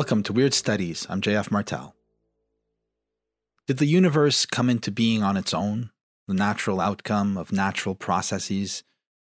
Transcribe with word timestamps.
Welcome 0.00 0.22
to 0.22 0.32
Weird 0.32 0.54
Studies. 0.54 1.06
I'm 1.10 1.20
JF 1.20 1.50
Martel. 1.50 1.94
Did 3.66 3.76
the 3.76 3.84
universe 3.84 4.46
come 4.46 4.70
into 4.70 4.90
being 4.90 5.22
on 5.22 5.36
its 5.36 5.52
own, 5.52 5.90
the 6.26 6.32
natural 6.32 6.80
outcome 6.80 7.36
of 7.36 7.52
natural 7.52 7.94
processes, 7.94 8.82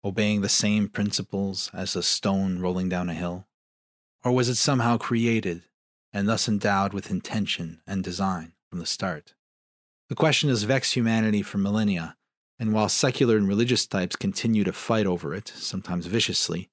obeying 0.05 0.41
the 0.41 0.49
same 0.49 0.89
principles 0.89 1.69
as 1.75 1.97
a 1.97 2.03
stone 2.05 2.61
rolling 2.61 2.89
down 2.89 3.09
a 3.09 3.13
hill? 3.13 3.49
Or 4.23 4.31
was 4.31 4.49
it 4.49 4.55
somehow 4.55 4.99
created 4.99 5.65
and 6.13 6.29
thus 6.29 6.47
endowed 6.47 6.93
with 6.93 7.11
intention 7.11 7.81
and 7.85 8.05
design 8.05 8.53
from 8.71 8.79
the 8.79 8.87
start? 8.87 9.35
The 10.11 10.15
question 10.15 10.49
has 10.49 10.63
vexed 10.63 10.95
humanity 10.95 11.43
for 11.43 11.59
millennia, 11.59 12.17
and 12.61 12.73
while 12.73 12.89
secular 12.89 13.37
and 13.37 13.49
religious 13.49 13.85
types 13.85 14.15
continue 14.15 14.63
to 14.63 14.73
fight 14.73 15.07
over 15.07 15.35
it, 15.35 15.53
sometimes 15.57 16.07
viciously, 16.07 16.71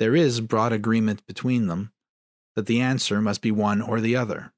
there 0.00 0.16
is 0.16 0.40
broad 0.40 0.72
agreement 0.72 1.24
between 1.28 1.68
them 1.68 1.92
that 2.56 2.66
the 2.66 2.80
answer 2.80 3.20
must 3.20 3.42
be 3.42 3.50
one 3.50 3.80
or 3.80 4.00
the 4.00 4.16
other. 4.16 4.52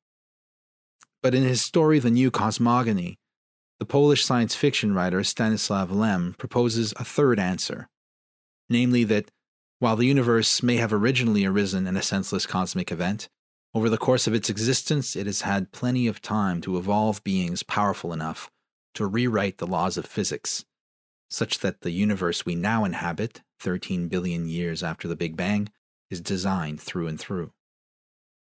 But 1.23 1.35
in 1.35 1.43
his 1.43 1.63
story, 1.63 1.99
The 1.99 2.11
New 2.11 2.31
Cosmogony, 2.31 3.19
the 3.79 3.87
Polish 3.87 4.25
science 4.25 4.55
fiction 4.55 4.95
writer 4.95 5.23
Stanislaw 5.23 5.87
Lem 5.87 6.35
proposes 6.39 6.95
a 6.97 7.05
third 7.05 7.39
answer, 7.39 7.89
namely 8.69 9.05
that 9.05 9.31
while 9.79 9.97
the 9.97 10.07
universe 10.07 10.63
may 10.63 10.77
have 10.77 10.93
originally 10.93 11.45
arisen 11.45 11.87
in 11.87 11.97
a 11.97 12.03
senseless 12.03 12.47
cosmic 12.47 12.91
event, 12.91 13.29
over 13.75 13.91
the 13.91 13.99
course 13.99 14.27
of 14.27 14.33
its 14.33 14.49
existence 14.49 15.15
it 15.15 15.27
has 15.27 15.43
had 15.43 15.73
plenty 15.73 16.07
of 16.07 16.23
time 16.23 16.63
to 16.63 16.79
evolve 16.79 17.23
beings 17.23 17.63
powerful 17.63 18.13
enough 18.13 18.51
to 18.95 19.07
rewrite 19.07 19.59
the 19.59 19.67
laws 19.67 19.99
of 19.99 20.07
physics, 20.07 20.65
such 21.29 21.59
that 21.59 21.83
the 21.83 21.91
universe 21.91 22.47
we 22.47 22.55
now 22.55 22.85
inhabit, 22.85 23.43
13 23.61 24.09
billion 24.09 24.49
years 24.49 24.83
after 24.83 25.07
the 25.07 25.17
Big 25.17 25.37
Bang, 25.37 25.69
is 26.09 26.23
designed 26.23 26.81
through 26.81 27.07
and 27.07 27.21
through. 27.21 27.53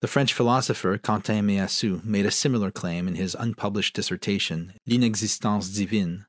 The 0.01 0.07
French 0.07 0.33
philosopher 0.33 0.97
Quentin 0.97 1.47
Meillassoux 1.47 2.03
made 2.03 2.25
a 2.25 2.31
similar 2.31 2.69
claim 2.69 3.07
in 3.07 3.15
his 3.15 3.35
unpublished 3.35 3.95
dissertation, 3.95 4.73
L'inexistence 4.85 5.69
divine, 5.69 6.25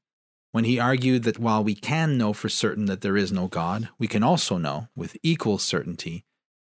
when 0.53 0.65
he 0.65 0.79
argued 0.79 1.25
that 1.25 1.39
while 1.39 1.63
we 1.63 1.75
can 1.75 2.17
know 2.17 2.33
for 2.33 2.49
certain 2.49 2.87
that 2.87 3.03
there 3.03 3.17
is 3.17 3.31
no 3.31 3.49
God, 3.49 3.91
we 3.99 4.07
can 4.07 4.23
also 4.23 4.57
know, 4.57 4.89
with 4.97 5.17
equal 5.23 5.59
certainty, 5.59 6.25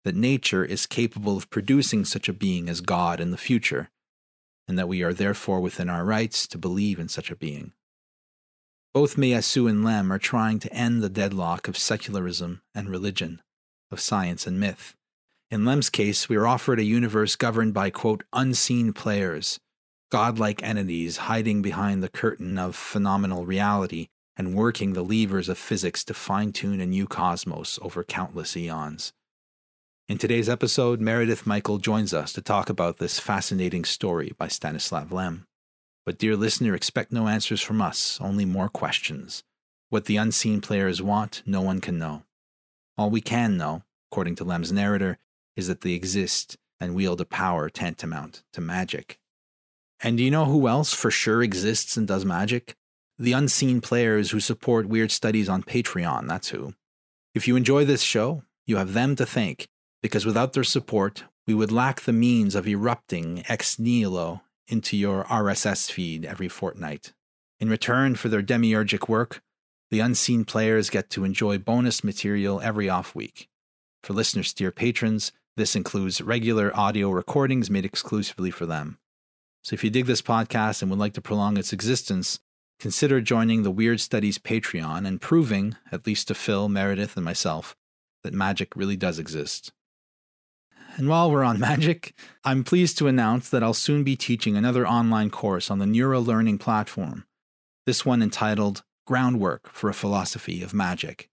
that 0.03 0.15
nature 0.15 0.65
is 0.65 0.85
capable 0.85 1.37
of 1.37 1.49
producing 1.49 2.03
such 2.03 2.27
a 2.27 2.33
being 2.33 2.67
as 2.67 2.81
God 2.81 3.21
in 3.21 3.31
the 3.31 3.37
future, 3.37 3.89
and 4.67 4.77
that 4.77 4.89
we 4.89 5.01
are 5.03 5.13
therefore 5.13 5.61
within 5.61 5.89
our 5.89 6.03
rights 6.03 6.47
to 6.47 6.57
believe 6.57 6.99
in 6.99 7.07
such 7.07 7.31
a 7.31 7.35
being. 7.35 7.71
Both 8.93 9.15
Meillassoux 9.15 9.69
and 9.69 9.85
Lem 9.85 10.11
are 10.11 10.19
trying 10.19 10.59
to 10.59 10.73
end 10.73 11.01
the 11.01 11.09
deadlock 11.09 11.67
of 11.67 11.77
secularism 11.77 12.61
and 12.73 12.89
religion, 12.89 13.41
of 13.91 14.01
science 14.01 14.45
and 14.47 14.59
myth. 14.59 14.95
In 15.51 15.65
Lem's 15.65 15.89
case, 15.89 16.29
we 16.29 16.35
are 16.35 16.45
offered 16.45 16.77
a 16.77 16.83
universe 16.83 17.35
governed 17.35 17.73
by, 17.73 17.89
quote, 17.89 18.23
unseen 18.31 18.93
players, 18.93 19.59
godlike 20.11 20.61
entities 20.61 21.17
hiding 21.17 21.63
behind 21.63 22.03
the 22.03 22.09
curtain 22.09 22.59
of 22.59 22.75
phenomenal 22.75 23.47
reality 23.47 24.09
and 24.37 24.53
working 24.53 24.93
the 24.93 25.03
levers 25.03 25.49
of 25.49 25.57
physics 25.57 26.03
to 26.03 26.13
fine 26.13 26.51
tune 26.51 26.79
a 26.79 26.85
new 26.85 27.07
cosmos 27.07 27.79
over 27.81 28.03
countless 28.03 28.55
eons. 28.55 29.11
In 30.07 30.19
today's 30.19 30.47
episode, 30.47 31.01
Meredith 31.01 31.47
Michael 31.47 31.79
joins 31.79 32.13
us 32.13 32.31
to 32.33 32.43
talk 32.43 32.69
about 32.69 32.99
this 32.99 33.19
fascinating 33.19 33.85
story 33.85 34.33
by 34.37 34.47
Stanislaw 34.47 35.07
Lem. 35.09 35.47
But, 36.05 36.19
dear 36.19 36.35
listener, 36.35 36.75
expect 36.75 37.11
no 37.11 37.27
answers 37.27 37.61
from 37.61 37.81
us, 37.81 38.19
only 38.21 38.45
more 38.45 38.69
questions. 38.69 39.43
What 39.89 40.05
the 40.05 40.17
unseen 40.17 40.61
players 40.61 41.01
want, 41.01 41.41
no 41.47 41.61
one 41.61 41.81
can 41.81 41.97
know. 41.97 42.21
All 42.99 43.09
we 43.09 43.21
can 43.21 43.57
know, 43.57 43.81
according 44.11 44.35
to 44.35 44.43
Lem's 44.43 44.71
narrator, 44.71 45.17
is 45.59 45.67
that 45.67 45.81
they 45.81 45.91
exist 45.91 46.57
and 46.79 46.95
wield 46.95 47.21
a 47.21 47.25
power 47.25 47.69
tantamount 47.69 48.41
to 48.53 48.61
magic. 48.61 49.19
And 50.01 50.17
do 50.17 50.23
you 50.23 50.31
know 50.31 50.45
who 50.45 50.67
else 50.67 50.93
for 50.93 51.11
sure 51.11 51.43
exists 51.43 51.97
and 51.97 52.07
does 52.07 52.25
magic? 52.25 52.75
The 53.19 53.33
unseen 53.33 53.81
players 53.81 54.31
who 54.31 54.39
support 54.39 54.87
Weird 54.87 55.11
Studies 55.11 55.49
on 55.49 55.61
Patreon, 55.61 56.27
that's 56.27 56.49
who. 56.49 56.73
If 57.35 57.47
you 57.47 57.57
enjoy 57.57 57.83
this 57.85 58.01
show, 58.01 58.43
you 58.65 58.77
have 58.77 58.93
them 58.93 59.15
to 59.17 59.25
thank, 59.25 59.67
because 60.01 60.25
without 60.25 60.53
their 60.53 60.63
support, 60.63 61.25
we 61.45 61.53
would 61.53 61.71
lack 61.71 62.01
the 62.01 62.13
means 62.13 62.55
of 62.55 62.67
erupting 62.67 63.43
ex 63.49 63.77
nihilo 63.77 64.41
into 64.69 64.95
your 64.95 65.25
RSS 65.25 65.91
feed 65.91 66.23
every 66.23 66.47
fortnight. 66.47 67.11
In 67.59 67.69
return 67.69 68.15
for 68.15 68.29
their 68.29 68.41
demiurgic 68.41 69.09
work, 69.09 69.41
the 69.91 69.99
unseen 69.99 70.45
players 70.45 70.89
get 70.89 71.09
to 71.09 71.25
enjoy 71.25 71.57
bonus 71.57 72.03
material 72.03 72.61
every 72.61 72.87
off 72.87 73.15
week. 73.15 73.49
For 74.03 74.13
listeners, 74.13 74.53
dear 74.53 74.71
patrons, 74.71 75.33
this 75.57 75.75
includes 75.75 76.21
regular 76.21 76.75
audio 76.75 77.09
recordings 77.09 77.69
made 77.69 77.85
exclusively 77.85 78.51
for 78.51 78.65
them. 78.65 78.97
So 79.63 79.73
if 79.73 79.83
you 79.83 79.89
dig 79.89 80.05
this 80.05 80.21
podcast 80.21 80.81
and 80.81 80.89
would 80.89 80.99
like 80.99 81.13
to 81.13 81.21
prolong 81.21 81.57
its 81.57 81.73
existence, 81.73 82.39
consider 82.79 83.19
joining 83.21 83.63
the 83.63 83.71
Weird 83.71 83.99
Studies 83.99 84.37
Patreon 84.37 85.05
and 85.05 85.21
proving, 85.21 85.75
at 85.91 86.07
least 86.07 86.29
to 86.29 86.33
Phil, 86.33 86.69
Meredith, 86.69 87.15
and 87.17 87.25
myself, 87.25 87.75
that 88.23 88.33
magic 88.33 88.75
really 88.75 88.95
does 88.95 89.19
exist. 89.19 89.71
And 90.95 91.07
while 91.07 91.29
we're 91.29 91.43
on 91.43 91.59
magic, 91.59 92.13
I'm 92.43 92.63
pleased 92.63 92.97
to 92.97 93.07
announce 93.07 93.49
that 93.49 93.63
I'll 93.63 93.73
soon 93.73 94.03
be 94.03 94.15
teaching 94.15 94.55
another 94.55 94.87
online 94.87 95.29
course 95.29 95.69
on 95.69 95.79
the 95.79 95.85
Nura 95.85 96.25
Learning 96.25 96.57
platform, 96.57 97.25
this 97.85 98.05
one 98.05 98.21
entitled 98.21 98.83
Groundwork 99.05 99.71
for 99.71 99.89
a 99.89 99.93
Philosophy 99.93 100.61
of 100.61 100.73
Magic. 100.73 101.29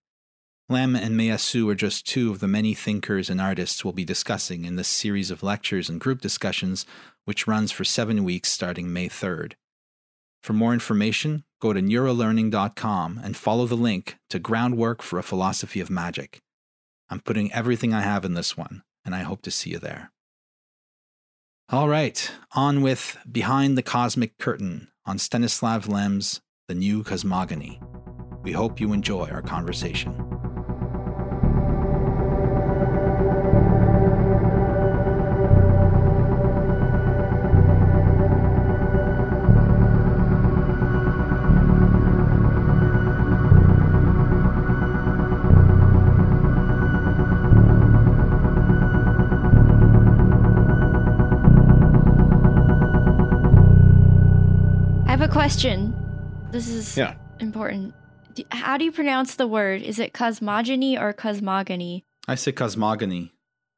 Lem 0.68 0.96
and 0.96 1.14
Meillassoux 1.14 1.70
are 1.70 1.76
just 1.76 2.06
two 2.06 2.32
of 2.32 2.40
the 2.40 2.48
many 2.48 2.74
thinkers 2.74 3.30
and 3.30 3.40
artists 3.40 3.84
we'll 3.84 3.92
be 3.92 4.04
discussing 4.04 4.64
in 4.64 4.74
this 4.74 4.88
series 4.88 5.30
of 5.30 5.44
lectures 5.44 5.88
and 5.88 6.00
group 6.00 6.20
discussions, 6.20 6.84
which 7.24 7.46
runs 7.46 7.70
for 7.70 7.84
seven 7.84 8.24
weeks 8.24 8.50
starting 8.50 8.92
May 8.92 9.08
3rd. 9.08 9.52
For 10.42 10.52
more 10.52 10.72
information, 10.72 11.44
go 11.60 11.72
to 11.72 11.80
nuralearning.com 11.80 13.20
and 13.22 13.36
follow 13.36 13.66
the 13.66 13.76
link 13.76 14.16
to 14.30 14.40
Groundwork 14.40 15.02
for 15.02 15.20
a 15.20 15.22
Philosophy 15.22 15.78
of 15.78 15.88
Magic. 15.88 16.40
I'm 17.08 17.20
putting 17.20 17.52
everything 17.52 17.94
I 17.94 18.00
have 18.00 18.24
in 18.24 18.34
this 18.34 18.56
one, 18.56 18.82
and 19.04 19.14
I 19.14 19.20
hope 19.20 19.42
to 19.42 19.52
see 19.52 19.70
you 19.70 19.78
there. 19.78 20.10
All 21.68 21.88
right, 21.88 22.28
on 22.56 22.82
with 22.82 23.16
Behind 23.30 23.78
the 23.78 23.82
Cosmic 23.82 24.36
Curtain 24.38 24.88
on 25.04 25.18
Stanislav 25.18 25.88
Lem's 25.88 26.40
The 26.66 26.74
New 26.74 27.04
Cosmogony. 27.04 27.80
We 28.42 28.50
hope 28.52 28.80
you 28.80 28.92
enjoy 28.92 29.28
our 29.28 29.42
conversation. 29.42 30.25
Question. 55.36 55.94
This 56.50 56.66
is 56.66 56.96
yeah. 56.96 57.12
important. 57.40 57.92
How 58.48 58.78
do 58.78 58.86
you 58.86 58.90
pronounce 58.90 59.34
the 59.34 59.46
word? 59.46 59.82
Is 59.82 59.98
it 59.98 60.14
cosmogony 60.14 60.98
or 60.98 61.12
cosmogony? 61.12 62.04
I 62.26 62.36
say 62.36 62.52
cosmogony. 62.52 63.32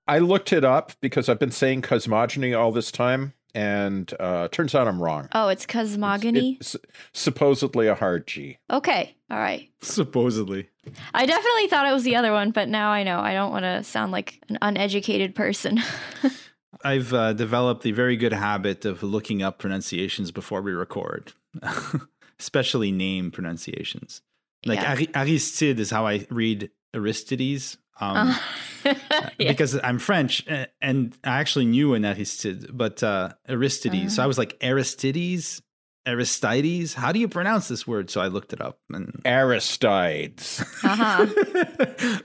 I 0.06 0.20
looked 0.20 0.52
it 0.52 0.64
up 0.64 0.92
because 1.00 1.28
I've 1.28 1.40
been 1.40 1.50
saying 1.50 1.82
cosmogony 1.82 2.54
all 2.54 2.70
this 2.70 2.92
time, 2.92 3.32
and 3.56 4.14
uh, 4.20 4.46
turns 4.52 4.72
out 4.76 4.86
I'm 4.86 5.02
wrong. 5.02 5.28
Oh, 5.32 5.48
it's 5.48 5.66
cosmogony? 5.66 6.58
It's, 6.60 6.76
it's 6.76 6.86
supposedly 7.12 7.88
a 7.88 7.96
hard 7.96 8.28
G. 8.28 8.58
Okay, 8.70 9.16
all 9.28 9.38
right. 9.38 9.68
Supposedly. 9.80 10.68
I 11.12 11.26
definitely 11.26 11.66
thought 11.66 11.88
it 11.88 11.92
was 11.92 12.04
the 12.04 12.14
other 12.14 12.30
one, 12.30 12.52
but 12.52 12.68
now 12.68 12.90
I 12.90 13.02
know. 13.02 13.18
I 13.18 13.32
don't 13.34 13.50
want 13.50 13.64
to 13.64 13.82
sound 13.82 14.12
like 14.12 14.40
an 14.48 14.58
uneducated 14.62 15.34
person. 15.34 15.82
I've 16.84 17.12
uh, 17.12 17.32
developed 17.32 17.82
the 17.82 17.90
very 17.90 18.16
good 18.16 18.32
habit 18.32 18.84
of 18.84 19.02
looking 19.02 19.42
up 19.42 19.58
pronunciations 19.58 20.30
before 20.30 20.62
we 20.62 20.70
record. 20.70 21.32
especially 22.38 22.92
name 22.92 23.30
pronunciations. 23.30 24.22
Like 24.66 24.80
yeah. 24.80 25.22
Aristide 25.22 25.78
is 25.78 25.90
how 25.90 26.06
I 26.06 26.26
read 26.30 26.70
Aristides. 26.94 27.78
Um, 28.00 28.28
uh, 28.28 28.38
yeah. 29.38 29.50
Because 29.50 29.78
I'm 29.82 29.98
French 29.98 30.46
and 30.80 31.16
I 31.24 31.40
actually 31.40 31.66
knew 31.66 31.94
an 31.94 32.04
Aristide, 32.04 32.76
but 32.76 33.02
uh, 33.02 33.30
Aristides. 33.48 33.96
Uh-huh. 33.96 34.08
So 34.08 34.22
I 34.22 34.26
was 34.26 34.38
like 34.38 34.56
Aristides, 34.60 35.62
Aristides. 36.08 36.94
How 36.94 37.12
do 37.12 37.20
you 37.20 37.28
pronounce 37.28 37.68
this 37.68 37.86
word? 37.86 38.10
So 38.10 38.20
I 38.20 38.28
looked 38.28 38.52
it 38.52 38.60
up. 38.60 38.78
And 38.90 39.20
Aristides. 39.24 40.64
Uh-huh. 40.82 41.26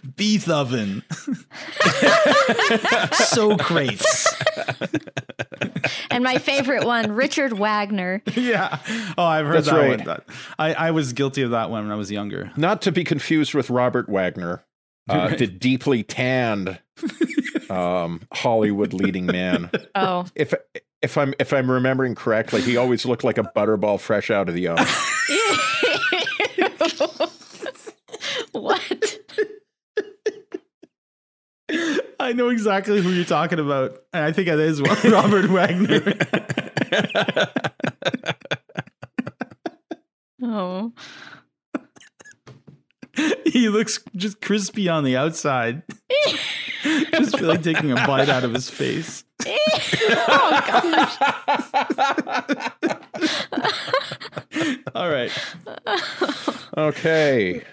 Beethoven. 0.15 1.03
Socrates. 3.13 4.27
and 6.09 6.23
my 6.23 6.37
favorite 6.37 6.85
one, 6.85 7.11
Richard 7.11 7.53
Wagner. 7.53 8.21
Yeah. 8.35 8.79
Oh, 9.17 9.25
I've 9.25 9.45
heard 9.45 9.57
That's 9.57 9.67
that 9.67 9.75
right. 9.75 10.07
one. 10.07 10.21
I, 10.57 10.73
I 10.73 10.91
was 10.91 11.13
guilty 11.13 11.41
of 11.41 11.51
that 11.51 11.69
one 11.69 11.83
when 11.83 11.91
I 11.91 11.95
was 11.95 12.11
younger. 12.11 12.51
Not 12.55 12.81
to 12.83 12.91
be 12.91 13.03
confused 13.03 13.53
with 13.53 13.69
Robert 13.69 14.07
Wagner, 14.07 14.63
uh, 15.09 15.27
the 15.35 15.47
deeply 15.47 16.03
tanned 16.03 16.79
um, 17.69 18.21
Hollywood 18.31 18.93
leading 18.93 19.25
man. 19.25 19.69
Oh. 19.95 20.25
If 20.35 20.53
if 21.03 21.17
I'm 21.17 21.33
if 21.37 21.53
I'm 21.53 21.69
remembering 21.69 22.15
correctly, 22.15 22.61
he 22.61 22.77
always 22.77 23.05
looked 23.05 23.23
like 23.23 23.37
a 23.37 23.43
butterball 23.43 23.99
fresh 23.99 24.31
out 24.31 24.47
of 24.49 24.55
the 24.55 24.69
oven. 24.69 24.87
what? 28.53 29.19
I 32.19 32.31
know 32.31 32.49
exactly 32.49 33.01
who 33.01 33.09
you're 33.09 33.25
talking 33.25 33.59
about. 33.59 33.97
And 34.13 34.23
I 34.23 34.31
think 34.31 34.47
it 34.47 34.57
is 34.59 34.81
Robert 34.81 35.49
Wagner. 35.49 36.13
oh. 40.43 40.93
He 43.45 43.69
looks 43.69 43.99
just 44.15 44.41
crispy 44.41 44.87
on 44.87 45.03
the 45.03 45.17
outside. 45.17 45.83
just 46.83 47.37
feel 47.37 47.49
like 47.49 47.61
taking 47.61 47.91
a 47.91 47.95
bite 47.95 48.29
out 48.29 48.43
of 48.43 48.53
his 48.53 48.69
face. 48.69 49.25
Oh 49.47 50.63
gosh. 50.67 51.17
All 54.95 55.09
right. 55.09 55.31
Okay. 56.77 57.63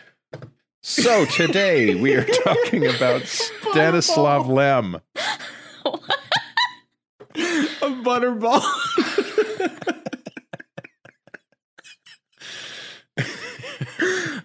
So 0.83 1.25
today 1.27 1.95
we 1.95 2.15
are 2.15 2.25
talking 2.45 2.87
about 2.87 3.23
Stanislav 3.23 4.49
Lem. 4.49 4.97
a 4.97 5.01
butterball. 8.03 8.65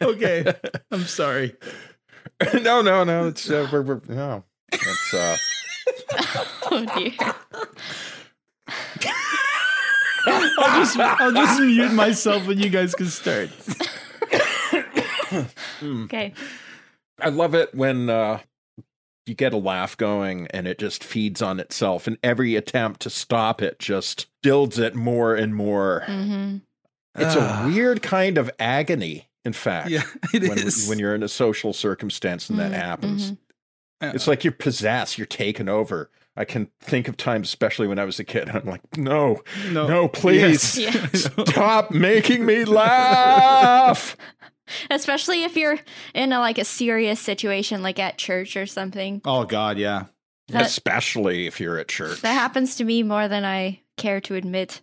okay, 0.01 0.53
I'm 0.91 1.05
sorry. 1.05 1.55
no, 2.53 2.81
no, 2.81 3.03
no. 3.03 3.27
It's 3.27 3.49
uh, 3.49 3.67
we're, 3.71 3.81
we're, 3.81 4.01
no. 4.07 4.43
It's 4.71 5.13
uh. 5.13 5.37
oh 6.71 6.85
dear. 6.95 7.13
I'll 10.27 10.79
just 10.79 10.97
I'll 10.97 11.31
just 11.31 11.61
mute 11.61 11.93
myself 11.93 12.47
when 12.47 12.59
you 12.59 12.69
guys 12.69 12.95
can 12.95 13.07
start. 13.07 13.49
okay. 15.83 16.33
I 17.19 17.29
love 17.29 17.55
it 17.55 17.73
when 17.73 18.09
uh, 18.09 18.39
you 19.25 19.33
get 19.33 19.53
a 19.53 19.57
laugh 19.57 19.97
going 19.97 20.47
and 20.47 20.67
it 20.67 20.79
just 20.79 21.03
feeds 21.03 21.41
on 21.41 21.59
itself, 21.59 22.07
and 22.07 22.17
every 22.23 22.55
attempt 22.55 23.01
to 23.01 23.09
stop 23.09 23.61
it 23.61 23.79
just 23.79 24.27
builds 24.43 24.79
it 24.79 24.95
more 24.95 25.35
and 25.35 25.55
more. 25.55 26.03
Mm-hmm. 26.07 26.57
It's 27.15 27.35
uh. 27.35 27.39
a 27.39 27.43
ah. 27.43 27.65
weird 27.67 28.01
kind 28.01 28.37
of 28.37 28.51
agony, 28.59 29.29
in 29.43 29.53
fact. 29.53 29.89
Yeah, 29.89 30.03
it 30.33 30.43
when, 30.43 30.59
is. 30.59 30.87
when 30.87 30.99
you're 30.99 31.15
in 31.15 31.23
a 31.23 31.29
social 31.29 31.73
circumstance 31.73 32.49
and 32.49 32.59
mm-hmm. 32.59 32.71
that 32.71 32.77
happens. 32.77 33.31
Mm-hmm. 33.31 33.44
Uh, 34.01 34.11
it's 34.13 34.27
like 34.27 34.43
you're 34.43 34.53
possessed, 34.53 35.17
you're 35.17 35.25
taken 35.25 35.69
over. 35.69 36.09
I 36.37 36.43
can 36.43 36.69
think 36.81 37.07
of 37.07 37.15
times, 37.15 37.47
especially 37.47 37.87
when 37.87 37.99
I 37.99 38.05
was 38.05 38.19
a 38.19 38.23
kid, 38.23 38.49
I'm 38.53 38.65
like, 38.65 38.97
no, 38.97 39.41
no, 39.69 39.87
no 39.87 40.07
please 40.07 40.77
yes. 40.77 41.29
stop 41.47 41.91
making 41.91 42.45
me 42.45 42.65
laugh. 42.65 44.17
Especially 44.89 45.43
if 45.43 45.55
you're 45.55 45.77
in 46.15 46.33
a, 46.33 46.39
like 46.39 46.57
a 46.57 46.65
serious 46.65 47.19
situation, 47.19 47.83
like 47.83 47.99
at 47.99 48.17
church 48.17 48.57
or 48.57 48.65
something. 48.65 49.21
Oh 49.23 49.45
God, 49.45 49.77
yeah. 49.77 50.05
That, 50.47 50.65
Especially 50.65 51.47
if 51.47 51.59
you're 51.59 51.77
at 51.77 51.87
church. 51.87 52.21
That 52.21 52.33
happens 52.33 52.75
to 52.77 52.83
me 52.83 53.03
more 53.03 53.27
than 53.27 53.45
I 53.45 53.81
care 53.97 54.21
to 54.21 54.35
admit. 54.35 54.81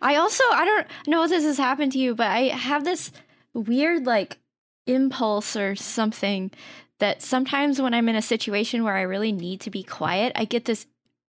I 0.00 0.16
also 0.16 0.44
I 0.50 0.64
don't 0.64 0.86
know 1.08 1.24
if 1.24 1.30
this 1.30 1.44
has 1.44 1.58
happened 1.58 1.92
to 1.92 1.98
you, 1.98 2.14
but 2.14 2.28
I 2.28 2.42
have 2.48 2.84
this 2.84 3.10
weird 3.54 4.06
like 4.06 4.38
impulse 4.86 5.56
or 5.56 5.76
something 5.76 6.50
that 6.98 7.22
sometimes 7.22 7.80
when 7.80 7.94
I'm 7.94 8.08
in 8.08 8.16
a 8.16 8.22
situation 8.22 8.84
where 8.84 8.96
I 8.96 9.02
really 9.02 9.32
need 9.32 9.60
to 9.62 9.70
be 9.70 9.82
quiet, 9.82 10.32
I 10.34 10.44
get 10.44 10.64
this 10.64 10.86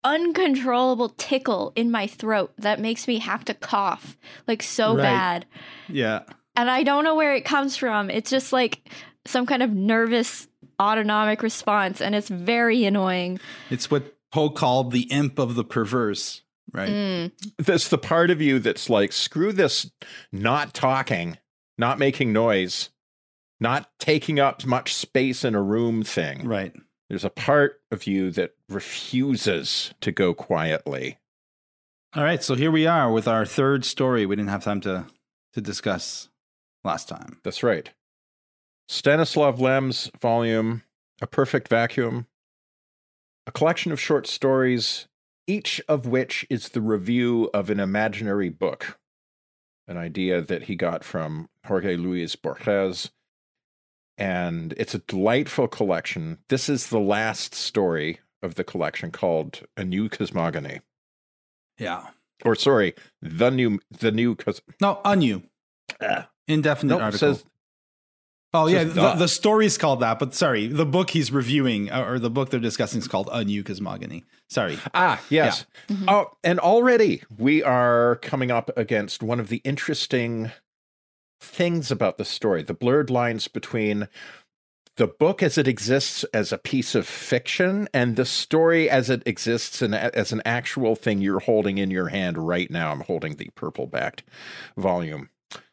uncontrollable 0.04 1.10
tickle 1.10 1.72
in 1.76 1.90
my 1.90 2.06
throat 2.06 2.52
that 2.58 2.80
makes 2.80 3.06
me 3.06 3.20
have 3.20 3.44
to 3.44 3.54
cough 3.54 4.16
like 4.48 4.62
so 4.62 4.96
right. 4.96 5.02
bad. 5.02 5.46
Yeah 5.88 6.22
and 6.56 6.70
I 6.70 6.82
don't 6.82 7.04
know 7.04 7.14
where 7.14 7.34
it 7.34 7.44
comes 7.44 7.76
from. 7.76 8.10
It's 8.10 8.30
just 8.30 8.52
like 8.52 8.88
some 9.24 9.46
kind 9.46 9.62
of 9.62 9.70
nervous 9.70 10.48
autonomic 10.80 11.42
response, 11.42 12.00
and 12.00 12.14
it's 12.14 12.28
very 12.28 12.84
annoying. 12.84 13.40
It's 13.70 13.90
what 13.90 14.14
Poe 14.30 14.50
called 14.50 14.92
the 14.92 15.02
imp 15.02 15.38
of 15.38 15.54
the 15.54 15.64
perverse, 15.64 16.42
right? 16.72 16.90
Mm. 16.90 17.32
That's 17.58 17.88
the 17.88 17.98
part 17.98 18.30
of 18.30 18.40
you 18.40 18.58
that's 18.58 18.90
like, 18.90 19.12
screw 19.12 19.52
this 19.52 19.90
not 20.30 20.74
talking, 20.74 21.38
not 21.78 21.98
making 21.98 22.32
noise, 22.32 22.90
not 23.62 23.90
taking 23.98 24.38
up 24.38 24.66
much 24.66 24.94
space 24.94 25.44
in 25.44 25.54
a 25.54 25.62
room 25.62 26.02
thing. 26.02 26.46
Right. 26.46 26.74
There's 27.08 27.24
a 27.24 27.30
part 27.30 27.80
of 27.90 28.06
you 28.06 28.30
that 28.32 28.54
refuses 28.68 29.94
to 30.00 30.12
go 30.12 30.34
quietly. 30.34 31.18
All 32.14 32.24
right, 32.24 32.42
so 32.42 32.54
here 32.54 32.70
we 32.70 32.86
are 32.86 33.10
with 33.10 33.26
our 33.26 33.46
third 33.46 33.84
story. 33.84 34.26
We 34.26 34.36
didn't 34.36 34.50
have 34.50 34.64
time 34.64 34.80
to 34.82 35.06
to 35.54 35.60
discuss 35.60 36.28
last 36.84 37.08
time. 37.08 37.38
That's 37.44 37.62
right. 37.62 37.90
Stanislav 38.88 39.60
Lem's 39.60 40.10
volume, 40.20 40.82
A 41.20 41.26
Perfect 41.26 41.68
Vacuum, 41.68 42.26
a 43.46 43.52
collection 43.52 43.92
of 43.92 44.00
short 44.00 44.26
stories, 44.26 45.08
each 45.46 45.80
of 45.88 46.06
which 46.06 46.46
is 46.48 46.70
the 46.70 46.80
review 46.80 47.50
of 47.52 47.70
an 47.70 47.80
imaginary 47.80 48.48
book, 48.48 48.98
an 49.86 49.96
idea 49.96 50.40
that 50.40 50.64
he 50.64 50.74
got 50.74 51.04
from 51.04 51.48
Jorge 51.66 51.96
Luis 51.96 52.36
Borges. 52.36 53.10
And 54.18 54.74
it's 54.76 54.94
a 54.94 54.98
delightful 54.98 55.68
collection. 55.68 56.38
This 56.48 56.68
is 56.68 56.88
the 56.88 57.00
last 57.00 57.54
story 57.54 58.20
of 58.42 58.56
the 58.56 58.64
collection 58.64 59.10
called 59.10 59.62
A 59.76 59.84
New 59.84 60.08
Cosmogony. 60.08 60.80
Yeah. 61.78 62.08
Or 62.44 62.54
sorry, 62.54 62.94
the 63.20 63.50
new 63.50 63.78
the 63.90 64.10
new 64.10 64.34
cos- 64.34 64.60
No, 64.80 65.00
a 65.04 65.14
new. 65.16 65.44
Uh, 66.00 66.24
Indefinite 66.48 66.94
nope, 66.94 67.02
article. 67.02 67.34
Says, 67.36 67.44
oh 68.52 68.66
yeah, 68.66 68.82
the, 68.84 69.14
the 69.14 69.28
story's 69.28 69.78
called 69.78 70.00
that, 70.00 70.18
but 70.18 70.34
sorry, 70.34 70.66
the 70.66 70.84
book 70.84 71.10
he's 71.10 71.30
reviewing 71.30 71.90
uh, 71.90 72.04
or 72.04 72.18
the 72.18 72.30
book 72.30 72.50
they're 72.50 72.58
discussing 72.60 72.98
is 72.98 73.06
called 73.06 73.28
A 73.32 73.44
New 73.44 73.62
Cosmogony. 73.62 74.24
Sorry. 74.50 74.76
Ah, 74.92 75.20
yes. 75.30 75.64
Yeah. 75.88 75.96
Mm-hmm. 75.96 76.08
Oh, 76.08 76.36
and 76.42 76.58
already 76.58 77.22
we 77.38 77.62
are 77.62 78.16
coming 78.16 78.50
up 78.50 78.70
against 78.76 79.22
one 79.22 79.38
of 79.38 79.48
the 79.48 79.58
interesting 79.58 80.50
things 81.42 81.90
about 81.90 82.18
the 82.18 82.24
story: 82.24 82.62
the 82.62 82.74
blurred 82.74 83.10
lines 83.10 83.48
between 83.48 84.08
the 84.96 85.06
book 85.06 85.42
as 85.42 85.56
it 85.56 85.66
exists 85.66 86.22
as 86.34 86.52
a 86.52 86.58
piece 86.58 86.94
of 86.94 87.06
fiction 87.06 87.88
and 87.94 88.16
the 88.16 88.26
story 88.26 88.90
as 88.90 89.08
it 89.08 89.22
exists 89.24 89.80
in, 89.80 89.94
as 89.94 90.32
an 90.32 90.42
actual 90.44 90.94
thing 90.94 91.20
you're 91.20 91.40
holding 91.40 91.78
in 91.78 91.90
your 91.90 92.08
hand 92.08 92.36
right 92.36 92.70
now. 92.70 92.92
I'm 92.92 93.00
holding 93.00 93.36
the 93.36 93.48
purple 93.54 93.86
backed 93.86 94.22
volume 94.76 95.30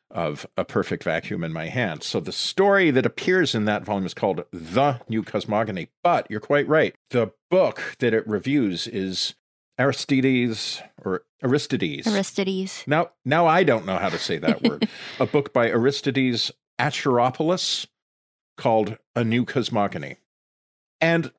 of 0.09 0.47
A 0.57 0.63
Perfect 0.65 1.03
Vacuum 1.03 1.43
in 1.43 1.53
my 1.53 1.67
hand. 1.67 2.01
So 2.01 2.19
the 2.19 2.31
story 2.31 2.91
that 2.91 3.05
appears 3.05 3.53
in 3.53 3.65
that 3.65 3.83
volume 3.83 4.05
is 4.05 4.13
called 4.13 4.45
The 4.51 5.01
New 5.09 5.21
Cosmogony. 5.21 5.89
But 6.01 6.25
you're 6.31 6.39
quite 6.39 6.67
right. 6.67 6.95
The 7.09 7.31
book 7.51 7.97
that 7.99 8.13
it 8.13 8.27
reviews 8.27 8.87
is 8.87 9.35
Aristides 9.79 10.81
or 11.03 11.23
Aristides. 11.41 12.05
Aristides. 12.05 12.83
Now, 12.85 13.11
now 13.25 13.47
I 13.47 13.63
don't 13.63 13.85
know 13.85 13.97
how 13.97 14.09
to 14.09 14.19
say 14.19 14.37
that 14.37 14.61
word. 14.61 14.87
A 15.19 15.25
book 15.25 15.53
by 15.53 15.69
Aristides 15.69 16.51
Acheropoulos 16.79 17.87
called 18.57 18.97
A 19.15 19.23
New 19.23 19.45
Cosmogony. 19.45 20.17
And 20.99 21.31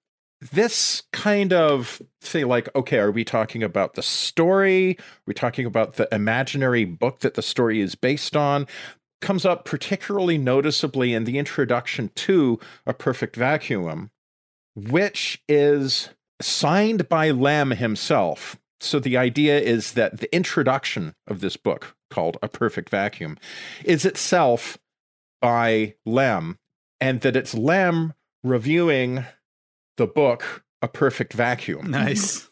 this 0.52 1.02
kind 1.12 1.52
of 1.52 2.00
say 2.22 2.44
like 2.44 2.74
okay 2.74 2.98
are 2.98 3.10
we 3.10 3.24
talking 3.24 3.62
about 3.62 3.94
the 3.94 4.02
story 4.02 4.96
are 4.98 5.04
we 5.26 5.34
talking 5.34 5.66
about 5.66 5.94
the 5.94 6.08
imaginary 6.14 6.86
book 6.86 7.20
that 7.20 7.34
the 7.34 7.42
story 7.42 7.78
is 7.80 7.94
based 7.94 8.34
on 8.34 8.66
comes 9.20 9.44
up 9.44 9.66
particularly 9.66 10.38
noticeably 10.38 11.12
in 11.12 11.24
the 11.24 11.36
introduction 11.38 12.10
to 12.14 12.58
a 12.86 12.94
perfect 12.94 13.36
vacuum 13.36 14.10
which 14.74 15.42
is 15.46 16.08
signed 16.40 17.08
by 17.08 17.30
Lem 17.30 17.72
himself 17.72 18.56
so 18.80 18.98
the 18.98 19.16
idea 19.16 19.58
is 19.60 19.92
that 19.92 20.20
the 20.20 20.34
introduction 20.34 21.14
of 21.26 21.40
this 21.40 21.56
book 21.56 21.96
called 22.10 22.38
a 22.42 22.48
perfect 22.48 22.88
vacuum 22.88 23.36
is 23.84 24.04
itself 24.04 24.78
by 25.40 25.94
Lem, 26.06 26.58
and 27.00 27.20
that 27.20 27.36
it's 27.36 27.54
Lem 27.54 28.14
reviewing 28.42 29.24
the 29.96 30.06
book 30.06 30.64
A 30.82 30.88
Perfect 30.88 31.34
Vacuum. 31.34 31.90
Nice. 31.90 32.50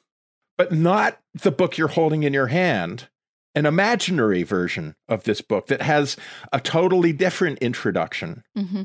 But 0.57 0.73
not 0.73 1.18
the 1.35 1.50
book 1.50 1.78
you're 1.78 1.88
holding 1.88 2.25
in 2.25 2.35
your 2.35 2.49
hand, 2.49 3.09
an 3.54 3.64
imaginary 3.64 4.42
version 4.42 4.97
of 5.09 5.25
this 5.25 5.40
book 5.40 5.68
that 5.68 5.83
has 5.83 6.16
a 6.52 6.61
totally 6.61 7.12
different 7.12 7.59
introduction 7.59 8.45
hmm 8.54 8.83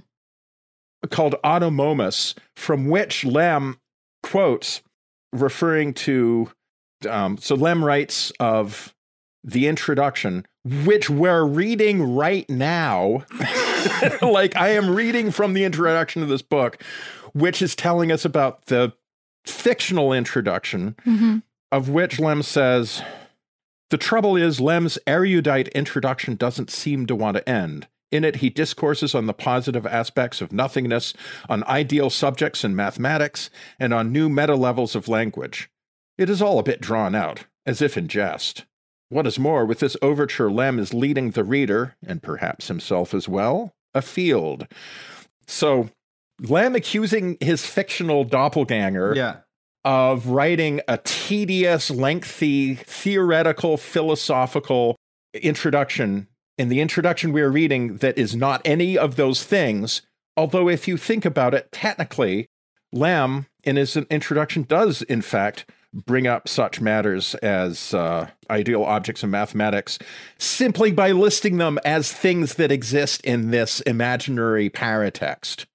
called 1.10 1.36
Automomus, 1.43 2.33
from 2.55 2.88
which 2.88 3.25
Lamb 3.25 3.77
quotes, 4.22 4.81
referring 5.33 5.93
to. 5.93 6.49
Um, 7.09 7.37
so 7.37 7.55
Lem 7.55 7.83
writes 7.83 8.31
of 8.39 8.95
the 9.43 9.67
introduction, 9.67 10.45
which 10.85 11.09
we're 11.09 11.43
reading 11.43 12.15
right 12.15 12.49
now. 12.49 13.25
like 14.21 14.55
I 14.55 14.69
am 14.69 14.95
reading 14.95 15.31
from 15.31 15.53
the 15.53 15.65
introduction 15.65 16.23
of 16.23 16.29
this 16.29 16.41
book, 16.41 16.81
which 17.33 17.61
is 17.61 17.75
telling 17.75 18.09
us 18.09 18.23
about 18.23 18.67
the 18.67 18.93
fictional 19.45 20.13
introduction, 20.13 20.95
hmm 21.03 21.39
of 21.73 21.89
which 21.89 22.19
Lem 22.19 22.43
says, 22.43 23.01
The 23.89 23.97
trouble 23.97 24.37
is, 24.37 24.61
Lem's 24.61 24.99
erudite 25.07 25.69
introduction 25.69 26.35
doesn't 26.35 26.69
seem 26.69 27.07
to 27.07 27.15
want 27.15 27.35
to 27.35 27.49
end. 27.49 27.87
In 28.13 28.24
it, 28.24 28.38
he 28.38 28.51
discourses 28.51 29.15
on 29.15 29.25
the 29.25 29.34
positive 29.34 29.88
aspects 29.88 30.39
of 30.39 30.53
nothingness, 30.53 31.15
on 31.50 31.63
ideal 31.63 32.12
subjects 32.12 32.63
in 32.63 32.75
mathematics, 32.75 33.50
and 33.79 33.91
on 33.91 34.12
new 34.12 34.29
meta 34.29 34.55
levels 34.55 34.96
of 34.96 35.08
language. 35.08 35.67
It 36.15 36.29
is 36.29 36.39
all 36.39 36.60
a 36.60 36.63
bit 36.63 36.79
drawn 36.79 37.15
out, 37.15 37.46
as 37.65 37.82
if 37.82 37.98
in 37.98 38.08
jest. 38.08 38.65
What 39.10 39.25
is 39.25 39.39
more, 39.39 39.65
with 39.65 39.79
this 39.79 39.98
overture, 40.03 40.51
Lem 40.51 40.77
is 40.77 40.93
leading 40.93 41.32
the 41.32 41.43
reader, 41.43 41.96
and 42.05 42.22
perhaps 42.22 42.67
himself 42.67 43.15
as 43.15 43.27
well, 43.27 43.74
afield. 43.96 44.67
So, 45.48 45.89
Lem 46.39 46.75
accusing 46.75 47.38
his 47.39 47.65
fictional 47.65 48.25
doppelganger 48.25 49.15
Yeah. 49.15 49.38
of 49.84 50.27
writing 50.27 50.82
a 50.88 51.00
tedious, 51.03 51.89
lengthy, 51.89 52.75
theoretical, 52.75 53.77
philosophical 53.77 54.98
introduction. 55.34 56.27
In 56.57 56.69
the 56.69 56.81
introduction 56.81 57.33
we 57.33 57.41
are 57.41 57.51
reading, 57.51 57.98
that 57.98 58.17
is 58.17 58.36
not 58.36 58.62
any 58.63 58.98
of 58.98 59.15
those 59.15 59.43
things. 59.43 60.03
Although, 60.38 60.69
if 60.69 60.88
you 60.88 60.98
think 60.98 61.25
about 61.25 61.53
it, 61.53 61.72
technically, 61.72 62.48
Lem 62.91 63.48
in 63.63 63.75
his 63.75 63.98
introduction 63.98 64.63
does, 64.63 65.01
in 65.03 65.22
fact, 65.22 65.65
bring 65.93 66.27
up 66.27 66.48
such 66.48 66.81
matters 66.81 67.36
as 67.36 67.93
uh, 67.93 68.29
ideal 68.50 68.83
objects 68.83 69.24
in 69.24 69.29
mathematics 69.29 70.00
simply 70.39 70.91
by 70.91 71.12
listing 71.12 71.57
them 71.57 71.79
as 71.86 72.12
things 72.12 72.55
that 72.55 72.72
exist 72.72 73.22
in 73.22 73.51
this 73.51 73.79
imaginary 73.81 74.69
paratext. 74.69 75.65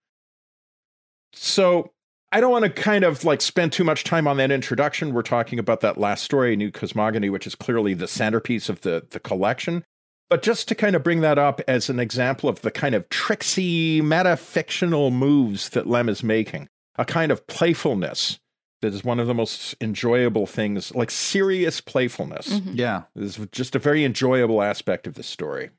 So 1.33 1.93
I 2.33 2.41
don't 2.41 2.51
want 2.51 2.65
to 2.65 2.71
kind 2.71 3.05
of 3.05 3.25
like 3.25 3.41
spend 3.41 3.73
too 3.73 3.85
much 3.85 4.03
time 4.05 4.27
on 4.27 4.37
that 4.39 4.51
introduction. 4.51 5.15
We're 5.15 5.23
talking 5.23 5.59
about 5.59 5.81
that 5.81 5.99
last 5.99 6.25
story, 6.25 6.57
New 6.57 6.73
Cosmogony, 6.73 7.31
which 7.31 7.47
is 7.47 7.55
clearly 7.55 7.95
the 7.95 8.09
centerpiece 8.09 8.69
of 8.69 8.81
the, 8.81 9.07
the 9.11 9.21
collection. 9.21 9.85
But 10.31 10.43
just 10.43 10.69
to 10.69 10.75
kind 10.75 10.95
of 10.95 11.03
bring 11.03 11.21
that 11.23 11.39
up 11.39 11.61
as 11.67 11.89
an 11.89 11.99
example 11.99 12.49
of 12.51 12.61
the 12.61 12.71
kind 12.71 12.95
of 12.95 13.09
tricksy, 13.09 14.01
metafictional 14.03 15.11
moves 15.13 15.71
that 15.71 15.87
Lem 15.87 16.09
is 16.09 16.23
making, 16.23 16.69
a 16.97 17.05
kind 17.05 17.33
of 17.33 17.47
playfulness 17.47 18.39
that 18.83 18.93
is 18.95 19.03
one 19.03 19.19
of 19.19 19.27
the 19.27 19.35
most 19.35 19.75
enjoyable 19.81 20.47
things, 20.47 20.95
like 20.95 21.11
serious 21.11 21.81
playfulness. 21.81 22.49
Mhm. 22.61 22.73
Yeah. 22.75 23.03
is 23.17 23.39
just 23.53 23.75
a 23.75 23.79
very 23.79 24.05
enjoyable 24.05 24.63
aspect 24.63 25.07
of 25.07 25.15
the 25.15 25.23
story. 25.23 25.71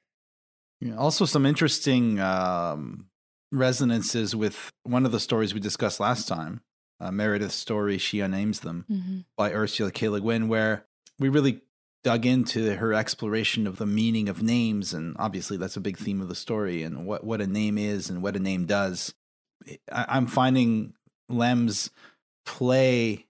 Yeah, 0.81 0.97
Also, 0.97 1.25
some 1.25 1.45
interesting 1.45 2.19
um, 2.19 3.05
resonances 3.51 4.35
with 4.35 4.71
one 4.83 5.05
of 5.05 5.11
the 5.11 5.19
stories 5.19 5.53
we 5.53 5.59
discussed 5.59 5.99
last 5.99 6.27
time, 6.27 6.61
uh, 6.99 7.11
Meredith's 7.11 7.55
story, 7.55 7.97
She 7.97 8.17
Unnames 8.17 8.61
Them, 8.61 8.85
hmm 8.87 9.19
by 9.37 9.53
Ursula 9.53 9.91
K. 9.91 10.09
Le 10.09 10.19
Guin, 10.19 10.47
where 10.49 10.85
we 11.19 11.29
really 11.29 11.61
dug 12.03 12.25
into 12.25 12.75
her 12.75 12.93
exploration 12.93 13.67
of 13.67 13.77
the 13.77 13.85
meaning 13.85 14.29
of 14.29 14.41
names. 14.41 14.93
And 14.93 15.15
obviously, 15.19 15.57
that's 15.57 15.77
a 15.77 15.81
big 15.81 15.97
theme 15.97 16.21
of 16.21 16.29
the 16.29 16.35
story 16.35 16.83
and 16.83 17.05
what, 17.05 17.23
what 17.23 17.41
a 17.41 17.47
name 17.47 17.77
is 17.77 18.09
and 18.09 18.21
what 18.21 18.35
a 18.35 18.39
name 18.39 18.65
does. 18.65 19.13
I, 19.91 20.05
I'm 20.09 20.27
finding 20.27 20.93
Lem's 21.27 21.91
play 22.45 23.25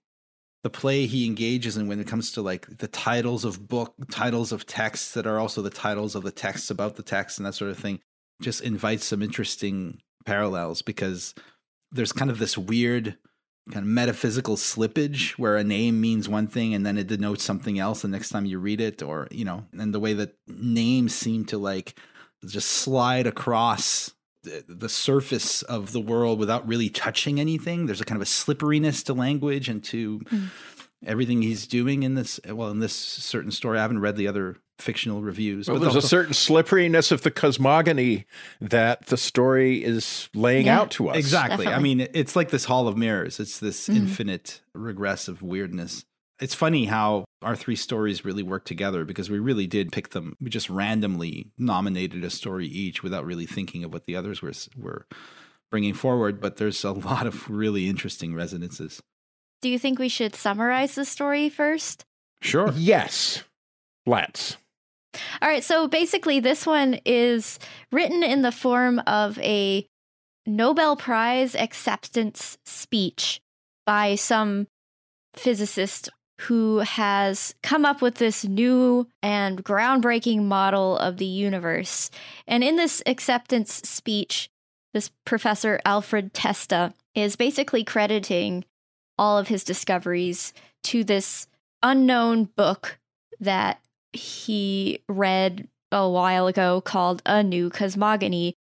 the 0.64 0.70
play 0.70 1.06
he 1.06 1.26
engages 1.26 1.78
in 1.78 1.88
when 1.88 2.00
it 2.00 2.08
comes 2.08 2.32
to 2.34 2.42
like 2.42 2.80
the 2.80 2.88
titles 2.88 3.46
of 3.46 3.68
book 3.68 3.94
titles 4.12 4.52
of 4.52 4.66
texts 4.66 5.14
that 5.14 5.26
are 5.26 5.40
also 5.40 5.62
the 5.62 5.70
titles 5.70 6.16
of 6.16 6.24
the 6.24 6.32
texts 6.32 6.70
about 6.70 6.96
the 6.96 7.04
text 7.04 7.38
and 7.38 7.46
that 7.46 7.54
sort 7.54 7.72
of 7.72 7.78
thing 7.78 8.00
just 8.42 8.62
invites 8.62 9.06
some 9.06 9.22
interesting 9.22 10.02
parallels 10.26 10.82
because 10.82 11.34
there's 11.92 12.12
kind 12.12 12.30
of 12.30 12.40
this 12.40 12.58
weird 12.58 13.18
kind 13.72 13.84
of 13.86 13.90
metaphysical 13.92 14.56
slippage 14.56 15.32
where 15.32 15.56
a 15.56 15.64
name 15.64 16.02
means 16.02 16.28
one 16.28 16.48
thing 16.48 16.74
and 16.74 16.86
then 16.86 16.98
it 16.98 17.08
denotes 17.08 17.44
something 17.44 17.78
else 17.80 18.02
the 18.02 18.08
next 18.08 18.30
time 18.30 18.46
you 18.46 18.58
read 18.60 18.82
it 18.82 19.02
or 19.04 19.28
you 19.32 19.46
know 19.46 19.66
and 19.78 19.94
the 19.94 20.00
way 20.00 20.14
that 20.14 20.34
names 20.48 21.14
seem 21.14 21.46
to 21.46 21.58
like 21.58 21.94
just 22.46 22.70
slide 22.70 23.28
across 23.28 24.12
the, 24.44 24.64
the 24.68 24.90
surface 24.90 25.62
of 25.64 25.92
the 25.92 26.00
world 26.00 26.40
without 26.40 26.68
really 26.68 26.90
touching 26.90 27.40
anything 27.40 27.86
there's 27.86 28.02
a 28.02 28.06
kind 28.06 28.16
of 28.18 28.22
a 28.22 28.26
slipperiness 28.26 29.04
to 29.04 29.14
language 29.14 29.70
and 29.70 29.84
to 29.84 30.20
Mm. 30.32 30.50
everything 31.06 31.42
he's 31.42 31.66
doing 31.68 32.04
in 32.04 32.16
this 32.16 32.40
well 32.48 32.70
in 32.70 32.80
this 32.80 32.94
certain 32.94 33.52
story 33.52 33.78
i 33.78 33.82
haven't 33.82 34.00
read 34.00 34.16
the 34.18 34.28
other 34.28 34.58
fictional 34.82 35.22
reviews 35.22 35.68
Well, 35.68 35.78
but 35.78 35.84
there's 35.92 36.04
a 36.04 36.08
certain 36.08 36.34
slipperiness 36.34 37.12
of 37.12 37.22
the 37.24 37.32
cosmogony 37.32 38.26
that 38.62 39.08
the 39.08 39.18
story 39.18 39.84
is 39.84 40.30
laying 40.34 40.68
Yeah. 40.68 40.80
out 40.82 40.92
to 40.92 41.10
us. 41.10 41.18
Exactly. 41.18 41.68
I 41.68 41.80
mean, 41.80 42.08
it's 42.14 42.36
like 42.36 42.50
this 42.50 42.66
hall 42.66 42.88
of 42.88 42.98
mirrors. 42.98 43.40
It's 43.40 43.60
this 43.60 43.88
Mhm. 43.88 43.96
infinite 43.96 44.62
regressive 44.74 45.42
weirdness. 45.42 46.06
It's 46.42 46.56
funny 46.56 46.86
how 46.86 47.26
our 47.42 47.56
three 47.56 47.76
stories 47.76 48.24
really 48.24 48.44
work 48.44 48.64
together 48.64 49.04
because 49.04 49.30
we 49.30 49.40
really 49.40 49.68
did 49.68 49.92
pick 49.92 50.10
them. 50.12 50.36
We 50.40 50.50
just 50.50 50.70
randomly 50.70 51.52
nominated 51.58 52.24
a 52.24 52.30
story 52.30 52.66
each 52.68 53.04
without 53.04 53.26
really 53.26 53.46
thinking 53.46 53.84
of 53.84 53.92
what 53.92 54.06
the 54.06 54.16
others 54.16 54.42
were 54.42 54.54
were 54.78 55.06
bringing 55.70 55.94
forward. 55.94 56.40
But 56.40 56.56
there's 56.58 56.84
a 56.86 56.92
lot 56.94 57.28
of 57.28 57.50
really 57.50 57.88
interesting 57.90 58.34
resonances. 58.34 59.02
Do 59.62 59.68
you 59.68 59.78
think 59.78 60.00
we 60.00 60.08
should 60.08 60.34
summarize 60.36 60.96
the 60.96 61.04
story 61.04 61.50
first? 61.50 62.06
Sure. 62.42 62.72
Yes. 62.74 63.44
Let's. 64.06 64.56
All 65.42 65.50
right, 65.50 65.63
so 65.63 65.88
basically, 65.88 66.39
this 66.39 66.66
one 66.66 67.00
is 67.06 67.60
written 67.92 68.24
in 68.24 68.42
the 68.42 68.51
form 68.51 69.00
of 69.08 69.39
a 69.39 69.88
Nobel 70.46 70.96
Prize 70.96 71.56
acceptance 71.56 72.58
speech 72.66 73.42
by 73.86 74.16
some 74.16 74.68
physicist 75.34 76.10
who 76.42 76.80
has 76.80 77.54
come 77.62 77.86
up 77.86 78.01
with 78.01 78.16
this 78.16 78.46
new 78.46 79.08
and 79.22 79.63
groundbreaking 79.63 80.44
model 80.44 80.98
of 80.98 81.18
the 81.18 81.25
universe. 81.25 82.10
And 82.48 82.63
in 82.63 82.78
this 82.78 83.04
acceptance 83.06 83.74
speech, 83.74 84.50
this 84.94 85.12
professor 85.25 85.80
Alfred 85.86 86.34
Testa 86.34 86.94
is 87.13 87.36
basically 87.36 87.84
crediting 87.84 88.63
all 89.18 89.38
of 89.38 89.50
his 89.50 89.63
discoveries 89.63 90.54
to 90.84 91.04
this 91.04 91.48
unknown 91.84 92.46
book 92.46 93.00
that 93.39 93.82
he 94.13 95.04
read 95.08 95.68
a 95.92 96.08
while 96.10 96.48
ago 96.48 96.82
called 96.82 97.22
A 97.25 97.44
New 97.44 97.70
Cosmogony 97.70 98.56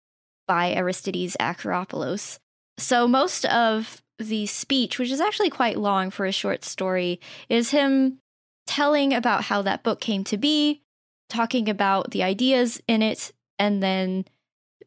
by 0.46 0.72
Aristides 0.72 1.36
Acheropoulos. 1.38 2.38
So 2.78 3.06
most 3.06 3.44
of 3.46 4.02
the 4.18 4.46
speech, 4.46 4.98
which 4.98 5.10
is 5.10 5.20
actually 5.20 5.50
quite 5.50 5.78
long 5.78 6.10
for 6.10 6.26
a 6.26 6.32
short 6.32 6.64
story, 6.64 7.20
is 7.48 7.70
him 7.70 8.18
telling 8.66 9.14
about 9.14 9.44
how 9.44 9.62
that 9.62 9.82
book 9.82 10.00
came 10.00 10.24
to 10.24 10.36
be, 10.36 10.82
talking 11.28 11.68
about 11.68 12.10
the 12.10 12.22
ideas 12.22 12.80
in 12.88 13.02
it, 13.02 13.32
and 13.58 13.82
then 13.82 14.24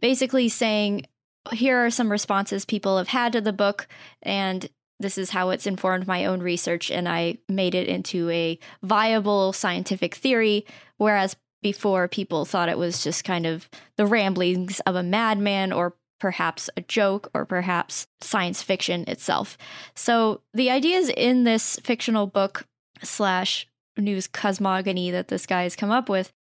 basically 0.02 0.50
saying, 0.50 1.06
here 1.52 1.86
are 1.86 1.90
some 1.90 2.12
responses 2.12 2.66
people 2.66 2.98
have 2.98 3.08
had 3.10 3.34
to 3.34 3.42
the 3.42 3.54
book, 3.54 3.88
and 4.22 4.70
this 5.02 5.18
is 5.18 5.32
how 5.32 5.50
it's 5.50 5.68
informed 5.68 6.08
my 6.08 6.26
own 6.26 6.42
research, 6.42 6.92
and 6.92 7.10
I 7.10 7.38
made 7.50 7.76
it 7.76 7.88
into 7.88 8.30
a 8.30 8.60
viable 8.84 9.54
scientific 9.54 10.16
theory, 10.16 10.66
whereas 10.98 11.36
before 11.62 12.08
people 12.08 12.46
thought 12.46 12.70
it 12.70 12.78
was 12.78 13.04
just 13.04 13.24
kind 13.24 13.46
of 13.46 13.70
the 13.98 14.06
ramblings 14.06 14.80
of 14.82 14.96
a 14.96 15.04
madman 15.04 15.72
or 15.72 15.96
perhaps 16.20 16.70
a 16.78 16.82
joke 16.82 17.30
or 17.34 17.46
perhaps 17.46 18.08
science 18.22 18.62
fiction 18.62 19.04
itself. 19.08 19.58
So 19.96 20.42
the 20.54 20.70
ideas 20.70 21.10
in 21.10 21.44
this 21.44 21.80
fictional 21.84 22.28
book 22.28 22.68
slash 23.02 23.68
news 23.98 24.28
cosmogony 24.28 25.12
that 25.12 25.28
this 25.28 25.46
guy 25.46 25.64
has 25.64 25.76
come 25.76 25.92
up 25.92 26.10
with 26.10 26.32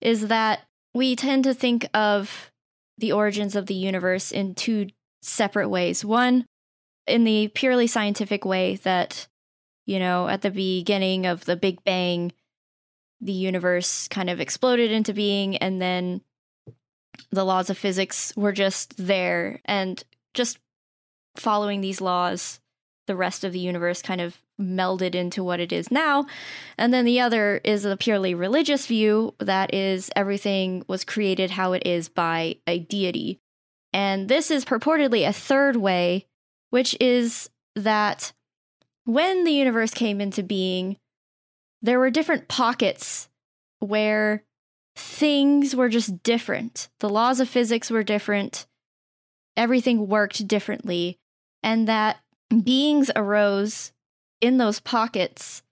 is 0.00 0.28
that 0.28 0.60
we 0.94 1.16
tend 1.16 1.44
to 1.44 1.54
think 1.54 1.88
of 1.94 2.50
the 2.98 3.12
origins 3.12 3.56
of 3.56 3.66
the 3.66 3.74
universe 3.74 4.30
in 4.30 4.54
two 4.54 4.88
separate 5.22 5.68
ways. 5.68 6.04
One, 6.04 6.46
in 7.10 7.24
the 7.24 7.48
purely 7.48 7.86
scientific 7.86 8.44
way 8.44 8.76
that, 8.76 9.28
you 9.86 9.98
know, 9.98 10.28
at 10.28 10.42
the 10.42 10.50
beginning 10.50 11.26
of 11.26 11.44
the 11.44 11.56
Big 11.56 11.82
Bang, 11.84 12.32
the 13.20 13.32
universe 13.32 14.08
kind 14.08 14.30
of 14.30 14.40
exploded 14.40 14.90
into 14.90 15.12
being 15.12 15.56
and 15.58 15.80
then 15.80 16.22
the 17.30 17.44
laws 17.44 17.68
of 17.68 17.76
physics 17.76 18.32
were 18.36 18.52
just 18.52 18.96
there 18.96 19.60
and 19.66 20.02
just 20.32 20.58
following 21.36 21.80
these 21.80 22.00
laws 22.00 22.60
the 23.06 23.16
rest 23.16 23.42
of 23.44 23.52
the 23.52 23.58
universe 23.58 24.02
kind 24.02 24.20
of 24.20 24.40
melded 24.60 25.14
into 25.16 25.42
what 25.42 25.58
it 25.58 25.72
is 25.72 25.90
now. 25.90 26.26
And 26.78 26.94
then 26.94 27.04
the 27.04 27.18
other 27.18 27.60
is 27.64 27.84
a 27.84 27.96
purely 27.96 28.34
religious 28.34 28.86
view 28.86 29.34
that 29.40 29.74
is 29.74 30.10
everything 30.14 30.84
was 30.86 31.04
created 31.04 31.50
how 31.50 31.72
it 31.72 31.82
is 31.84 32.08
by 32.08 32.56
a 32.68 32.78
deity. 32.78 33.40
And 33.92 34.28
this 34.28 34.50
is 34.50 34.64
purportedly 34.64 35.26
a 35.26 35.32
third 35.32 35.76
way, 35.76 36.26
which 36.70 36.96
is 37.00 37.50
that 37.76 38.32
when 39.04 39.44
the 39.44 39.52
universe 39.52 39.92
came 39.92 40.20
into 40.20 40.42
being, 40.42 40.96
there 41.82 41.98
were 41.98 42.10
different 42.10 42.48
pockets 42.48 43.28
where 43.80 44.44
things 44.96 45.74
were 45.74 45.88
just 45.88 46.22
different. 46.22 46.88
The 47.00 47.08
laws 47.08 47.40
of 47.40 47.48
physics 47.48 47.90
were 47.90 48.02
different. 48.02 48.66
Everything 49.56 50.08
worked 50.08 50.46
differently. 50.46 51.18
And 51.62 51.88
that 51.88 52.18
beings 52.64 53.10
arose 53.16 53.92
in 54.40 54.58
those 54.58 54.80
pockets. 54.80 55.62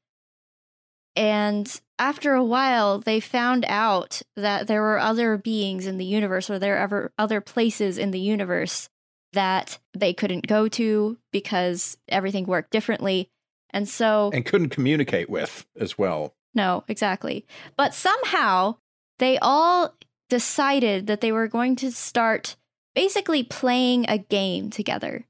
And 1.17 1.81
after 1.99 2.35
a 2.35 2.45
while, 2.45 2.99
they 2.99 3.21
found 3.21 3.65
out 3.69 4.23
that 4.37 4.67
there 4.67 4.83
were 4.83 4.99
other 4.99 5.37
beings 5.37 5.87
in 5.87 5.99
the 5.99 6.05
universe, 6.05 6.49
or 6.49 6.59
there 6.59 6.87
were 6.89 7.13
other 7.19 7.41
places 7.41 7.99
in 7.99 8.13
the 8.13 8.21
universe 8.21 8.89
that 9.33 9.79
they 9.95 10.13
couldn't 10.13 10.47
go 10.47 10.69
to 10.69 11.19
because 11.33 11.97
everything 12.09 12.47
worked 12.47 12.71
differently. 12.71 13.29
And 13.71 13.89
so. 13.89 14.31
And 14.33 14.47
couldn't 14.47 14.71
communicate 14.71 15.29
with 15.29 15.67
as 15.79 15.99
well. 15.99 16.35
No, 16.55 16.85
exactly. 16.89 17.47
But 17.77 17.95
somehow 17.95 18.77
they 19.19 19.39
all 19.39 19.95
decided 20.29 21.07
that 21.07 21.21
they 21.21 21.33
were 21.33 21.49
going 21.49 21.77
to 21.77 21.91
start 21.91 22.57
basically 22.95 23.43
playing 23.43 24.07
a 24.09 24.19
game 24.19 24.71
together. 24.71 25.27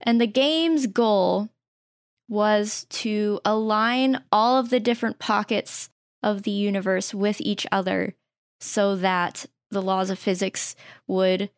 And 0.00 0.20
the 0.20 0.26
game's 0.26 0.86
goal 0.86 1.50
was 2.28 2.86
to 2.90 3.40
align 3.44 4.22
all 4.32 4.58
of 4.58 4.70
the 4.70 4.80
different 4.80 5.18
pockets 5.18 5.90
of 6.22 6.42
the 6.42 6.50
universe 6.50 7.12
with 7.12 7.40
each 7.40 7.66
other 7.72 8.14
so 8.60 8.96
that 8.96 9.46
the 9.70 9.82
laws 9.82 10.10
of 10.10 10.18
physics 10.18 10.76
would 11.06 11.50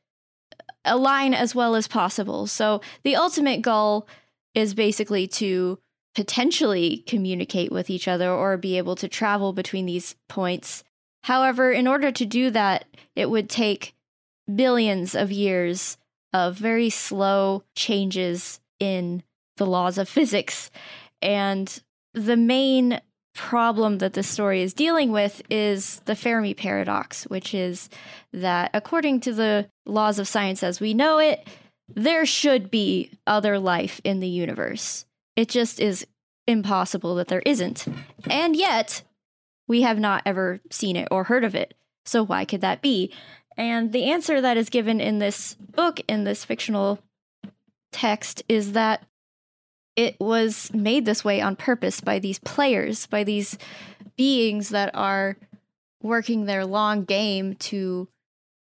align 0.85 1.35
as 1.35 1.55
well 1.55 1.75
as 1.75 1.89
possible. 1.89 2.47
So 2.47 2.81
the 3.05 3.17
ultimate 3.17 3.63
goal 3.63 4.07
is 4.55 4.75
basically 4.75 5.27
to 5.27 5.79
potentially 6.15 7.05
communicate 7.07 7.73
with 7.73 7.89
each 7.89 8.07
other 8.07 8.31
or 8.31 8.57
be 8.57 8.77
able 8.77 8.97
to 8.97 9.09
travel 9.09 9.53
between 9.53 9.87
these 9.87 10.15
points. 10.29 10.85
However, 11.25 11.73
in 11.73 11.87
order 11.87 12.13
to 12.13 12.27
do 12.27 12.51
that, 12.51 12.85
it 13.17 13.31
would 13.31 13.49
take 13.49 13.95
billions 14.53 15.15
of 15.15 15.31
years 15.33 15.97
of 16.33 16.57
very 16.57 16.91
slow 16.91 17.63
changes 17.75 18.61
in 18.79 19.23
the 19.57 19.67
laws 19.67 19.99
of 19.99 20.09
physics. 20.09 20.71
And 21.21 21.83
the 22.15 22.37
main 22.37 23.01
problem 23.35 23.99
that 23.99 24.13
the 24.13 24.23
story 24.23 24.63
is 24.63 24.75
dealing 24.75 25.11
with 25.11 25.43
is 25.51 26.01
the 26.05 26.17
Fermi 26.17 26.55
paradox, 26.55 27.25
which 27.25 27.55
is 27.55 27.89
that 28.33 28.71
according 28.75 29.21
to 29.21 29.33
the 29.33 29.69
laws 29.87 30.19
of 30.19 30.29
science 30.29 30.63
as 30.63 30.81
we 30.81 30.95
know 30.95 31.19
it, 31.19 31.47
there 31.89 32.27
should 32.27 32.71
be 32.71 33.11
other 33.27 33.59
life 33.59 34.01
in 34.05 34.21
the 34.21 34.29
universe. 34.29 35.07
It 35.37 35.49
just 35.49 35.81
is 35.81 36.07
impossible 36.47 37.15
that 37.17 37.29
there 37.29 37.43
isn't. 37.47 37.87
And 38.29 38.57
yet, 38.57 39.03
we 39.69 39.83
have 39.83 39.99
not 39.99 40.23
ever 40.27 40.61
seen 40.71 40.97
it 40.97 41.09
or 41.11 41.25
heard 41.25 41.45
of 41.45 41.55
it. 41.55 41.75
So, 42.05 42.25
why 42.25 42.45
could 42.45 42.61
that 42.61 42.83
be? 42.83 43.13
And 43.57 43.93
the 43.93 44.05
answer 44.05 44.41
that 44.41 44.57
is 44.57 44.69
given 44.71 45.01
in 45.01 45.19
this 45.19 45.55
book, 45.55 46.01
in 46.09 46.25
this 46.25 46.45
fictional 46.45 46.99
text, 47.93 48.43
is 48.49 48.73
that 48.73 49.07
it 49.97 50.19
was 50.21 50.73
made 50.73 51.05
this 51.05 51.25
way 51.25 51.41
on 51.41 51.57
purpose 51.57 52.01
by 52.01 52.19
these 52.19 52.39
players, 52.39 53.07
by 53.07 53.25
these 53.25 53.59
beings 54.17 54.71
that 54.71 54.91
are 54.95 55.37
working 56.03 56.45
their 56.45 56.65
long 56.65 57.05
game 57.05 57.55
to 57.55 58.09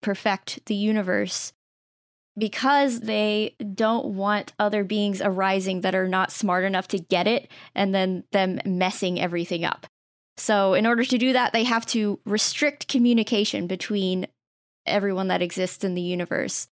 perfect 0.02 0.64
the 0.66 0.74
universe 0.74 1.52
because 2.38 3.00
they 3.00 3.54
don't 3.74 4.06
want 4.06 4.52
other 4.58 4.84
beings 4.84 5.20
arising 5.20 5.82
that 5.82 5.94
are 5.94 6.08
not 6.08 6.32
smart 6.32 6.64
enough 6.64 6.88
to 6.88 6.98
get 6.98 7.26
it 7.26 7.50
and 7.74 7.94
then 7.94 8.24
them 8.32 8.60
messing 8.64 9.20
everything 9.20 9.64
up. 9.64 9.86
So, 10.36 10.72
in 10.72 10.86
order 10.86 11.04
to 11.04 11.18
do 11.18 11.34
that, 11.34 11.52
they 11.52 11.64
have 11.64 11.84
to 11.86 12.18
restrict 12.24 12.88
communication 12.88 13.66
between 13.66 14.26
everyone 14.86 15.28
that 15.28 15.42
exists 15.42 15.84
in 15.84 15.94
the 15.94 16.00
universe. 16.00 16.68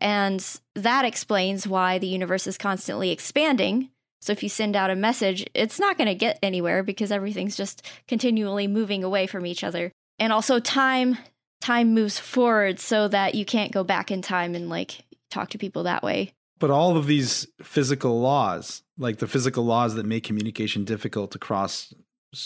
And 0.00 0.44
that 0.74 1.06
explains 1.06 1.66
why 1.66 1.98
the 1.98 2.06
universe 2.06 2.46
is 2.46 2.58
constantly 2.58 3.10
expanding. 3.10 3.90
So 4.26 4.32
if 4.32 4.42
you 4.42 4.48
send 4.48 4.76
out 4.76 4.90
a 4.90 4.96
message, 4.96 5.46
it's 5.54 5.78
not 5.78 5.96
going 5.96 6.08
to 6.08 6.14
get 6.14 6.38
anywhere 6.42 6.82
because 6.82 7.12
everything's 7.12 7.56
just 7.56 7.86
continually 8.08 8.66
moving 8.66 9.04
away 9.04 9.26
from 9.26 9.46
each 9.46 9.64
other. 9.64 9.92
And 10.18 10.32
also 10.32 10.58
time 10.60 11.18
time 11.60 11.94
moves 11.94 12.18
forward 12.18 12.78
so 12.78 13.08
that 13.08 13.34
you 13.34 13.44
can't 13.44 13.72
go 13.72 13.82
back 13.82 14.10
in 14.10 14.22
time 14.22 14.54
and 14.54 14.68
like 14.68 15.04
talk 15.30 15.50
to 15.50 15.58
people 15.58 15.84
that 15.84 16.02
way. 16.02 16.32
But 16.58 16.70
all 16.70 16.96
of 16.96 17.06
these 17.06 17.46
physical 17.62 18.20
laws, 18.20 18.82
like 18.98 19.18
the 19.18 19.26
physical 19.26 19.64
laws 19.64 19.94
that 19.94 20.06
make 20.06 20.24
communication 20.24 20.84
difficult 20.84 21.34
across 21.34 21.92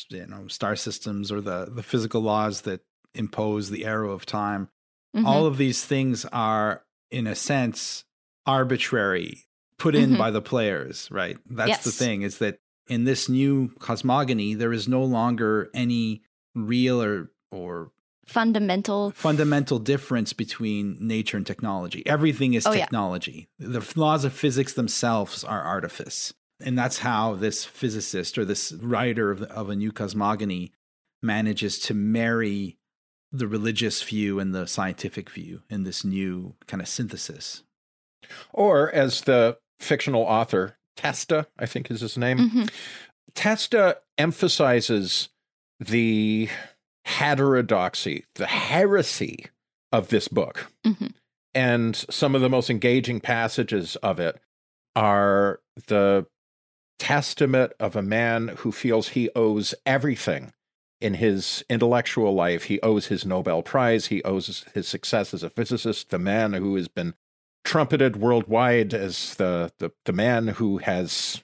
you 0.09 0.27
know 0.27 0.47
star 0.47 0.77
systems 0.77 1.33
or 1.33 1.41
the 1.41 1.69
the 1.71 1.83
physical 1.83 2.21
laws 2.21 2.61
that 2.63 2.81
impose 3.15 3.71
the 3.71 3.85
arrow 3.85 4.13
of 4.13 4.25
time 4.25 4.69
Mm-hmm. 5.17 5.27
All 5.27 5.47
of 5.47 5.57
these 5.57 5.85
things 5.85 6.25
are, 6.27 6.85
in 7.11 7.27
a 7.27 7.35
sense, 7.35 8.05
arbitrary, 8.47 9.47
put 9.81 9.97
in 9.97 10.11
mm-hmm. 10.11 10.19
by 10.19 10.31
the 10.31 10.43
players, 10.43 11.09
right? 11.11 11.39
That's 11.49 11.69
yes. 11.69 11.85
the 11.85 11.91
thing 11.91 12.23
is 12.23 12.39
that 12.39 12.59
in 12.89 13.05
this 13.05 13.29
new 13.29 13.73
cosmogony, 13.79 14.55
there 14.55 14.73
is 14.73 14.87
no 14.87 15.03
longer 15.03 15.71
any 15.75 16.23
real 16.55 17.03
or 17.03 17.33
or 17.51 17.91
fundamental 18.27 19.11
fundamental 19.11 19.79
difference 19.79 20.33
between 20.33 20.97
nature 21.01 21.37
and 21.37 21.47
technology. 21.47 22.07
Everything 22.07 22.55
is 22.55 22.67
oh, 22.67 22.73
technology. 22.73 23.49
Yeah. 23.59 23.79
The 23.79 23.93
laws 23.97 24.25
of 24.25 24.33
physics 24.33 24.75
themselves 24.75 25.43
are 25.43 25.63
artifice. 25.63 26.33
And 26.63 26.79
that's 26.79 26.99
how 26.99 27.35
this 27.35 27.65
physicist 27.65 28.37
or 28.37 28.45
this 28.45 28.73
writer 28.73 29.31
of, 29.31 29.43
of 29.45 29.71
a 29.71 29.77
new 29.77 29.93
cosmogony 29.93 30.73
manages 31.23 31.79
to 31.79 31.95
marry 31.95 32.77
the 33.33 33.49
religious 33.49 34.03
view 34.03 34.39
and 34.39 34.55
the 34.55 34.67
scientific 34.67 35.31
view 35.31 35.63
in 35.71 35.85
this 35.85 36.05
new 36.05 36.55
kind 36.67 36.83
of 36.83 36.89
synthesis. 36.89 37.63
Or 38.53 38.91
as 38.93 39.23
the 39.23 39.57
fictional 39.81 40.23
author 40.23 40.77
Testa, 40.97 41.47
I 41.59 41.67
think 41.67 41.91
is 41.91 42.03
his 42.03 42.19
name, 42.19 42.39
mm-hmm. 42.39 42.65
Testa 43.35 43.99
emphasizes 44.19 45.31
the 45.79 46.49
heterodoxy, 47.05 48.25
the 48.35 48.47
heresy 48.47 49.47
of 49.93 50.09
this 50.09 50.29
book. 50.29 50.71
Mm-hmm. 50.87 51.07
And 51.55 51.97
some 51.97 52.35
of 52.35 52.43
the 52.43 52.51
most 52.51 52.71
engaging 52.71 53.21
passages 53.21 53.97
of 53.97 54.21
it 54.21 54.39
are 54.95 55.61
the 55.87 56.27
testament 56.99 57.73
of 57.81 57.97
a 57.97 58.03
man 58.03 58.49
who 58.59 58.71
feels 58.71 59.09
he 59.09 59.31
owes 59.35 59.75
everything 59.87 60.53
in 61.01 61.15
his 61.15 61.65
intellectual 61.71 62.35
life, 62.35 62.65
he 62.65 62.79
owes 62.83 63.07
his 63.07 63.25
Nobel 63.25 63.63
Prize, 63.63 64.07
he 64.07 64.23
owes 64.23 64.67
his 64.75 64.87
success 64.87 65.33
as 65.33 65.43
a 65.43 65.49
physicist, 65.49 66.11
the 66.11 66.19
man 66.19 66.53
who 66.53 66.77
has 66.77 66.89
been 66.89 67.15
trumpeted 67.65 68.17
worldwide 68.17 68.95
as 68.95 69.35
the, 69.35 69.73
the, 69.79 69.93
the 70.05 70.13
man 70.13 70.49
who 70.49 70.79
has 70.79 71.43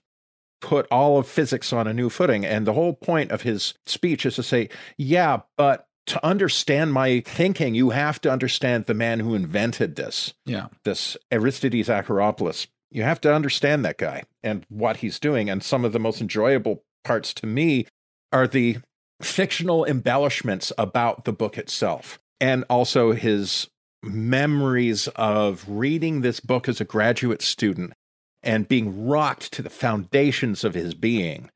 put 0.60 0.86
all 0.90 1.18
of 1.18 1.28
physics 1.28 1.72
on 1.72 1.86
a 1.86 1.92
new 1.92 2.08
footing. 2.08 2.44
And 2.44 2.66
the 2.66 2.72
whole 2.72 2.94
point 2.94 3.30
of 3.30 3.42
his 3.42 3.74
speech 3.86 4.24
is 4.26 4.36
to 4.36 4.42
say, 4.42 4.68
yeah, 4.96 5.40
but 5.56 5.86
to 6.06 6.24
understand 6.24 6.92
my 6.92 7.20
thinking, 7.20 7.74
you 7.74 7.90
have 7.90 8.20
to 8.22 8.30
understand 8.30 8.86
the 8.86 8.94
man 8.94 9.20
who 9.20 9.34
invented 9.34 9.96
this. 9.96 10.32
Yeah. 10.44 10.68
This 10.84 11.16
Aristides 11.30 11.88
Acheropoulos. 11.88 12.66
You 12.90 13.02
have 13.02 13.20
to 13.22 13.34
understand 13.34 13.84
that 13.84 13.98
guy 13.98 14.22
and 14.42 14.64
what 14.68 14.98
he's 14.98 15.18
doing. 15.18 15.50
And 15.50 15.62
some 15.62 15.84
of 15.84 15.92
the 15.92 15.98
most 15.98 16.20
enjoyable 16.20 16.84
parts 17.04 17.34
to 17.34 17.46
me 17.46 17.86
are 18.32 18.46
the 18.46 18.78
fictional 19.20 19.84
embellishments 19.84 20.72
about 20.78 21.24
the 21.24 21.32
book 21.32 21.58
itself, 21.58 22.18
and 22.40 22.64
also 22.68 23.12
his 23.12 23.68
memories 24.02 25.08
of 25.08 25.64
reading 25.68 26.20
this 26.20 26.40
book 26.40 26.68
as 26.68 26.80
a 26.80 26.84
graduate 26.84 27.42
student 27.42 27.92
and 28.42 28.68
being 28.68 29.06
rocked 29.06 29.52
to 29.52 29.62
the 29.62 29.70
foundations 29.70 30.64
of 30.64 30.74
his 30.74 30.94
being. 30.94 31.50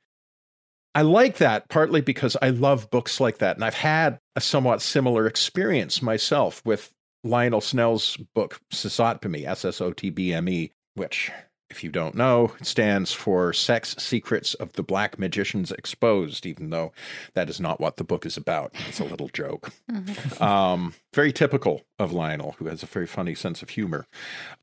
I 0.95 1.03
like 1.03 1.37
that 1.39 1.69
partly 1.69 2.01
because 2.01 2.37
I 2.43 2.51
love 2.51 2.91
books 2.91 3.21
like 3.21 3.39
that. 3.39 3.57
And 3.57 3.65
I've 3.65 3.75
had 3.75 4.19
a 4.35 4.41
somewhat 4.41 4.83
similar 4.83 5.27
experience 5.27 6.03
myself 6.03 6.61
with 6.65 6.91
Lionel 7.23 7.61
Snell's 7.61 8.17
book, 8.35 8.61
SSOTBME, 8.73 9.47
S 9.47 9.65
S 9.65 9.81
O 9.81 9.93
T 9.93 10.11
B 10.11 10.33
M 10.33 10.49
E, 10.49 10.73
which 10.95 11.31
if 11.71 11.85
you 11.85 11.91
don't 11.91 12.15
know, 12.15 12.53
stands 12.63 13.13
for 13.13 13.53
Sex 13.53 13.95
Secrets 13.99 14.55
of 14.55 14.73
the 14.73 14.83
Black 14.83 15.19
Magicians 15.19 15.71
Exposed, 15.71 16.45
even 16.45 16.71
though 16.71 16.93
that 17.35 17.49
is 17.49 17.61
not 17.61 17.81
what 17.81 17.97
the 17.97 18.05
book 18.05 18.27
is 18.27 18.37
about. 18.37 18.73
It's 18.89 19.01
a 19.01 19.05
little 19.05 19.29
joke. 19.29 19.71
Mhm. 19.91 20.41
Um, 20.41 20.95
very 21.15 21.33
typical 21.33 21.83
of 21.99 22.13
Lionel, 22.13 22.57
who 22.59 22.67
has 22.67 22.83
a 22.83 22.87
very 22.87 23.07
funny 23.07 23.35
sense 23.35 23.63
of 23.63 23.71
humor. 23.71 24.07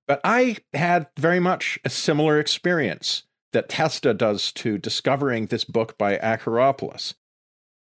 But 0.06 0.20
I 0.24 0.58
had 0.74 1.08
very 1.18 1.40
much 1.40 1.80
a 1.86 1.90
similar 1.90 2.40
experience 2.40 3.24
that 3.54 3.70
Testa 3.70 4.14
does 4.14 4.52
to 4.54 4.78
discovering 4.78 5.46
this 5.46 5.64
book 5.64 5.98
by 5.98 6.18
Acheropoulos. 6.18 7.14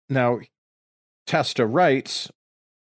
Now, 0.08 0.40
Testa 1.26 1.66
writes, 1.66 2.30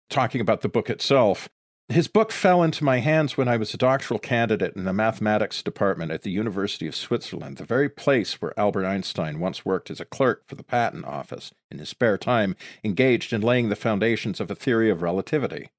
talking 0.10 0.42
about 0.42 0.62
the 0.62 0.70
book 0.70 0.90
itself, 0.90 1.50
his 1.90 2.10
book 2.10 2.34
fell 2.34 2.64
into 2.64 2.84
my 2.84 3.00
hands 3.00 3.38
when 3.38 3.48
I 3.48 3.56
was 3.56 3.74
a 3.74 3.78
doctoral 3.78 4.20
candidate 4.20 4.76
in 4.76 4.84
the 4.84 4.92
mathematics 4.92 5.64
department 5.64 6.12
at 6.12 6.24
the 6.24 6.32
University 6.32 6.86
of 6.86 6.96
Switzerland, 6.96 7.58
the 7.58 7.64
very 7.64 7.88
place 7.88 8.42
where 8.42 8.60
Albert 8.60 8.86
Einstein 8.86 9.40
once 9.40 9.66
worked 9.66 9.90
as 9.90 10.02
a 10.02 10.06
clerk 10.06 10.44
for 10.48 10.56
the 10.56 10.64
patent 10.64 11.06
office, 11.06 11.54
in 11.72 11.80
his 11.80 11.88
spare 11.88 12.18
time 12.18 12.58
engaged 12.84 13.32
in 13.32 13.42
laying 13.42 13.70
the 13.70 13.76
foundations 13.76 14.42
of 14.42 14.52
a 14.52 14.56
theory 14.56 14.90
of 14.90 15.02
relativity. 15.02 15.70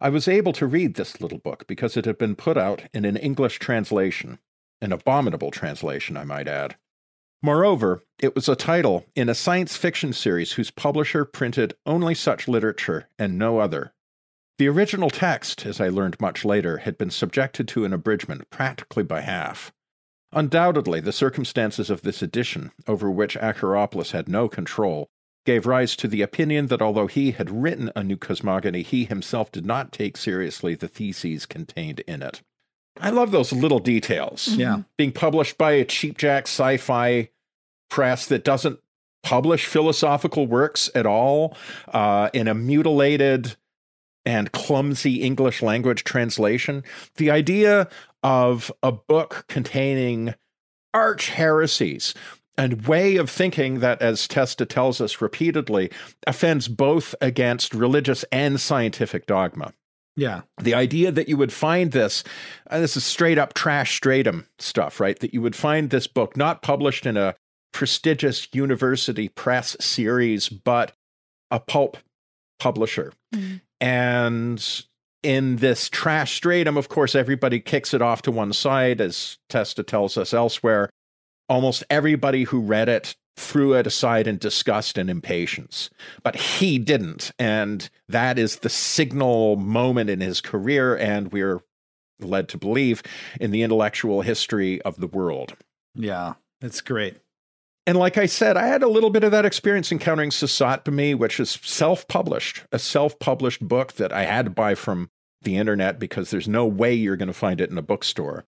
I 0.00 0.08
was 0.08 0.26
able 0.26 0.52
to 0.54 0.66
read 0.66 0.94
this 0.94 1.20
little 1.20 1.38
book 1.38 1.68
because 1.68 1.96
it 1.96 2.04
had 2.04 2.18
been 2.18 2.34
put 2.34 2.58
out 2.58 2.82
in 2.92 3.04
an 3.04 3.16
English 3.16 3.60
translation, 3.60 4.40
an 4.80 4.92
abominable 4.92 5.52
translation, 5.52 6.16
I 6.16 6.24
might 6.24 6.48
add. 6.48 6.74
Moreover, 7.42 8.02
it 8.18 8.34
was 8.34 8.48
a 8.48 8.56
title 8.56 9.06
in 9.14 9.28
a 9.28 9.34
science 9.34 9.76
fiction 9.76 10.12
series 10.12 10.52
whose 10.52 10.72
publisher 10.72 11.24
printed 11.24 11.74
only 11.86 12.14
such 12.14 12.48
literature 12.48 13.08
and 13.20 13.38
no 13.38 13.60
other. 13.60 13.92
The 14.58 14.68
original 14.68 15.10
text, 15.10 15.66
as 15.66 15.80
I 15.80 15.88
learned 15.88 16.20
much 16.20 16.44
later, 16.44 16.78
had 16.78 16.96
been 16.96 17.10
subjected 17.10 17.66
to 17.68 17.84
an 17.84 17.92
abridgment 17.92 18.48
practically 18.50 19.02
by 19.02 19.22
half. 19.22 19.72
Undoubtedly, 20.32 21.00
the 21.00 21.12
circumstances 21.12 21.90
of 21.90 22.02
this 22.02 22.22
edition, 22.22 22.70
over 22.86 23.10
which 23.10 23.36
Acheropoulos 23.36 24.12
had 24.12 24.28
no 24.28 24.48
control, 24.48 25.08
gave 25.44 25.66
rise 25.66 25.96
to 25.96 26.08
the 26.08 26.22
opinion 26.22 26.68
that 26.68 26.80
although 26.80 27.06
he 27.06 27.32
had 27.32 27.50
written 27.50 27.90
a 27.94 28.02
new 28.02 28.16
cosmogony, 28.16 28.82
he 28.82 29.04
himself 29.04 29.50
did 29.52 29.66
not 29.66 29.92
take 29.92 30.16
seriously 30.16 30.74
the 30.74 30.88
theses 30.88 31.46
contained 31.46 32.00
in 32.00 32.22
it. 32.22 32.42
I 33.00 33.10
love 33.10 33.32
those 33.32 33.52
little 33.52 33.80
details. 33.80 34.48
Yeah. 34.48 34.82
Being 34.96 35.12
published 35.12 35.58
by 35.58 35.72
a 35.72 35.84
cheapjack 35.84 36.42
sci 36.42 36.76
fi 36.76 37.30
press 37.90 38.26
that 38.26 38.44
doesn't 38.44 38.80
publish 39.22 39.66
philosophical 39.66 40.46
works 40.46 40.90
at 40.94 41.06
all 41.06 41.56
uh, 41.88 42.30
in 42.32 42.46
a 42.46 42.54
mutilated 42.54 43.56
and 44.26 44.52
clumsy 44.52 45.22
English 45.22 45.62
language 45.62 46.04
translation. 46.04 46.82
The 47.16 47.30
idea 47.30 47.88
of 48.22 48.72
a 48.82 48.92
book 48.92 49.44
containing 49.48 50.34
arch 50.92 51.30
heresies 51.30 52.14
and 52.56 52.86
way 52.86 53.16
of 53.16 53.28
thinking 53.28 53.80
that, 53.80 54.00
as 54.00 54.28
Testa 54.28 54.64
tells 54.64 55.00
us 55.00 55.20
repeatedly, 55.20 55.90
offends 56.26 56.68
both 56.68 57.14
against 57.20 57.74
religious 57.74 58.24
and 58.30 58.60
scientific 58.60 59.26
dogma. 59.26 59.72
Yeah. 60.16 60.42
The 60.62 60.74
idea 60.74 61.10
that 61.10 61.28
you 61.28 61.36
would 61.36 61.52
find 61.52 61.90
this, 61.90 62.22
uh, 62.70 62.78
this 62.78 62.96
is 62.96 63.04
straight 63.04 63.38
up 63.38 63.54
trash 63.54 63.96
stratum 63.96 64.46
stuff, 64.60 65.00
right? 65.00 65.18
That 65.18 65.34
you 65.34 65.42
would 65.42 65.56
find 65.56 65.90
this 65.90 66.06
book 66.06 66.36
not 66.36 66.62
published 66.62 67.04
in 67.04 67.16
a 67.16 67.34
prestigious 67.72 68.46
university 68.52 69.28
press 69.28 69.76
series, 69.80 70.48
but 70.48 70.92
a 71.50 71.58
pulp 71.58 71.96
publisher. 72.60 73.12
Mhm. 73.34 73.60
And 73.80 74.84
in 75.22 75.56
this 75.56 75.88
trash 75.88 76.34
stratum, 76.34 76.76
of 76.76 76.88
course, 76.88 77.14
everybody 77.14 77.60
kicks 77.60 77.94
it 77.94 78.02
off 78.02 78.22
to 78.22 78.30
one 78.30 78.52
side, 78.52 79.00
as 79.00 79.38
Testa 79.48 79.82
tells 79.82 80.16
us 80.16 80.34
elsewhere. 80.34 80.90
Almost 81.48 81.84
everybody 81.90 82.44
who 82.44 82.60
read 82.60 82.88
it 82.88 83.16
threw 83.36 83.74
it 83.74 83.86
aside 83.86 84.26
in 84.26 84.38
disgust 84.38 84.96
and 84.96 85.10
impatience. 85.10 85.90
But 86.22 86.36
he 86.36 86.78
didn't. 86.78 87.32
And 87.38 87.88
that 88.08 88.38
is 88.38 88.56
the 88.56 88.68
signal 88.68 89.56
moment 89.56 90.08
in 90.08 90.20
his 90.20 90.40
career, 90.40 90.96
and 90.96 91.32
we're 91.32 91.60
led 92.20 92.48
to 92.50 92.58
believe 92.58 93.02
in 93.40 93.50
the 93.50 93.62
intellectual 93.62 94.22
history 94.22 94.80
of 94.82 94.96
the 94.96 95.08
world. 95.08 95.56
Yeah. 95.94 96.34
It's 96.60 96.80
great. 96.80 97.16
And 97.86 97.98
like 97.98 98.16
I 98.16 98.26
said, 98.26 98.56
I 98.56 98.66
had 98.66 98.82
a 98.82 98.88
little 98.88 99.10
bit 99.10 99.24
of 99.24 99.30
that 99.32 99.44
experience 99.44 99.92
encountering 99.92 100.30
SSOTBME, 100.30 101.18
which 101.18 101.38
is 101.38 101.58
self 101.62 102.08
published, 102.08 102.64
a 102.72 102.78
self 102.78 103.18
published 103.18 103.66
book 103.66 103.94
that 103.94 104.12
I 104.12 104.24
had 104.24 104.46
to 104.46 104.50
buy 104.50 104.74
from 104.74 105.10
the 105.42 105.56
internet 105.56 105.98
because 105.98 106.30
there's 106.30 106.48
no 106.48 106.66
way 106.66 106.94
you're 106.94 107.16
going 107.16 107.28
to 107.28 107.34
find 107.34 107.60
it 107.60 107.70
in 107.70 107.76
a 107.76 107.82
bookstore. 107.82 108.46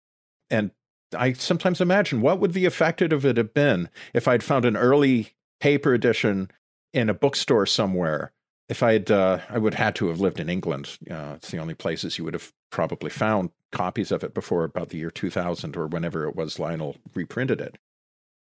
And 0.51 0.71
I 1.17 1.33
sometimes 1.33 1.81
imagine 1.81 2.21
what 2.21 2.41
would 2.41 2.53
the 2.53 2.67
effect 2.67 3.01
of 3.01 3.25
it 3.25 3.39
have 3.39 3.55
been 3.55 3.89
if 4.13 4.29
I'd 4.29 4.43
found 4.43 4.65
an 4.65 4.77
early 4.77 5.35
paper 5.61 5.95
edition 5.95 6.51
in 6.93 7.09
a 7.09 7.15
bookstore 7.15 7.67
somewhere. 7.67 8.33
If 8.69 8.83
I'd, 8.83 9.11
uh, 9.11 9.41
I 9.49 9.59
would 9.59 9.75
had 9.75 9.95
to 9.97 10.09
have 10.09 10.21
lived 10.21 10.41
in 10.41 10.49
England. 10.49 10.99
Uh, 11.11 11.35
it's 11.37 11.51
the 11.51 11.59
only 11.59 11.75
places 11.75 12.17
you 12.17 12.25
would 12.25 12.35
have 12.35 12.53
probably 12.71 13.11
found 13.11 13.51
copies 13.71 14.13
of 14.13 14.23
it 14.23 14.35
before 14.35 14.65
about 14.65 14.91
the 14.91 14.99
year 14.99 15.11
2000 15.11 15.77
or 15.77 15.87
whenever 15.87 16.29
it 16.29 16.37
was 16.37 16.59
Lionel 16.59 16.97
reprinted 17.15 17.61
it. 17.61 17.79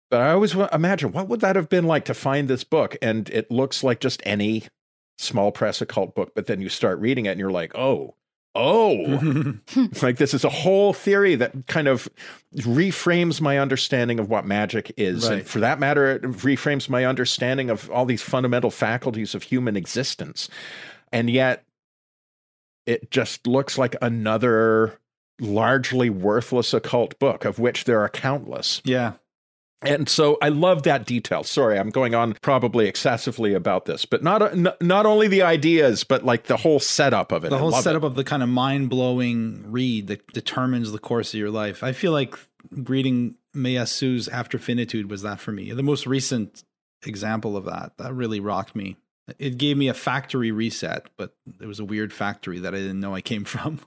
But 0.10 0.22
I 0.22 0.32
always 0.32 0.56
imagine 0.56 1.12
what 1.12 1.28
would 1.28 1.41
that 1.41 1.56
have 1.56 1.69
been 1.69 1.86
like 1.86 2.06
to 2.06 2.13
find 2.13 2.48
this 2.48 2.63
book, 2.63 2.98
and 3.02 3.30
it 3.30 3.52
looks 3.52 3.84
like 3.84 4.00
just 4.00 4.22
any 4.26 4.63
small 5.17 5.52
press 5.52 5.82
occult 5.82 6.15
book. 6.15 6.34
But 6.36 6.48
then 6.48 6.62
you 6.62 6.69
start 6.69 7.00
reading 7.00 7.26
it, 7.26 7.32
and 7.32 7.39
you're 7.39 7.52
like, 7.52 7.76
oh, 7.76 8.15
oh, 8.56 9.54
like 10.02 10.17
this 10.17 10.34
is 10.34 10.43
a 10.43 10.50
whole 10.50 10.93
theory 10.93 11.36
that 11.36 11.67
kind 11.67 11.88
of 11.88 12.10
reframes 12.56 13.39
my 13.39 13.60
understanding 13.60 14.19
of 14.19 14.30
what 14.30 14.45
magic 14.45 14.91
is, 14.98 15.26
and 15.26 15.45
for 15.45 15.60
that 15.60 15.80
matter, 15.80 16.10
it 16.10 16.24
reframes 16.24 16.89
my 16.89 17.06
understanding 17.06 17.69
of 17.69 17.89
all 17.91 18.06
these 18.06 18.24
fundamental 18.24 18.72
faculties 18.72 19.36
of 19.36 19.43
human 19.43 19.78
existence. 19.78 20.50
And 21.12 21.30
yet, 21.30 21.65
it 22.86 23.12
just 23.12 23.45
looks 23.45 23.78
like 23.78 23.95
another 24.02 25.00
largely 25.39 26.10
worthless 26.10 26.74
occult 26.74 27.17
book, 27.19 27.45
of 27.45 27.60
which 27.60 27.84
there 27.86 28.02
are 28.02 28.10
countless. 28.10 28.82
yeah. 28.84 29.13
And 29.82 30.10
so 30.10 30.38
I 30.42 30.50
love 30.50 30.84
that 30.84 31.06
detail. 31.06 31.44
Sorry, 31.44 31.80
I'm 31.80 31.89
going 31.89 32.13
on 32.13 32.34
probably 32.42 32.88
excessively 32.88 33.54
about 33.54 33.86
this, 33.86 34.06
but 34.06 34.24
not 34.24 34.56
not 34.82 35.06
only 35.06 35.28
the 35.28 35.42
ideas, 35.42 36.04
but 36.04 36.26
like 36.26 36.46
the 36.46 36.58
whole 36.58 36.80
setup 36.80 37.32
of 37.32 37.46
it. 37.46 37.50
The 37.50 37.58
whole 37.58 37.72
love 37.72 37.80
it. 37.80 37.84
setup 37.84 38.04
of 38.04 38.15
the 38.15 38.26
kind 38.26 38.44
of 38.44 38.50
mind 38.50 38.89
blowing 38.89 39.63
read 39.72 40.08
that 40.08 40.28
determines 40.34 40.92
the 40.92 41.00
course 41.00 41.34
of 41.34 41.39
your 41.39 41.50
life. 41.50 41.82
I 41.82 41.94
feel 41.94 42.12
like 42.12 42.36
reading 42.72 43.36
Meillassoux's 43.56 44.28
After 44.28 44.60
Finitude 44.60 45.10
was 45.10 45.22
that 45.22 45.39
for 45.39 45.52
me. 45.54 45.72
The 45.72 45.84
most 45.84 46.06
recent 46.06 46.63
example 47.06 47.56
of 47.56 47.65
that. 47.65 47.94
That 47.98 48.13
really 48.13 48.39
rocked 48.39 48.76
me. 48.76 48.98
It 49.38 49.58
gave 49.58 49.78
me 49.78 49.88
a 49.88 49.94
factory 49.94 50.52
reset, 50.52 51.08
but 51.18 51.36
it 51.62 51.68
was 51.68 51.80
a 51.80 51.86
weird 51.86 52.12
factory 52.12 52.60
that 52.60 52.74
I 52.74 52.78
didn't 52.80 53.00
know 53.00 53.15
I 53.15 53.22
came 53.22 53.44
from. 53.46 53.80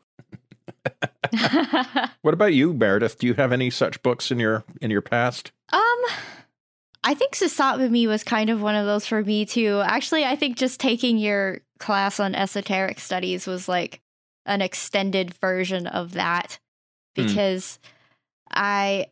What 2.22 2.34
about 2.34 2.54
you, 2.54 2.72
Meredith? 2.72 3.18
Do 3.18 3.26
you 3.26 3.34
have 3.34 3.52
any 3.52 3.70
such 3.70 4.02
books 4.02 4.30
in 4.30 4.38
your 4.38 4.64
in 4.80 4.90
your 4.90 5.02
past? 5.02 5.52
Um, 5.72 5.80
I 7.04 7.14
think 7.14 7.34
SSOTBME 7.34 8.06
was 8.06 8.22
kind 8.22 8.50
of 8.50 8.62
one 8.62 8.74
of 8.74 8.86
those 8.86 9.06
for 9.06 9.22
me 9.22 9.44
too. 9.44 9.82
Actually, 9.84 10.24
I 10.24 10.36
think 10.36 10.56
just 10.56 10.78
taking 10.78 11.18
your 11.18 11.60
class 11.78 12.20
on 12.20 12.34
esoteric 12.34 13.00
studies 13.00 13.46
was 13.46 13.68
like 13.68 14.00
an 14.46 14.60
extended 14.62 15.34
version 15.34 15.86
of 15.86 16.12
that 16.12 16.58
Hmm. 17.16 17.26
because 17.26 17.78
I 18.50 19.06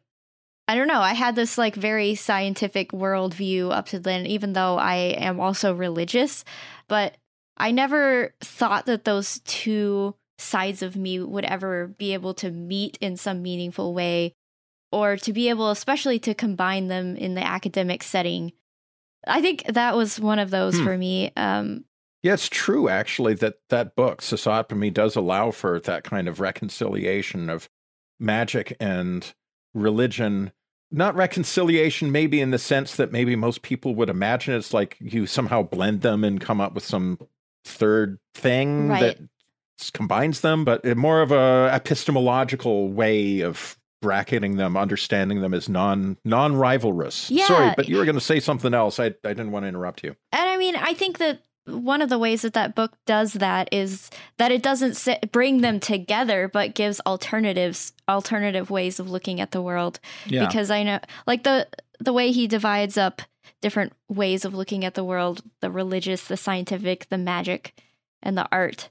I 0.69 0.77
don't 0.77 0.87
know, 0.89 1.01
I 1.01 1.15
had 1.15 1.35
this 1.35 1.59
like 1.59 1.75
very 1.75 2.15
scientific 2.15 2.93
worldview 2.93 3.73
up 3.73 3.87
to 3.87 3.99
then, 3.99 4.25
even 4.27 4.53
though 4.53 4.79
I 4.79 4.95
am 5.19 5.41
also 5.41 5.75
religious, 5.75 6.45
but 6.87 7.17
I 7.57 7.73
never 7.73 8.35
thought 8.41 8.87
that 8.87 9.05
those 9.05 9.41
two 9.41 10.15
sides 10.40 10.83
of 10.83 10.96
me 10.96 11.20
would 11.20 11.44
ever 11.44 11.87
be 11.87 12.12
able 12.14 12.35
to 12.35 12.50
meet 12.50 12.96
in 13.00 13.16
some 13.16 13.42
meaningful 13.42 13.92
way 13.94 14.33
or 14.92 15.16
to 15.16 15.33
be 15.33 15.48
able 15.48 15.70
especially 15.70 16.18
to 16.18 16.35
combine 16.35 16.88
them 16.88 17.16
in 17.16 17.35
the 17.35 17.44
academic 17.44 18.03
setting 18.03 18.53
i 19.26 19.40
think 19.40 19.64
that 19.66 19.94
was 19.96 20.18
one 20.18 20.38
of 20.38 20.50
those 20.50 20.76
Hmm. 20.79 20.85
for 20.85 20.96
me 20.98 21.31
um 21.37 21.85
Yeah, 22.22 22.35
it's 22.35 22.48
true 22.48 22.88
actually 22.88 23.35
that 23.35 23.55
that 23.68 23.94
book 23.96 24.20
SSOTBME 24.22 24.92
does 24.92 25.16
allow 25.16 25.50
for 25.53 25.81
that 25.81 26.05
kind 26.05 26.29
of 26.29 26.38
reconciliation 26.40 27.48
of 27.48 27.68
magic 28.18 28.76
and 28.79 29.33
religion. 29.74 30.53
Not 30.90 31.14
reconciliation, 31.14 32.11
maybe 32.12 32.40
in 32.40 32.50
the 32.50 32.59
sense 32.59 32.96
that 32.96 33.12
maybe 33.12 33.37
most 33.37 33.62
people 33.62 33.94
would 33.94 34.11
imagine 34.11 34.55
it's 34.55 34.74
like 34.74 34.96
you 35.00 35.24
somehow 35.26 35.62
blend 35.62 36.03
them 36.03 36.24
and 36.24 36.40
come 36.40 36.61
up 36.61 36.74
with 36.74 36.85
some 36.85 37.18
third 37.64 38.18
thing 38.35 38.88
Right. 38.88 39.00
that 39.00 39.18
combines 39.88 40.43
them, 40.43 40.64
but 40.64 40.85
more 40.97 41.23
of 41.23 41.33
a 41.33 41.71
epistemological 41.73 42.88
way 42.90 43.40
of 43.40 43.79
bracketing 44.03 44.57
them, 44.57 44.77
understanding 44.77 45.40
them 45.40 45.55
as 45.55 45.69
non 45.69 46.16
non 46.25 46.55
rivalrous. 46.55 47.31
Yeah. 47.31 47.47
Sorry, 47.47 47.73
but 47.77 47.88
you 47.88 47.97
were 47.99 48.05
going 48.05 48.14
to 48.16 48.21
say 48.21 48.40
something 48.40 48.75
else. 48.75 48.99
I 49.01 49.07
I 49.07 49.11
didn't 49.33 49.53
want 49.53 49.64
to 49.64 49.69
interrupt 49.69 50.03
you. 50.03 50.16
and 50.33 50.49
i 50.49 50.57
mean 50.57 50.75
i 50.77 50.93
think 50.95 51.19
that 51.19 51.40
one 51.66 52.03
of 52.03 52.09
the 52.09 52.19
ways 52.19 52.43
that 52.43 52.55
that 52.55 52.75
book 52.75 52.93
does 53.07 53.35
that 53.35 53.69
is 53.71 54.11
that 54.38 54.51
it 54.51 54.62
doesn't 54.62 54.95
sit, 54.97 55.31
bring 55.31 55.61
them 55.61 55.79
together 55.79 56.49
but 56.49 56.75
gives 56.75 57.01
alternatives 57.07 57.93
alternative 58.09 58.71
ways 58.71 58.99
of 58.99 59.09
looking 59.11 59.40
at 59.40 59.51
the 59.53 59.62
world 59.62 60.01
Yeah. 60.27 60.47
because 60.47 60.71
i 60.71 60.83
know 60.83 60.99
like 61.27 61.43
the 61.45 61.69
the 62.01 62.12
way 62.14 62.33
he 62.33 62.47
divides 62.49 62.97
up 62.97 63.23
different 63.61 63.93
ways 64.09 64.45
of 64.47 64.55
looking 64.55 64.85
at 64.85 64.95
the 64.95 65.05
world 65.05 65.43
the 65.61 65.71
religious 65.71 66.25
the 66.27 66.37
scientific 66.37 67.09
the 67.11 67.19
magic 67.19 67.79
and 68.23 68.37
the 68.37 68.49
art 68.51 68.88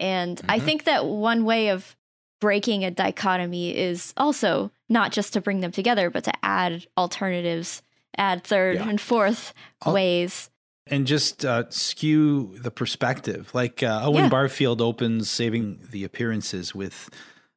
and 0.00 0.40
i 0.48 0.58
Mhm. 0.58 0.64
think 0.64 0.84
that 0.84 1.06
one 1.06 1.44
way 1.44 1.68
of 1.68 1.96
breaking 2.40 2.84
a 2.84 2.90
dichotomy 2.90 3.76
is 3.76 4.12
also 4.16 4.70
not 4.88 5.12
just 5.12 5.32
to 5.32 5.40
bring 5.40 5.60
them 5.60 5.70
together 5.72 6.10
but 6.10 6.24
to 6.24 6.32
add 6.44 6.86
alternatives 6.96 7.82
add 8.18 8.44
third 8.44 8.76
Yeah. 8.76 8.88
and 8.88 9.00
fourth 9.00 9.52
I'll- 9.82 9.92
ways 9.94 10.50
and 10.86 11.06
just 11.06 11.46
uh, 11.46 11.64
skew 11.70 12.58
the 12.58 12.70
perspective. 12.70 13.50
Like 13.54 13.82
uh, 13.82 14.02
Owen 14.04 14.24
Yeah. 14.24 14.28
Barfield 14.28 14.82
opens 14.82 15.30
Saving 15.30 15.78
the 15.90 16.04
Appearances 16.04 16.74
with 16.74 17.08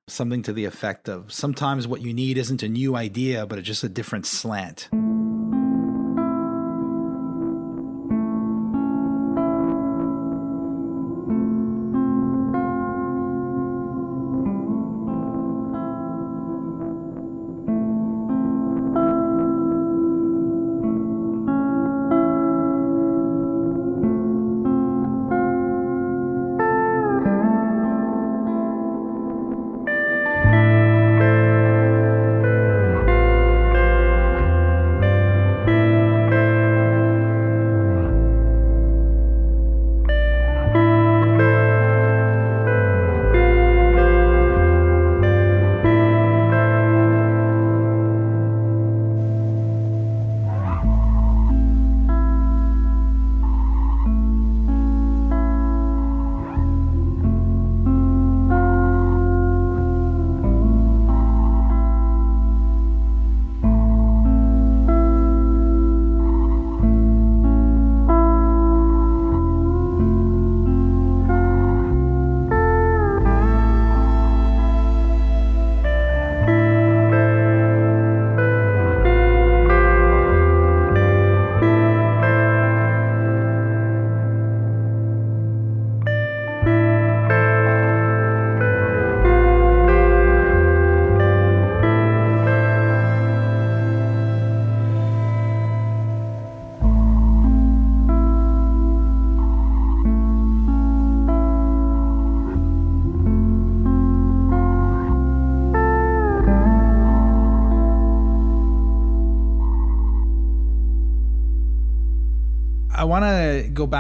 something 0.08 0.42
to 0.44 0.54
the 0.54 0.64
effect 0.64 1.10
of 1.10 1.34
sometimes 1.34 1.90
what 1.90 2.00
you 2.00 2.14
need 2.14 2.38
isn't 2.38 2.64
a 2.64 2.70
new 2.70 2.96
idea, 2.96 3.46
but 3.46 3.60
it's 3.60 3.68
just 3.68 3.84
a 3.84 3.90
different 3.90 4.26
slant. 4.26 4.88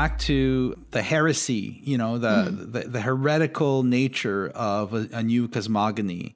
Back 0.07 0.19
to 0.19 0.75
the 0.91 1.01
heresy, 1.01 1.79
you 1.83 1.97
know, 1.97 2.17
the 2.17 2.49
the, 2.51 2.87
the 2.87 3.01
heretical 3.01 3.83
nature 3.83 4.49
of 4.55 4.93
a, 4.93 5.07
a 5.11 5.23
new 5.23 5.47
cosmogony. 5.47 6.35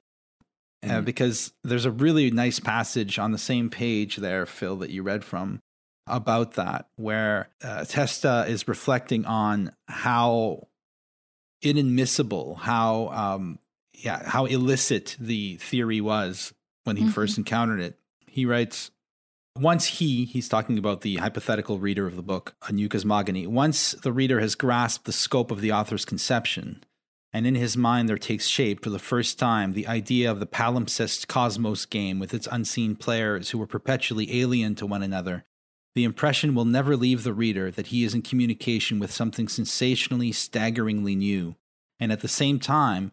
Uh, 0.84 1.00
Mhm. 1.00 1.04
because 1.04 1.52
there's 1.62 1.84
a 1.84 1.92
really 1.92 2.28
nice 2.32 2.58
passage 2.58 3.16
on 3.16 3.30
the 3.30 3.38
same 3.38 3.70
page 3.70 4.16
there, 4.16 4.44
Phil, 4.46 4.74
that 4.78 4.90
you 4.90 5.04
read 5.04 5.24
from 5.24 5.60
about 6.08 6.54
that, 6.54 6.88
where 6.96 7.50
uh, 7.62 7.84
Testa 7.84 8.44
is 8.48 8.66
reflecting 8.66 9.24
on 9.24 9.70
how 9.86 10.66
inadmissible, 11.62 12.56
how 12.56 13.08
um, 13.10 13.60
yeah, 13.94 14.28
how 14.28 14.46
illicit 14.46 15.16
the 15.20 15.56
theory 15.58 16.00
was 16.00 16.52
when 16.82 16.96
he 16.96 17.04
Mhm. 17.04 17.12
first 17.12 17.38
encountered 17.38 17.78
it. 17.80 17.96
He 18.26 18.44
writes, 18.44 18.90
once 19.58 19.86
he, 19.86 20.24
he's 20.24 20.48
talking 20.48 20.78
about 20.78 21.02
the 21.02 21.16
hypothetical 21.16 21.78
reader 21.78 22.06
of 22.06 22.16
the 22.16 22.22
book, 22.22 22.54
A 22.66 22.72
New 22.72 22.88
Cosmogony, 22.88 23.46
once 23.46 23.92
the 23.92 24.12
reader 24.12 24.40
has 24.40 24.54
grasped 24.54 25.04
the 25.04 25.12
scope 25.12 25.50
of 25.50 25.60
the 25.60 25.72
author's 25.72 26.04
conception, 26.04 26.82
and 27.32 27.46
in 27.46 27.54
his 27.54 27.76
mind 27.76 28.08
there 28.08 28.18
takes 28.18 28.46
shape 28.46 28.82
for 28.82 28.90
the 28.90 28.98
first 28.98 29.38
time 29.38 29.72
the 29.72 29.86
idea 29.86 30.30
of 30.30 30.40
the 30.40 30.46
palimpsest 30.46 31.28
cosmos 31.28 31.84
game 31.86 32.18
with 32.18 32.32
its 32.32 32.48
unseen 32.50 32.96
players 32.96 33.50
who 33.50 33.60
are 33.60 33.66
perpetually 33.66 34.40
alien 34.40 34.74
to 34.74 34.86
one 34.86 35.02
another, 35.02 35.44
the 35.94 36.04
impression 36.04 36.54
will 36.54 36.64
never 36.64 36.96
leave 36.96 37.22
the 37.22 37.34
reader 37.34 37.70
that 37.70 37.88
he 37.88 38.04
is 38.04 38.14
in 38.14 38.22
communication 38.22 38.98
with 38.98 39.12
something 39.12 39.48
sensationally, 39.48 40.32
staggeringly 40.32 41.14
new, 41.14 41.56
and 42.00 42.10
at 42.10 42.20
the 42.20 42.28
same 42.28 42.58
time, 42.58 43.12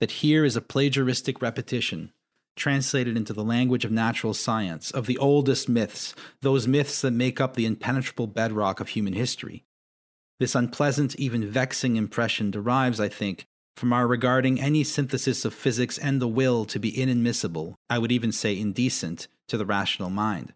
that 0.00 0.10
here 0.10 0.44
is 0.44 0.56
a 0.56 0.60
plagiaristic 0.60 1.40
repetition, 1.40 2.12
translated 2.56 3.16
into 3.16 3.32
the 3.32 3.44
language 3.44 3.84
of 3.84 3.92
natural 3.92 4.34
science, 4.34 4.90
of 4.90 5.06
the 5.06 5.18
oldest 5.18 5.68
myths, 5.68 6.14
those 6.40 6.66
myths 6.66 7.00
that 7.02 7.12
make 7.12 7.40
up 7.40 7.54
the 7.54 7.66
impenetrable 7.66 8.26
bedrock 8.26 8.80
of 8.80 8.88
human 8.88 9.12
history. 9.12 9.64
This 10.40 10.54
unpleasant, 10.54 11.14
even 11.16 11.48
vexing 11.48 11.96
impression 11.96 12.50
derives, 12.50 13.00
I 13.00 13.08
think, 13.08 13.46
from 13.76 13.92
our 13.92 14.06
regarding 14.06 14.60
any 14.60 14.84
synthesis 14.84 15.44
of 15.44 15.54
physics 15.54 15.98
and 15.98 16.20
the 16.20 16.28
will 16.28 16.64
to 16.64 16.78
be 16.78 16.98
inadmissible, 16.98 17.76
I 17.90 17.98
would 17.98 18.10
even 18.10 18.32
say 18.32 18.58
indecent, 18.58 19.28
to 19.48 19.58
the 19.58 19.66
rational 19.66 20.10
mind. 20.10 20.54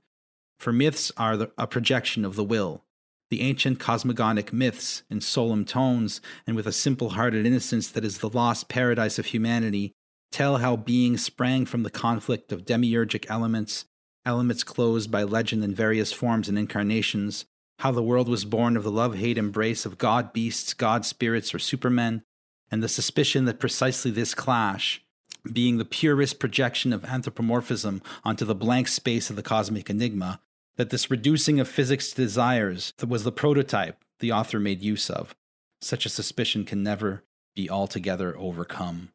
For 0.58 0.72
myths 0.72 1.12
are 1.16 1.36
the, 1.36 1.50
a 1.56 1.66
projection 1.66 2.24
of 2.24 2.34
the 2.34 2.44
will. 2.44 2.82
The 3.30 3.42
ancient 3.42 3.78
cosmogonic 3.78 4.52
myths, 4.52 5.02
in 5.08 5.20
solemn 5.20 5.64
tones 5.64 6.20
and 6.46 6.56
with 6.56 6.66
a 6.66 6.72
simple 6.72 7.10
hearted 7.10 7.46
innocence 7.46 7.88
that 7.88 8.04
is 8.04 8.18
the 8.18 8.28
lost 8.28 8.68
paradise 8.68 9.18
of 9.18 9.26
humanity, 9.26 9.92
tell 10.30 10.58
how 10.58 10.76
being 10.76 11.16
sprang 11.16 11.66
from 11.66 11.82
the 11.82 11.90
conflict 11.90 12.52
of 12.52 12.64
demiurgic 12.64 13.26
elements, 13.28 13.84
elements 14.24 14.64
closed 14.64 15.10
by 15.10 15.22
legend 15.22 15.64
in 15.64 15.74
various 15.74 16.12
forms 16.12 16.48
and 16.48 16.58
incarnations, 16.58 17.46
how 17.80 17.90
the 17.90 18.02
world 18.02 18.28
was 18.28 18.44
born 18.44 18.76
of 18.76 18.84
the 18.84 18.90
love 18.90 19.16
hate 19.16 19.38
embrace 19.38 19.86
of 19.86 19.98
god 19.98 20.32
beasts, 20.32 20.74
god 20.74 21.04
spirits, 21.04 21.54
or 21.54 21.58
supermen, 21.58 22.22
and 22.70 22.82
the 22.82 22.88
suspicion 22.88 23.46
that 23.46 23.58
precisely 23.58 24.10
this 24.10 24.34
clash, 24.34 25.02
being 25.50 25.78
the 25.78 25.84
purest 25.84 26.38
projection 26.38 26.92
of 26.92 27.04
anthropomorphism 27.04 28.02
onto 28.22 28.44
the 28.44 28.54
blank 28.54 28.86
space 28.86 29.30
of 29.30 29.36
the 29.36 29.42
cosmic 29.42 29.88
enigma, 29.88 30.40
that 30.76 30.90
this 30.90 31.10
reducing 31.10 31.58
of 31.58 31.68
physics 31.68 32.10
to 32.10 32.16
desires 32.16 32.92
that 32.98 33.08
was 33.08 33.24
the 33.24 33.32
prototype 33.32 34.04
the 34.20 34.32
author 34.32 34.60
made 34.60 34.82
use 34.82 35.10
of. 35.10 35.34
Such 35.80 36.04
a 36.04 36.10
suspicion 36.10 36.64
can 36.64 36.82
never 36.82 37.24
be 37.56 37.70
altogether 37.70 38.36
overcome. 38.36 39.10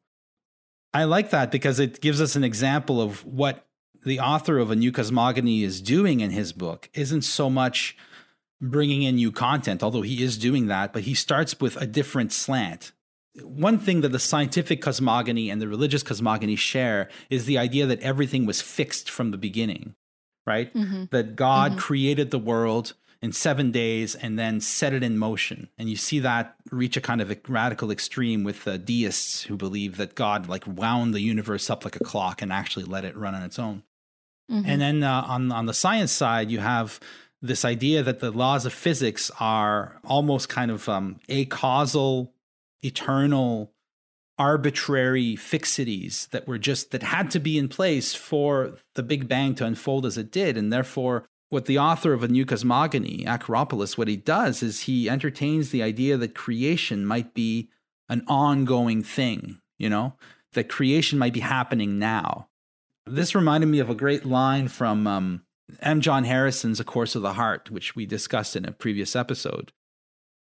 I 0.96 1.04
like 1.04 1.32
that 1.32 1.52
because 1.52 1.78
it 1.82 2.00
gives 2.00 2.22
us 2.22 2.38
an 2.38 2.46
example 2.46 3.02
of 3.02 3.26
what 3.26 3.68
the 4.06 4.22
author 4.22 4.60
of 4.60 4.72
A 4.72 4.78
New 4.78 4.94
Cosmogony 4.94 5.62
is 5.62 5.82
doing 5.82 6.22
in 6.22 6.32
his 6.32 6.54
book. 6.54 6.90
Isn't 6.94 7.24
so 7.24 7.50
much 7.50 7.98
bringing 8.62 9.04
in 9.04 9.16
new 9.16 9.30
content, 9.34 9.84
although 9.84 10.04
he 10.04 10.24
is 10.24 10.38
doing 10.38 10.68
that, 10.68 10.94
but 10.94 11.04
he 11.04 11.14
starts 11.14 11.60
with 11.60 11.76
a 11.76 11.86
different 11.86 12.32
slant. 12.32 12.94
One 13.44 13.78
thing 13.78 14.00
that 14.02 14.14
the 14.14 14.20
scientific 14.20 14.82
cosmogony 14.82 15.50
and 15.50 15.62
the 15.62 15.68
religious 15.68 16.02
cosmogony 16.02 16.56
share 16.56 17.10
is 17.30 17.44
the 17.44 17.58
idea 17.58 17.86
that 17.88 18.00
everything 18.00 18.46
was 18.46 18.62
fixed 18.62 19.10
from 19.12 19.32
the 19.32 19.38
beginning, 19.38 19.96
right? 20.48 20.74
Mhm. 20.74 21.10
That 21.10 21.36
God 21.36 21.74
Mhm. 21.74 21.78
created 21.78 22.32
the 22.32 22.40
world 22.40 22.94
in 23.26 23.34
seven 23.34 23.72
days 23.72 24.14
and 24.14 24.38
then 24.38 24.62
set 24.62 24.94
it 24.94 25.04
in 25.04 25.18
motion. 25.18 25.68
And 25.80 25.90
you 25.90 25.96
see 25.96 26.20
that 26.20 26.56
reach 26.72 26.96
a 26.96 27.02
kind 27.02 27.22
of 27.22 27.32
a 27.32 27.38
radical 27.48 27.90
extreme 27.90 28.44
with 28.44 28.64
the 28.64 28.78
deists 28.78 29.42
who 29.42 29.58
believe 29.58 29.98
that 29.98 30.14
God 30.14 30.48
like 30.48 30.64
wound 30.68 31.14
the 31.14 31.22
universe 31.22 31.70
up 31.70 31.84
like 31.84 31.96
a 31.96 32.04
clock 32.04 32.44
and 32.44 32.54
actually 32.54 32.86
let 32.86 33.04
it 33.04 33.18
run 33.18 33.34
on 33.34 33.42
its 33.42 33.58
own. 33.58 33.82
Mhm. 34.50 34.64
And 34.68 34.80
then 34.80 35.04
uh, 35.04 35.26
on 35.28 35.52
on 35.52 35.66
the 35.66 35.74
science 35.74 36.12
side, 36.12 36.52
you 36.52 36.60
have 36.60 37.00
this 37.42 37.66
idea 37.66 38.04
that 38.04 38.20
the 38.20 38.32
laws 38.32 38.66
of 38.66 38.74
physics 38.74 39.32
are 39.40 40.00
almost 40.06 40.48
kind 40.48 40.70
of 40.70 40.88
um, 40.88 41.20
a 41.28 41.46
causal, 41.46 42.32
eternal, 42.84 43.72
arbitrary 44.38 45.36
fixities 45.36 46.30
that 46.30 46.48
were 46.48 46.60
just 46.60 46.92
that 46.92 47.02
had 47.02 47.32
to 47.32 47.40
be 47.40 47.58
in 47.58 47.70
place 47.70 48.14
for 48.14 48.78
the 48.94 49.04
Big 49.04 49.28
Bang 49.28 49.56
to 49.56 49.66
unfold 49.66 50.06
as 50.06 50.18
it 50.18 50.32
did, 50.32 50.58
and 50.58 50.72
therefore. 50.72 51.26
What 51.50 51.66
the 51.66 51.78
author 51.78 52.12
of 52.14 52.24
A 52.24 52.28
New 52.28 52.46
Cosmogony, 52.46 53.24
Acheropoulos, 53.26 53.98
what 53.98 54.08
he 54.08 54.18
does 54.18 54.64
is 54.64 54.82
he 54.82 55.10
entertains 55.10 55.70
the 55.70 55.84
idea 55.84 56.18
that 56.18 56.36
creation 56.36 57.06
might 57.06 57.34
be 57.34 57.70
an 58.10 58.24
ongoing 58.28 59.04
thing, 59.04 59.60
you 59.78 59.90
know, 59.90 60.16
that 60.54 60.70
creation 60.70 61.20
might 61.20 61.34
be 61.34 61.40
happening 61.42 62.00
now. 62.00 62.48
This 63.06 63.36
reminded 63.36 63.68
me 63.68 63.80
of 63.80 63.90
a 63.90 63.96
great 63.96 64.26
line 64.26 64.68
from 64.68 65.06
um, 65.06 65.44
M. 65.82 66.02
John 66.02 66.24
Harrison's 66.24 66.80
A 66.80 66.84
Course 66.84 67.16
of 67.16 67.22
the 67.22 67.34
Heart, 67.34 67.70
which 67.70 67.96
we 67.96 68.06
discussed 68.06 68.56
in 68.56 68.66
a 68.66 68.72
previous 68.72 69.16
episode. 69.16 69.72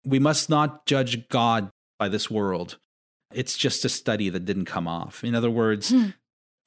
We 0.05 0.19
must 0.19 0.49
not 0.49 0.85
judge 0.85 1.27
God 1.29 1.71
by 1.97 2.09
this 2.09 2.29
world. 2.29 2.77
It's 3.33 3.57
just 3.57 3.85
a 3.85 3.89
study 3.89 4.29
that 4.29 4.45
didn't 4.45 4.65
come 4.65 4.87
off. 4.87 5.23
In 5.23 5.35
other 5.35 5.49
words, 5.49 5.89
hmm. 5.89 6.09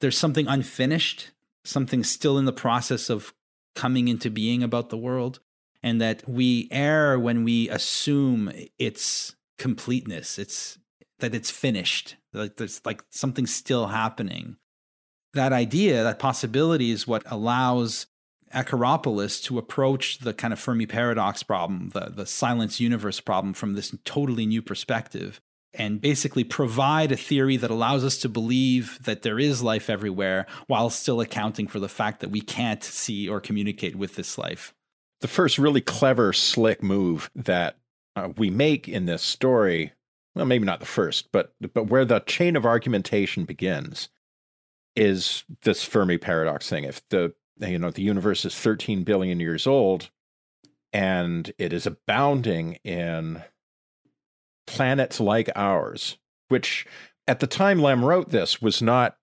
there's 0.01 0.17
something 0.17 0.47
unfinished, 0.47 1.31
something 1.63 2.03
still 2.03 2.37
in 2.37 2.45
the 2.45 2.53
process 2.53 3.09
of 3.09 3.33
coming 3.75 4.07
into 4.07 4.29
being 4.29 4.63
about 4.63 4.89
the 4.89 4.97
world, 4.97 5.39
and 5.83 6.01
that 6.01 6.27
we 6.27 6.67
err 6.71 7.19
when 7.19 7.43
we 7.43 7.69
assume 7.69 8.51
its 8.79 9.35
completeness. 9.57 10.39
It's 10.39 10.77
that 11.19 11.35
it's 11.35 11.51
finished, 11.51 12.15
like 12.33 12.57
there's 12.57 12.81
like 12.85 13.03
something 13.09 13.47
still 13.47 13.87
happening. 13.87 14.57
That 15.33 15.53
idea, 15.53 16.03
that 16.03 16.19
possibility 16.19 16.91
is 16.91 17.07
what 17.07 17.23
allows 17.25 18.07
Acheropoulos 18.53 19.43
to 19.43 19.57
approach 19.57 20.19
the 20.19 20.33
kind 20.33 20.53
of 20.53 20.59
Fermi 20.59 20.85
paradox 20.85 21.43
problem, 21.43 21.89
the, 21.89 22.11
the 22.15 22.25
silence 22.25 22.79
universe 22.79 23.19
problem 23.19 23.53
from 23.53 23.73
this 23.73 23.93
totally 24.05 24.45
new 24.45 24.61
perspective, 24.61 25.41
and 25.77 26.01
basically 26.01 26.43
provide 26.43 27.11
a 27.11 27.17
theory 27.17 27.57
that 27.57 27.71
allows 27.71 28.03
us 28.03 28.17
to 28.19 28.29
believe 28.29 28.99
that 29.03 29.21
there 29.21 29.39
is 29.39 29.61
life 29.61 29.89
everywhere 29.89 30.45
while 30.67 30.89
still 30.89 31.21
accounting 31.21 31.67
for 31.67 31.79
the 31.79 31.89
fact 31.89 32.19
that 32.19 32.31
we 32.31 32.41
can't 32.41 32.83
see 32.83 33.27
or 33.29 33.39
communicate 33.39 33.95
with 33.95 34.15
this 34.15 34.37
life. 34.37 34.73
The 35.21 35.27
first 35.27 35.57
really 35.57 35.81
clever, 35.81 36.33
slick 36.33 36.83
move 36.83 37.29
that 37.35 37.77
uh, 38.15 38.29
we 38.37 38.49
make 38.49 38.87
in 38.87 39.05
this 39.05 39.21
story, 39.21 39.93
well, 40.35 40.45
maybe 40.45 40.65
not 40.65 40.79
the 40.79 40.85
first, 40.85 41.31
but 41.31 41.53
but 41.73 41.87
where 41.87 42.05
the 42.05 42.19
chain 42.19 42.55
of 42.55 42.65
argumentation 42.65 43.45
begins 43.45 44.09
is 44.95 45.43
this 45.63 45.83
Fermi 45.83 46.17
paradox 46.17 46.69
thing. 46.69 46.83
If 46.83 47.01
the 47.09 47.33
you 47.59 47.79
know 47.79 47.91
the 47.91 48.01
universe 48.01 48.45
is 48.45 48.55
13 48.55 49.03
billion 49.03 49.39
years 49.39 49.65
old 49.65 50.09
and 50.95 51.51
it 51.57 51.73
is 51.73 51.85
abounding 51.85 52.75
in 52.83 53.43
planets 54.67 55.19
like 55.19 55.49
ours 55.55 56.17
which 56.49 56.85
at 57.27 57.39
the 57.39 57.47
time 57.47 57.79
Lem 57.79 58.03
wrote 58.03 58.29
this 58.29 58.61
was 58.61 58.81
not 58.81 59.17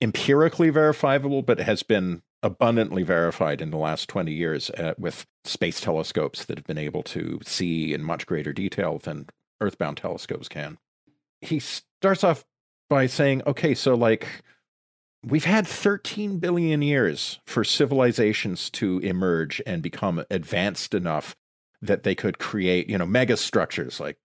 empirically 0.00 0.70
verifiable 0.70 1.42
but 1.42 1.60
has 1.60 1.82
been 1.82 2.22
abundantly 2.42 3.04
verified 3.04 3.60
in 3.60 3.70
the 3.70 3.76
last 3.76 4.08
20 4.08 4.32
years 4.32 4.68
uh, 4.70 4.94
with 4.98 5.26
space 5.44 5.80
telescopes 5.80 6.44
that 6.44 6.58
have 6.58 6.66
been 6.66 6.78
able 6.78 7.02
to 7.04 7.38
see 7.44 7.94
in 7.94 8.02
much 8.02 8.26
greater 8.26 8.52
detail 8.52 8.98
than 8.98 9.28
earthbound 9.60 9.96
telescopes 9.96 10.48
can. 10.48 10.76
He 11.40 11.60
starts 11.60 12.24
off 12.24 12.44
by 12.90 13.06
saying 13.06 13.42
okay 13.46 13.74
so 13.74 13.94
like 13.94 14.26
We've 15.24 15.44
had 15.44 15.68
13 15.68 16.38
billion 16.38 16.82
years 16.82 17.38
for 17.46 17.62
civilizations 17.62 18.68
to 18.70 18.98
emerge 18.98 19.62
and 19.64 19.80
become 19.80 20.24
advanced 20.30 20.94
enough 20.94 21.36
that 21.80 22.02
they 22.02 22.16
could 22.16 22.38
create, 22.40 22.90
you 22.90 22.98
know, 22.98 23.06
mega 23.06 23.36
structures 23.36 24.00
like 24.00 24.18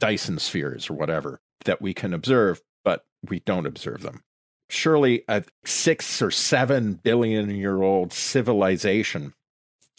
Dyson 0.00 0.38
spheres 0.38 0.90
or 0.90 0.94
whatever 0.94 1.40
that 1.64 1.80
we 1.80 1.94
can 1.94 2.12
observe, 2.12 2.60
but 2.84 3.04
we 3.28 3.40
don't 3.40 3.66
observe 3.66 4.02
them. 4.02 4.22
Surely 4.68 5.22
a 5.28 5.44
six 5.64 6.20
or 6.20 6.30
seven 6.30 6.94
billion 6.94 7.50
year 7.50 7.82
old 7.82 8.12
civilization 8.12 9.34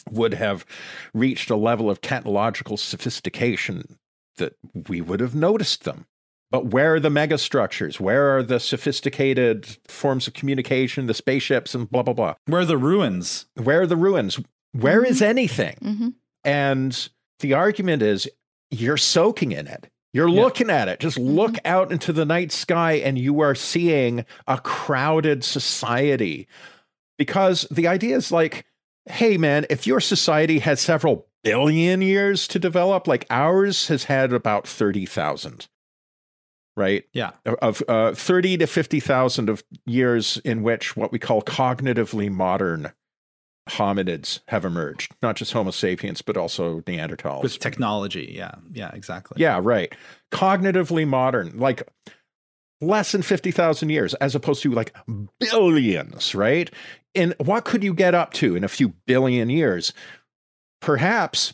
would 0.10 0.34
have 0.34 0.66
reached 1.14 1.50
a 1.50 1.56
level 1.56 1.90
of 1.90 2.02
technological 2.02 2.78
sophistication 2.78 3.98
that 4.38 4.56
we 4.90 5.02
would 5.02 5.20
have 5.20 5.36
noticed 5.36 5.84
them. 5.84 6.06
But 6.50 6.68
where 6.68 6.96
are 6.96 7.00
the 7.00 7.10
megastructures? 7.10 8.00
Where 8.00 8.36
are 8.38 8.44
the 8.44 8.60
sophisticated 8.60 9.78
forms 9.88 10.28
of 10.28 10.34
communication, 10.34 11.08
the 11.08 11.14
spaceships, 11.14 11.74
and 11.74 11.90
blah, 11.90 12.04
blah, 12.04 12.14
blah? 12.14 12.34
Where 12.46 12.62
are 12.62 12.66
the 12.66 12.78
ruins? 12.78 13.46
Where 13.56 13.82
are 13.82 13.88
the 13.88 13.96
ruins? 13.96 14.40
Where 14.74 15.02
mm-hmm. 15.02 15.12
is 15.12 15.22
anything? 15.22 15.78
Mm-hmm. 15.82 16.10
And 16.44 17.10
the 17.40 17.54
argument 17.54 18.02
is 18.02 18.30
you're 18.72 18.98
soaking 18.98 19.52
in 19.52 19.68
it. 19.68 19.88
You're 20.14 20.30
yeah. 20.30 20.42
looking 20.42 20.70
at 20.70 20.88
it. 20.88 21.00
Just 21.00 21.18
mm-hmm. 21.18 21.36
look 21.36 21.56
out 21.64 21.92
into 21.92 22.12
the 22.12 22.26
night 22.26 22.52
sky 22.52 22.94
and 22.94 23.18
you 23.18 23.42
are 23.42 23.56
seeing 23.56 24.26
a 24.48 24.58
crowded 24.58 25.44
society. 25.44 26.48
Because 27.18 27.68
the 27.70 27.88
idea 27.88 28.16
is 28.16 28.32
like, 28.32 28.66
hey, 29.06 29.38
man, 29.38 29.66
if 29.70 29.86
your 29.86 30.00
society 30.00 30.60
has 30.60 30.82
several 30.82 31.28
billion 31.44 32.02
years 32.02 32.48
to 32.48 32.60
develop, 32.60 33.08
like 33.08 33.26
ours 33.30 33.88
has 33.88 34.06
had 34.06 34.34
about 34.34 34.68
30,000 34.68 35.68
right? 36.78 37.04
Yeah. 37.14 37.32
Of 37.46 37.84
uh, 37.88 38.14
30 38.14 38.58
to 38.60 38.68
50,000 38.68 39.50
of 39.50 39.64
years 39.86 40.38
in 40.46 40.64
which 40.64 40.96
what 40.96 41.12
we 41.12 41.20
call 41.20 41.42
cognitively 41.42 42.32
modern 42.32 42.94
hominids 43.70 44.40
have 44.48 44.66
emerged, 44.66 45.14
not 45.22 45.36
just 45.36 45.54
Homo 45.54 45.72
sapiens, 45.72 46.22
but 46.22 46.38
also 46.38 46.82
Neanderthals. 46.82 47.44
With 47.44 47.60
technology. 47.60 48.34
Yeah. 48.36 48.56
Yeah, 48.72 48.92
exactly. 48.94 49.42
Yeah, 49.42 49.60
right. 49.62 49.94
Cognitively 50.32 51.08
modern, 51.08 51.58
like 51.58 51.88
less 52.82 53.12
than 53.12 53.22
50,000 53.22 53.90
years, 53.90 54.14
as 54.16 54.36
opposed 54.36 54.64
to 54.64 54.72
like 54.72 54.96
billions, 55.40 56.34
right? 56.34 56.72
And 57.14 57.36
what 57.38 57.66
could 57.66 57.84
you 57.84 57.94
get 57.94 58.16
up 58.16 58.34
to 58.34 58.56
in 58.56 58.64
a 58.64 58.70
few 58.70 58.90
billion 59.06 59.50
years? 59.50 59.94
Perhaps 60.82 61.54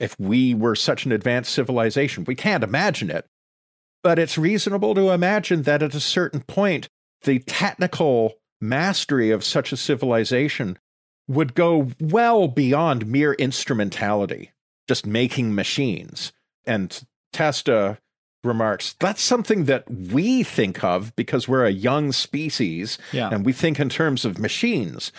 if 0.00 0.18
we 0.18 0.54
were 0.54 0.76
such 0.76 1.06
an 1.06 1.12
advanced 1.12 1.52
civilization, 1.52 2.24
we 2.24 2.34
can't 2.34 2.64
imagine 2.64 3.10
it, 3.10 3.26
but 4.02 4.18
it's 4.18 4.38
reasonable 4.38 4.94
to 4.94 5.10
imagine 5.10 5.62
that 5.62 5.82
at 5.82 5.94
a 5.94 6.00
certain 6.00 6.42
point, 6.42 6.88
the 7.22 7.40
technical 7.40 8.34
mastery 8.60 9.30
of 9.30 9.44
such 9.44 9.72
a 9.72 9.76
civilization 9.76 10.78
would 11.28 11.54
go 11.54 11.90
well 12.00 12.48
beyond 12.48 13.06
mere 13.06 13.34
instrumentality, 13.34 14.52
just 14.88 15.06
making 15.06 15.54
machines. 15.54 16.32
And 16.64 17.04
Testa 17.32 17.98
remarks 18.44 18.94
that's 19.00 19.20
something 19.20 19.64
that 19.64 19.90
we 19.90 20.42
think 20.44 20.84
of 20.84 21.14
because 21.16 21.48
we're 21.48 21.64
a 21.64 21.70
young 21.70 22.12
species 22.12 22.96
yeah. 23.12 23.28
and 23.30 23.44
we 23.44 23.52
think 23.52 23.80
in 23.80 23.88
terms 23.88 24.24
of 24.24 24.38
machines. 24.38 25.12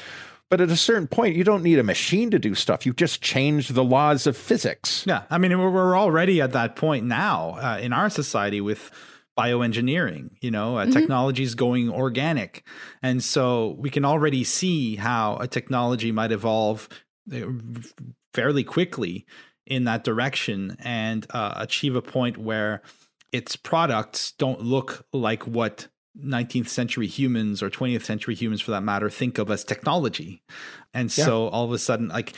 But 0.50 0.62
at 0.62 0.70
a 0.70 0.78
certain 0.78 1.08
point, 1.08 1.36
you 1.36 1.44
don't 1.44 1.62
need 1.62 1.78
a 1.78 1.84
machine 1.84 2.32
to 2.32 2.40
do 2.40 2.56
stuff. 2.56 2.86
You 2.86 2.94
just 2.94 3.22
change 3.22 3.70
the 3.70 3.84
laws 3.84 4.26
of 4.26 4.38
physics. 4.38 5.04
Yeah. 5.06 5.24
I 5.30 5.38
mean, 5.38 5.58
we're 5.60 5.98
already 5.98 6.40
at 6.40 6.54
that 6.54 6.78
point 6.78 7.06
now 7.06 7.58
uh, 7.60 7.80
in 7.82 7.92
our 7.92 8.10
society 8.10 8.62
with 8.62 8.90
bioengineering 9.38 10.30
you 10.42 10.52
know 10.52 10.78
uh, 10.78 10.84
mm-hmm. 10.84 10.94
technology 10.94 11.44
is 11.44 11.56
going 11.56 11.90
organic. 11.90 12.66
And 13.02 13.24
so 13.24 13.76
we 13.78 13.90
can 13.90 14.06
already 14.06 14.44
see 14.44 14.96
how 14.96 15.38
a 15.38 15.48
technology 15.48 16.12
might 16.12 16.32
evolve 16.32 16.90
uh, 17.34 17.42
fairly 18.34 18.64
quickly 18.64 19.26
in 19.66 19.84
that 19.84 20.04
direction 20.04 20.78
and 20.80 21.28
uh, 21.32 21.54
achieve 21.58 21.96
a 21.96 22.02
point 22.02 22.38
where 22.38 22.82
its 23.32 23.56
products 23.56 24.32
don't 24.34 24.62
look 24.62 25.06
like 25.12 25.44
what 25.44 25.88
19th 26.24 26.70
century 26.70 27.08
humans 27.08 27.62
or 27.62 27.70
20th 27.70 28.04
century 28.04 28.34
humans 28.34 28.62
for 28.62 28.72
that 28.72 28.82
matter 28.82 29.10
think 29.10 29.38
of 29.38 29.52
as 29.52 29.64
technology. 29.64 30.42
And 30.94 31.12
so 31.12 31.48
all 31.50 31.66
of 31.66 31.72
a 31.72 31.78
sudden 31.78 32.08
like 32.08 32.34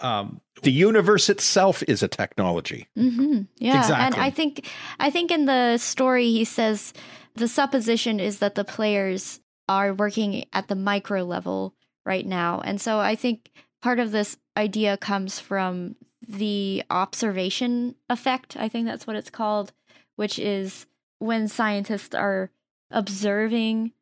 um, 0.00 0.40
the 0.62 0.72
universe 0.72 1.28
itself 1.28 1.82
is 1.84 2.02
a 2.02 2.08
technology 2.08 2.88
mm-hmm. 2.96 3.42
yeah 3.58 3.80
exactly. 3.80 4.04
and 4.04 4.14
i 4.16 4.30
think 4.30 4.66
i 4.98 5.10
think 5.10 5.30
in 5.30 5.44
the 5.44 5.78
story 5.78 6.30
he 6.30 6.44
says 6.44 6.92
the 7.34 7.48
supposition 7.48 8.20
is 8.20 8.38
that 8.38 8.54
the 8.54 8.64
players 8.64 9.40
are 9.68 9.92
working 9.92 10.44
at 10.52 10.68
the 10.68 10.74
micro 10.74 11.22
level 11.22 11.74
right 12.04 12.26
now 12.26 12.60
and 12.60 12.80
so 12.80 12.98
i 12.98 13.14
think 13.14 13.50
part 13.82 13.98
of 13.98 14.12
this 14.12 14.36
idea 14.56 14.96
comes 14.96 15.38
from 15.38 15.96
the 16.26 16.82
observation 16.90 17.94
effect 18.08 18.56
i 18.56 18.68
think 18.68 18.86
that's 18.86 19.06
what 19.06 19.16
it's 19.16 19.30
called 19.30 19.72
which 20.16 20.38
is 20.38 20.86
when 21.18 21.48
scientists 21.48 22.14
are 22.14 22.50
observing 22.90 23.92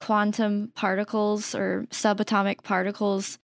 quantum 0.00 0.70
particles 0.74 1.54
or 1.54 1.86
subatomic 1.90 2.62
particles 2.62 3.38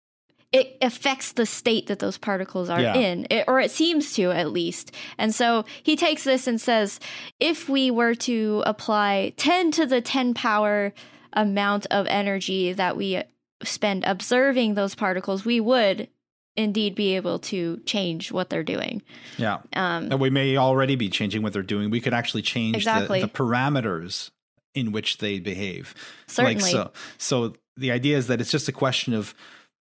it 0.52 0.76
affects 0.82 1.32
the 1.32 1.46
state 1.46 1.86
that 1.86 2.00
those 2.00 2.18
particles 2.18 2.68
are 2.68 2.80
yeah. 2.80 2.94
in, 2.94 3.26
it, 3.30 3.44
or 3.46 3.60
it 3.60 3.70
seems 3.70 4.12
to 4.14 4.32
at 4.32 4.50
least. 4.50 4.92
And 5.16 5.34
so 5.34 5.64
he 5.82 5.94
takes 5.94 6.24
this 6.24 6.46
and 6.46 6.60
says 6.60 6.98
if 7.38 7.68
we 7.68 7.90
were 7.90 8.14
to 8.16 8.62
apply 8.66 9.32
10 9.36 9.70
to 9.72 9.86
the 9.86 10.00
10 10.00 10.34
power 10.34 10.92
amount 11.32 11.86
of 11.90 12.06
energy 12.08 12.72
that 12.72 12.96
we 12.96 13.22
spend 13.62 14.04
observing 14.04 14.74
those 14.74 14.96
particles, 14.96 15.44
we 15.44 15.60
would 15.60 16.08
indeed 16.56 16.96
be 16.96 17.14
able 17.14 17.38
to 17.38 17.78
change 17.86 18.32
what 18.32 18.50
they're 18.50 18.64
doing. 18.64 19.02
Yeah. 19.38 19.58
Um, 19.74 20.10
and 20.10 20.20
we 20.20 20.30
may 20.30 20.56
already 20.56 20.96
be 20.96 21.08
changing 21.08 21.42
what 21.42 21.52
they're 21.52 21.62
doing. 21.62 21.90
We 21.90 22.00
could 22.00 22.14
actually 22.14 22.42
change 22.42 22.76
exactly. 22.76 23.20
the, 23.20 23.26
the 23.26 23.32
parameters 23.32 24.30
in 24.74 24.90
which 24.90 25.18
they 25.18 25.38
behave. 25.38 25.94
Certainly. 26.26 26.62
Like 26.62 26.72
so, 26.72 26.92
so 27.18 27.54
the 27.76 27.92
idea 27.92 28.16
is 28.16 28.26
that 28.26 28.40
it's 28.40 28.50
just 28.50 28.68
a 28.68 28.72
question 28.72 29.14
of 29.14 29.34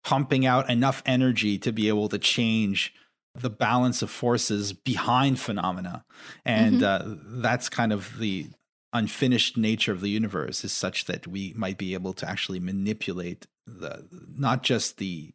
pumping 0.05 0.47
out 0.47 0.69
enough 0.71 1.03
energy 1.07 1.59
to 1.59 1.73
be 1.73 1.89
able 1.89 2.09
to 2.09 2.19
change 2.19 2.95
the 3.35 3.51
balance 3.51 4.03
of 4.03 4.11
forces 4.11 4.73
behind 4.73 5.41
phenomena. 5.41 6.05
And 6.45 6.83
mm-hmm. 6.83 7.13
uh, 7.13 7.41
that's 7.43 7.69
kind 7.69 7.93
of 7.93 8.19
the 8.19 8.49
unfinished 8.93 9.57
nature 9.57 9.93
of 9.93 10.01
the 10.01 10.09
universe 10.09 10.65
is 10.65 10.73
such 10.73 11.07
that 11.07 11.27
we 11.27 11.53
might 11.57 11.77
be 11.77 11.95
able 11.95 12.13
to 12.13 12.29
actually 12.29 12.61
manipulate 12.61 13.47
the 13.67 14.07
not 14.37 14.63
just 14.63 14.99
the 14.99 15.07
you 15.07 15.33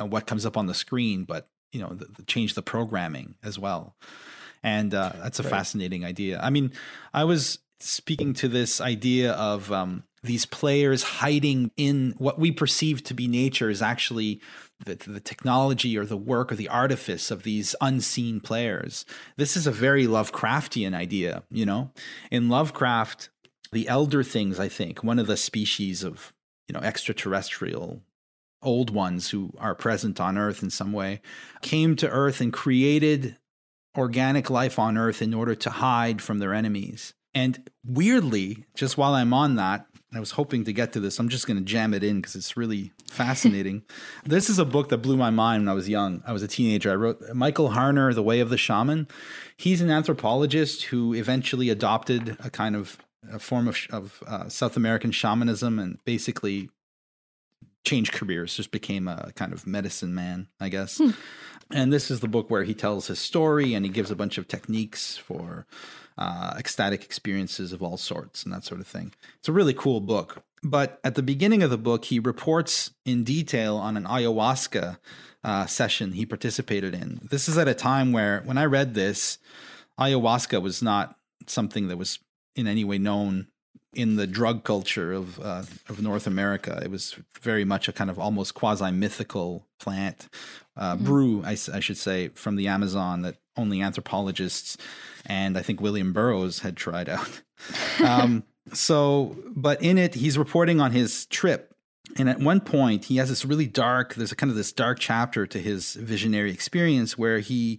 know, 0.00 0.06
what 0.06 0.26
comes 0.26 0.44
up 0.44 0.56
on 0.56 0.66
the 0.66 0.74
screen, 0.74 1.24
but 1.24 1.48
you 1.72 1.80
know, 1.80 1.90
the, 1.90 2.06
the 2.06 2.24
change 2.24 2.54
the 2.54 2.62
programming 2.62 3.36
as 3.44 3.58
well. 3.58 3.94
And 4.62 4.92
uh, 4.92 5.12
that's 5.22 5.38
a 5.38 5.44
right. 5.44 5.50
fascinating 5.50 6.04
idea. 6.04 6.40
I 6.42 6.50
mean, 6.50 6.72
I 7.14 7.24
was 7.24 7.60
speaking 7.78 8.34
to 8.34 8.48
this 8.48 8.80
idea 8.80 9.32
of 9.32 9.70
um, 9.70 10.04
these 10.22 10.44
players 10.44 11.02
hiding 11.02 11.70
in 11.76 12.14
what 12.18 12.38
we 12.38 12.52
perceive 12.52 13.02
to 13.04 13.14
be 13.14 13.26
nature 13.26 13.70
is 13.70 13.80
actually 13.80 14.40
the, 14.84 14.94
the 14.94 15.20
technology 15.20 15.96
or 15.96 16.04
the 16.04 16.16
work 16.16 16.52
or 16.52 16.56
the 16.56 16.68
artifice 16.68 17.30
of 17.30 17.42
these 17.42 17.74
unseen 17.80 18.40
players. 18.40 19.06
This 19.36 19.56
is 19.56 19.66
a 19.66 19.72
very 19.72 20.06
Lovecraftian 20.06 20.94
idea, 20.94 21.42
you 21.50 21.64
know? 21.64 21.90
In 22.30 22.48
Lovecraft, 22.48 23.30
the 23.72 23.88
elder 23.88 24.22
things, 24.22 24.58
I 24.60 24.68
think, 24.68 25.02
one 25.02 25.18
of 25.18 25.26
the 25.26 25.36
species 25.36 26.02
of, 26.02 26.32
you 26.68 26.74
know, 26.74 26.80
extraterrestrial 26.80 28.02
old 28.62 28.90
ones 28.90 29.30
who 29.30 29.52
are 29.58 29.74
present 29.74 30.20
on 30.20 30.36
Earth 30.36 30.62
in 30.62 30.70
some 30.70 30.92
way, 30.92 31.20
came 31.62 31.96
to 31.96 32.08
Earth 32.08 32.40
and 32.40 32.52
created 32.52 33.36
organic 33.96 34.50
life 34.50 34.78
on 34.78 34.96
Earth 34.96 35.22
in 35.22 35.34
order 35.34 35.54
to 35.54 35.70
hide 35.70 36.20
from 36.22 36.38
their 36.38 36.54
enemies. 36.54 37.14
And 37.34 37.70
weirdly, 37.84 38.64
just 38.74 38.98
while 38.98 39.14
I'm 39.14 39.32
on 39.32 39.56
that, 39.56 39.86
I 40.12 40.18
was 40.18 40.32
hoping 40.32 40.64
to 40.64 40.72
get 40.72 40.92
to 40.94 41.00
this. 41.00 41.18
I'm 41.20 41.28
just 41.28 41.46
going 41.46 41.56
to 41.58 41.64
jam 41.64 41.94
it 41.94 42.02
in 42.02 42.16
because 42.16 42.34
it's 42.34 42.56
really 42.56 42.92
fascinating. 43.08 43.82
this 44.24 44.50
is 44.50 44.58
a 44.58 44.64
book 44.64 44.88
that 44.88 44.98
blew 44.98 45.16
my 45.16 45.30
mind 45.30 45.62
when 45.62 45.68
I 45.68 45.74
was 45.74 45.88
young. 45.88 46.22
I 46.26 46.32
was 46.32 46.42
a 46.42 46.48
teenager. 46.48 46.90
I 46.90 46.96
wrote 46.96 47.22
Michael 47.32 47.70
Harner, 47.70 48.12
The 48.12 48.22
Way 48.22 48.40
of 48.40 48.50
the 48.50 48.58
Shaman. 48.58 49.06
He's 49.56 49.80
an 49.80 49.90
anthropologist 49.90 50.84
who 50.84 51.14
eventually 51.14 51.70
adopted 51.70 52.36
a 52.40 52.50
kind 52.50 52.74
of 52.74 52.98
a 53.30 53.38
form 53.38 53.68
of, 53.68 53.78
of 53.90 54.22
uh, 54.26 54.48
South 54.48 54.76
American 54.76 55.12
shamanism 55.12 55.78
and 55.78 56.02
basically 56.04 56.70
changed 57.84 58.12
careers, 58.12 58.54
just 58.54 58.70
became 58.70 59.08
a 59.08 59.32
kind 59.34 59.52
of 59.52 59.66
medicine 59.66 60.14
man, 60.14 60.48
I 60.60 60.68
guess. 60.68 60.98
Hmm. 60.98 61.10
And 61.72 61.92
this 61.92 62.10
is 62.10 62.20
the 62.20 62.28
book 62.28 62.50
where 62.50 62.64
he 62.64 62.74
tells 62.74 63.06
his 63.06 63.18
story 63.18 63.74
and 63.74 63.84
he 63.84 63.90
gives 63.90 64.10
a 64.10 64.16
bunch 64.16 64.38
of 64.38 64.48
techniques 64.48 65.16
for 65.16 65.66
uh, 66.18 66.54
ecstatic 66.58 67.04
experiences 67.04 67.72
of 67.72 67.82
all 67.82 67.96
sorts 67.96 68.42
and 68.42 68.52
that 68.52 68.64
sort 68.64 68.80
of 68.80 68.86
thing. 68.86 69.12
It's 69.38 69.48
a 69.48 69.52
really 69.52 69.74
cool 69.74 70.00
book. 70.00 70.42
But 70.62 71.00
at 71.04 71.14
the 71.14 71.22
beginning 71.22 71.62
of 71.62 71.70
the 71.70 71.78
book, 71.78 72.06
he 72.06 72.18
reports 72.18 72.90
in 73.06 73.24
detail 73.24 73.76
on 73.76 73.96
an 73.96 74.04
ayahuasca 74.04 74.98
uh, 75.42 75.66
session 75.66 76.12
he 76.12 76.26
participated 76.26 76.94
in. 76.94 77.20
This 77.30 77.48
is 77.48 77.56
at 77.56 77.68
a 77.68 77.74
time 77.74 78.12
where, 78.12 78.42
when 78.44 78.58
I 78.58 78.66
read 78.66 78.92
this, 78.92 79.38
ayahuasca 79.98 80.60
was 80.60 80.82
not 80.82 81.16
something 81.46 81.88
that 81.88 81.96
was 81.96 82.18
in 82.54 82.66
any 82.66 82.84
way 82.84 82.98
known 82.98 83.46
in 83.92 84.16
the 84.16 84.26
drug 84.26 84.64
culture 84.64 85.12
of 85.12 85.40
uh, 85.40 85.64
of 85.88 86.00
North 86.02 86.26
America. 86.26 86.80
It 86.82 86.90
was 86.90 87.16
very 87.40 87.64
much 87.64 87.88
a 87.88 87.92
kind 87.92 88.10
of 88.10 88.18
almost 88.18 88.54
quasi 88.54 88.90
mythical 88.90 89.66
plant 89.78 90.28
uh, 90.76 90.94
mm-hmm. 90.94 91.04
brew, 91.04 91.42
I, 91.44 91.52
I, 91.52 91.80
should 91.80 91.96
say, 91.96 92.28
from 92.28 92.56
the 92.56 92.68
Amazon 92.68 93.22
that 93.22 93.36
only 93.56 93.80
anthropologists 93.80 94.76
and 95.26 95.58
I 95.58 95.62
think 95.62 95.80
William 95.80 96.12
Burroughs 96.12 96.60
had 96.60 96.76
tried 96.76 97.08
out. 97.08 97.42
Um, 98.02 98.44
so, 98.72 99.36
but 99.54 99.82
in 99.82 99.98
it, 99.98 100.14
he's 100.14 100.38
reporting 100.38 100.80
on 100.80 100.92
his 100.92 101.26
trip. 101.26 101.74
And 102.16 102.26
at 102.26 102.38
one 102.38 102.62
point, 102.62 103.04
he 103.04 103.18
has 103.18 103.28
this 103.28 103.44
really 103.44 103.66
dark, 103.66 104.14
there's 104.14 104.32
a 104.32 104.36
kind 104.36 104.48
of 104.48 104.56
this 104.56 104.72
dark 104.72 104.98
chapter 104.98 105.46
to 105.46 105.58
his 105.58 105.92
visionary 105.94 106.52
experience 106.52 107.18
where 107.18 107.40
he 107.40 107.78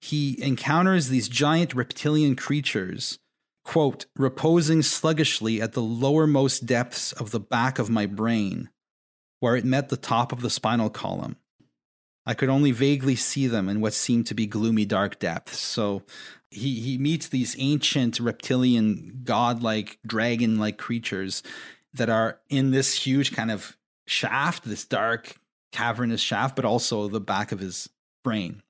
he 0.00 0.36
encounters 0.42 1.08
these 1.08 1.28
giant 1.28 1.74
reptilian 1.74 2.34
creatures, 2.36 3.20
quote, 3.64 4.06
reposing 4.16 4.82
sluggishly 4.82 5.60
at 5.60 5.72
the 5.72 5.82
lowermost 5.82 6.66
depths 6.66 7.12
of 7.12 7.30
the 7.30 7.40
back 7.40 7.78
of 7.78 7.90
my 7.90 8.06
brain, 8.06 8.68
where 9.40 9.56
it 9.56 9.64
met 9.64 9.88
the 9.88 9.96
top 9.96 10.32
of 10.32 10.42
the 10.42 10.50
spinal 10.50 10.90
column. 10.90 11.36
I 12.26 12.34
could 12.34 12.48
only 12.48 12.70
vaguely 12.70 13.16
see 13.16 13.46
them 13.46 13.68
in 13.68 13.80
what 13.80 13.92
seemed 13.92 14.26
to 14.28 14.34
be 14.34 14.46
gloomy 14.46 14.84
dark 14.84 15.18
depths. 15.18 15.58
So 15.58 16.02
he 16.50 16.80
he 16.80 16.96
meets 16.98 17.28
these 17.28 17.56
ancient 17.58 18.20
reptilian 18.20 19.20
godlike 19.24 19.98
dragon 20.06 20.58
like 20.58 20.78
creatures 20.78 21.42
that 21.92 22.08
are 22.08 22.40
in 22.48 22.70
this 22.70 22.94
huge 22.94 23.32
kind 23.32 23.50
of 23.50 23.76
shaft, 24.06 24.64
this 24.64 24.86
dark 24.86 25.36
cavernous 25.72 26.20
shaft, 26.20 26.56
but 26.56 26.64
also 26.64 27.08
the 27.08 27.20
back 27.20 27.52
of 27.52 27.58
his 27.58 27.88
brain. 28.22 28.62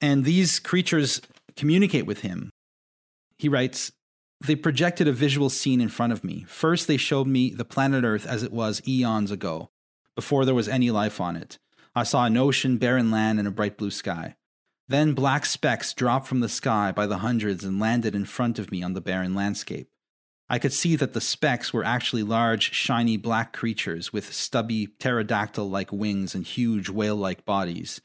And 0.00 0.24
these 0.24 0.58
creatures 0.58 1.20
communicate 1.56 2.06
with 2.06 2.20
him. 2.20 2.50
He 3.38 3.48
writes, 3.48 3.92
they 4.46 4.56
projected 4.56 5.06
a 5.06 5.12
visual 5.12 5.48
scene 5.48 5.80
in 5.80 5.88
front 5.88 6.12
of 6.12 6.24
me. 6.24 6.44
First, 6.48 6.86
they 6.86 6.96
showed 6.96 7.26
me 7.26 7.50
the 7.50 7.64
planet 7.64 8.04
Earth 8.04 8.26
as 8.26 8.42
it 8.42 8.52
was 8.52 8.82
eons 8.86 9.30
ago, 9.30 9.70
before 10.16 10.44
there 10.44 10.54
was 10.54 10.68
any 10.68 10.90
life 10.90 11.20
on 11.20 11.36
it. 11.36 11.58
I 11.94 12.02
saw 12.02 12.24
an 12.24 12.36
ocean, 12.36 12.78
barren 12.78 13.10
land, 13.10 13.38
and 13.38 13.46
a 13.46 13.52
bright 13.52 13.76
blue 13.76 13.90
sky. 13.90 14.36
Then 14.88 15.14
black 15.14 15.46
specks 15.46 15.94
dropped 15.94 16.26
from 16.26 16.40
the 16.40 16.48
sky 16.48 16.90
by 16.90 17.06
the 17.06 17.18
hundreds 17.18 17.64
and 17.64 17.78
landed 17.78 18.14
in 18.14 18.24
front 18.24 18.58
of 18.58 18.72
me 18.72 18.82
on 18.82 18.94
the 18.94 19.00
barren 19.00 19.34
landscape. 19.34 19.88
I 20.48 20.58
could 20.58 20.72
see 20.72 20.96
that 20.96 21.12
the 21.12 21.20
specks 21.20 21.72
were 21.72 21.84
actually 21.84 22.24
large, 22.24 22.72
shiny 22.72 23.16
black 23.16 23.52
creatures 23.52 24.12
with 24.12 24.34
stubby, 24.34 24.86
pterodactyl 24.86 25.70
like 25.70 25.92
wings 25.92 26.34
and 26.34 26.44
huge 26.44 26.88
whale 26.88 27.16
like 27.16 27.44
bodies. 27.44 28.02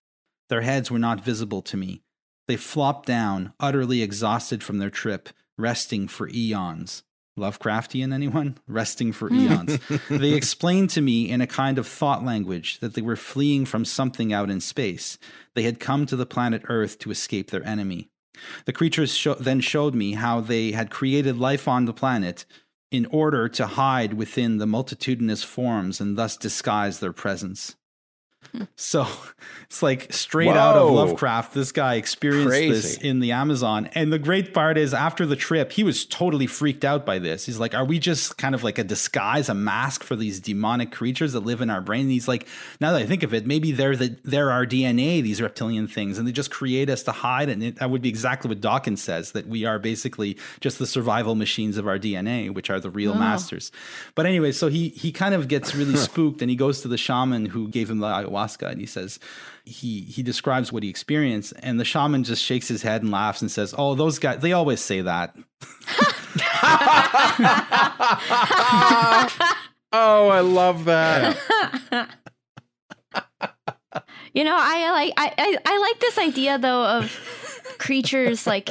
Their 0.50 0.62
heads 0.62 0.90
were 0.92 1.00
not 1.00 1.26
visible 1.26 1.62
to 1.64 1.78
me. 1.78 2.04
They 2.48 2.56
flopped 2.56 3.06
down, 3.06 3.54
utterly 3.60 4.02
exhausted 4.02 4.64
from 4.64 4.78
their 4.78 4.90
trip, 4.90 5.30
resting 5.58 6.08
for 6.08 6.30
eons. 6.34 7.04
Lovecraftian, 7.38 8.14
anyone? 8.14 8.58
Resting 8.68 9.12
for 9.12 9.30
hmm. 9.30 9.40
eons. 9.40 9.80
they 10.10 10.34
explained 10.34 10.90
to 10.92 11.02
me 11.02 11.30
in 11.30 11.40
a 11.40 11.48
kind 11.48 11.78
of 11.78 11.88
thought 11.88 12.26
language 12.26 12.80
that 12.80 12.96
they 12.96 13.02
were 13.02 13.16
fleeing 13.16 13.66
from 13.66 13.86
something 13.86 14.34
out 14.34 14.50
in 14.50 14.60
space. 14.60 15.18
They 15.54 15.64
had 15.64 15.80
come 15.80 16.06
to 16.08 16.16
the 16.16 16.26
planet 16.26 16.64
Earth 16.66 16.98
to 17.00 17.12
escape 17.12 17.52
their 17.52 17.64
enemy. 17.64 18.10
The 18.66 18.74
creatures 18.74 19.16
sh- 19.16 19.28
then 19.40 19.62
showed 19.62 19.96
me 19.96 20.14
how 20.14 20.42
they 20.42 20.72
had 20.72 20.90
created 20.90 21.38
life 21.38 21.68
on 21.68 21.86
the 21.86 21.94
planet 21.94 22.46
in 22.92 23.06
order 23.08 23.50
to 23.50 23.68
hide 23.68 24.14
within 24.14 24.58
the 24.58 24.68
multitudinous 24.68 25.44
forms 25.44 26.00
and 26.00 26.18
thus 26.18 26.38
disguise 26.38 27.00
their 27.00 27.14
presence. 27.14 27.76
So 28.76 29.08
it's 29.64 29.84
like 29.84 30.12
straight 30.14 30.48
Whoa. 30.48 30.54
out 30.54 30.78
of 30.78 30.92
Lovecraft. 30.92 31.54
This 31.54 31.72
guy 31.72 31.96
experienced 31.96 32.50
Crazy. 32.50 32.70
this 32.70 32.98
in 32.98 33.20
the 33.20 33.32
Amazon. 33.32 33.90
And 33.94 34.12
the 34.12 34.20
great 34.20 34.54
part 34.54 34.78
is, 34.78 34.94
after 34.94 35.26
the 35.26 35.36
trip, 35.36 35.72
he 35.72 35.84
was 35.84 36.06
totally 36.06 36.48
freaked 36.48 36.86
out 36.86 37.06
by 37.06 37.20
this. 37.20 37.46
He's 37.46 37.60
like, 37.60 37.74
Are 37.74 37.86
we 37.86 38.00
just 38.00 38.38
kind 38.38 38.56
of 38.56 38.64
like 38.64 38.78
a 38.78 38.84
disguise, 38.84 39.50
a 39.50 39.54
mask 39.54 40.04
for 40.04 40.16
these 40.16 40.40
demonic 40.40 40.92
creatures 40.92 41.34
that 41.34 41.42
live 41.42 41.62
in 41.62 41.70
our 41.70 41.82
brain? 41.82 42.02
And 42.02 42.12
he's 42.12 42.28
like, 42.28 42.48
Now 42.80 42.92
that 42.94 43.02
I 43.02 43.06
think 43.06 43.24
of 43.24 43.34
it, 43.34 43.46
maybe 43.46 43.72
they're, 43.72 43.96
the, 43.96 44.16
they're 44.24 44.52
our 44.52 44.66
DNA, 44.66 45.22
these 45.22 45.42
reptilian 45.42 45.88
things, 45.88 46.18
and 46.18 46.28
they 46.28 46.32
just 46.32 46.52
create 46.52 46.90
us 46.90 47.04
to 47.04 47.12
hide. 47.12 47.50
And 47.50 47.64
it, 47.64 47.76
that 47.78 47.90
would 47.90 48.02
be 48.02 48.10
exactly 48.10 48.50
what 48.50 48.62
Dawkins 48.62 49.02
says 49.02 49.32
that 49.34 49.48
we 49.48 49.66
are 49.66 49.80
basically 49.80 50.38
just 50.60 50.80
the 50.80 50.88
survival 50.88 51.36
machines 51.36 51.78
of 51.78 51.88
our 51.88 52.00
DNA, 52.00 52.54
which 52.54 52.70
are 52.70 52.80
the 52.80 52.90
real 52.90 53.12
oh. 53.12 53.16
masters. 53.16 53.72
But 54.16 54.26
anyway, 54.26 54.52
so 54.52 54.68
he, 54.68 54.90
he 54.90 55.12
kind 55.12 55.34
of 55.34 55.48
gets 55.48 55.76
really 55.76 55.96
spooked 55.98 56.42
and 56.42 56.50
he 56.50 56.56
goes 56.56 56.82
to 56.82 56.88
the 56.88 56.98
shaman 56.98 57.48
who 57.48 57.68
gave 57.68 57.90
him 57.90 58.00
the 58.00 58.27
ayahuasca 58.28 58.70
and 58.70 58.80
he 58.80 58.86
says 58.86 59.20
he 59.66 60.02
he 60.02 60.24
describes 60.24 60.72
what 60.72 60.84
he 60.84 60.90
experienced 60.90 61.54
and 61.62 61.80
the 61.80 61.86
shaman 61.86 62.24
just 62.24 62.44
shakes 62.44 62.68
his 62.68 62.82
head 62.82 63.02
and 63.02 63.12
laughs 63.12 63.42
and 63.42 63.52
says 63.52 63.74
oh 63.78 63.96
those 63.96 64.20
guys 64.20 64.40
they 64.40 64.54
always 64.54 64.80
say 64.80 65.02
that. 65.02 65.36
Oh 69.94 70.28
i 70.28 70.42
love 70.42 70.86
that. 70.86 71.38
You 74.34 74.44
know 74.44 74.56
i 74.60 74.92
like 74.92 75.14
I, 75.18 75.34
I 75.38 75.58
i 75.66 75.78
like 75.80 76.00
this 76.00 76.18
idea 76.18 76.60
though 76.60 76.86
of 76.86 77.20
creatures 77.80 78.46
like 78.46 78.70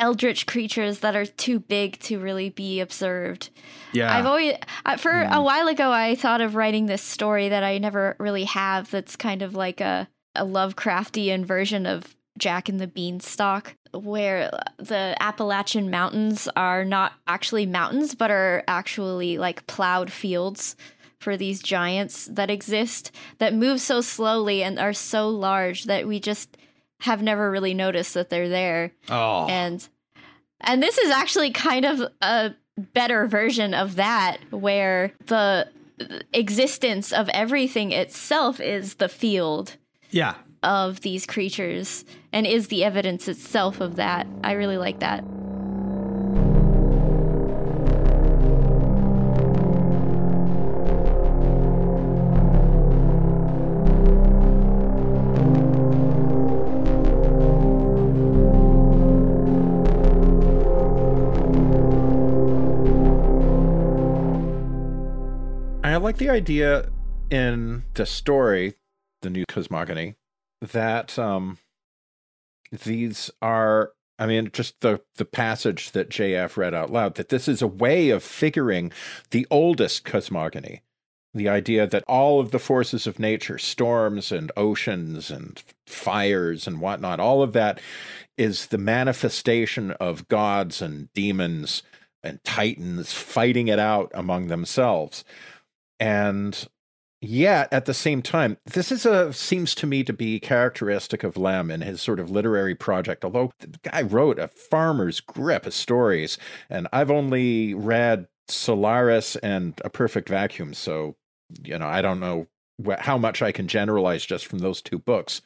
eldritch 0.00 0.46
creatures 0.46 1.00
that 1.00 1.14
are 1.14 1.26
too 1.26 1.60
big 1.60 1.98
to 2.00 2.18
really 2.18 2.48
be 2.48 2.80
observed. 2.80 3.50
Yeah. 3.92 4.16
I've 4.16 4.26
always 4.26 4.54
for 4.98 5.12
mm. 5.12 5.30
a 5.30 5.42
while 5.42 5.68
ago 5.68 5.92
I 5.92 6.16
thought 6.16 6.40
of 6.40 6.56
writing 6.56 6.86
this 6.86 7.02
story 7.02 7.50
that 7.50 7.62
I 7.62 7.78
never 7.78 8.16
really 8.18 8.44
have 8.44 8.90
that's 8.90 9.14
kind 9.14 9.42
of 9.42 9.54
like 9.54 9.80
a 9.80 10.08
a 10.34 10.44
Lovecraftian 10.44 11.44
version 11.44 11.86
of 11.86 12.16
Jack 12.38 12.68
and 12.68 12.80
the 12.80 12.86
Beanstalk 12.86 13.74
where 13.92 14.50
the 14.78 15.16
Appalachian 15.20 15.90
Mountains 15.90 16.48
are 16.56 16.84
not 16.84 17.12
actually 17.26 17.66
mountains 17.66 18.14
but 18.14 18.30
are 18.30 18.64
actually 18.66 19.38
like 19.38 19.66
plowed 19.66 20.10
fields 20.10 20.76
for 21.18 21.36
these 21.36 21.62
giants 21.62 22.26
that 22.26 22.48
exist 22.48 23.10
that 23.38 23.52
move 23.52 23.80
so 23.80 24.00
slowly 24.00 24.62
and 24.62 24.78
are 24.78 24.94
so 24.94 25.28
large 25.28 25.84
that 25.84 26.08
we 26.08 26.18
just 26.18 26.56
have 27.00 27.22
never 27.22 27.50
really 27.50 27.74
noticed 27.74 28.14
that 28.14 28.30
they're 28.30 28.48
there. 28.48 28.92
Oh. 29.08 29.46
And 29.48 29.86
and 30.60 30.82
this 30.82 30.98
is 30.98 31.10
actually 31.10 31.50
kind 31.50 31.84
of 31.84 32.02
a 32.20 32.54
better 32.76 33.26
version 33.26 33.74
of 33.74 33.96
that 33.96 34.38
where 34.50 35.12
the 35.26 35.68
existence 36.32 37.12
of 37.12 37.28
everything 37.30 37.92
itself 37.92 38.60
is 38.60 38.94
the 38.94 39.08
field 39.08 39.76
yeah. 40.10 40.34
of 40.62 41.00
these 41.00 41.26
creatures 41.26 42.04
and 42.32 42.46
is 42.46 42.68
the 42.68 42.84
evidence 42.84 43.28
itself 43.28 43.80
of 43.80 43.96
that. 43.96 44.26
I 44.44 44.52
really 44.52 44.78
like 44.78 45.00
that. 45.00 45.24
Like 66.10 66.18
the 66.18 66.28
idea 66.28 66.88
in 67.30 67.84
the 67.94 68.04
story, 68.04 68.74
the 69.22 69.30
new 69.30 69.44
cosmogony, 69.46 70.16
that 70.60 71.16
um, 71.16 71.56
these 72.72 73.30
are 73.40 73.92
I 74.18 74.26
mean, 74.26 74.50
just 74.52 74.80
the 74.80 75.02
the 75.18 75.24
passage 75.24 75.92
that 75.92 76.10
JF 76.10 76.56
read 76.56 76.74
out 76.74 76.90
loud, 76.90 77.14
that 77.14 77.28
this 77.28 77.46
is 77.46 77.62
a 77.62 77.68
way 77.68 78.10
of 78.10 78.24
figuring 78.24 78.90
the 79.30 79.46
oldest 79.52 80.04
cosmogony. 80.04 80.82
The 81.32 81.48
idea 81.48 81.86
that 81.86 82.02
all 82.08 82.40
of 82.40 82.50
the 82.50 82.58
forces 82.58 83.06
of 83.06 83.20
nature, 83.20 83.56
storms 83.56 84.32
and 84.32 84.50
oceans 84.56 85.30
and 85.30 85.62
fires 85.86 86.66
and 86.66 86.80
whatnot, 86.80 87.20
all 87.20 87.40
of 87.40 87.52
that 87.52 87.80
is 88.36 88.66
the 88.66 88.78
manifestation 88.78 89.92
of 89.92 90.26
gods 90.26 90.82
and 90.82 91.12
demons 91.12 91.84
and 92.20 92.42
titans 92.42 93.12
fighting 93.12 93.68
it 93.68 93.78
out 93.78 94.10
among 94.12 94.48
themselves. 94.48 95.24
And 96.00 96.66
Yet 97.22 97.70
at 97.70 97.84
the 97.84 97.92
same 97.92 98.22
time, 98.22 98.56
this 98.64 98.90
is 98.90 99.04
a 99.04 99.30
seems 99.32 99.74
to 99.74 99.86
me 99.86 100.02
to 100.04 100.12
be 100.12 100.40
characteristic 100.40 101.22
of 101.22 101.36
Lem 101.36 101.70
and 101.70 101.84
his 101.84 102.00
sort 102.00 102.18
of 102.18 102.30
literary 102.30 102.74
project. 102.74 103.26
Although 103.26 103.52
the 103.58 103.78
guy 103.82 104.00
wrote 104.00 104.38
a 104.38 104.48
farmer's 104.48 105.20
grip 105.20 105.66
of 105.66 105.74
stories, 105.74 106.38
and 106.70 106.88
I've 106.94 107.10
only 107.10 107.74
read 107.74 108.26
Solaris 108.48 109.36
and 109.36 109.78
A 109.84 109.90
Perfect 109.90 110.30
Vacuum, 110.30 110.72
so 110.72 111.16
you 111.62 111.78
know 111.78 111.86
I 111.86 112.00
don't 112.00 112.20
know 112.20 112.46
wh- 112.82 112.98
how 112.98 113.18
much 113.18 113.42
I 113.42 113.52
can 113.52 113.68
generalize 113.68 114.24
just 114.24 114.46
from 114.46 114.60
those 114.60 114.80
two 114.80 114.98
books. 114.98 115.42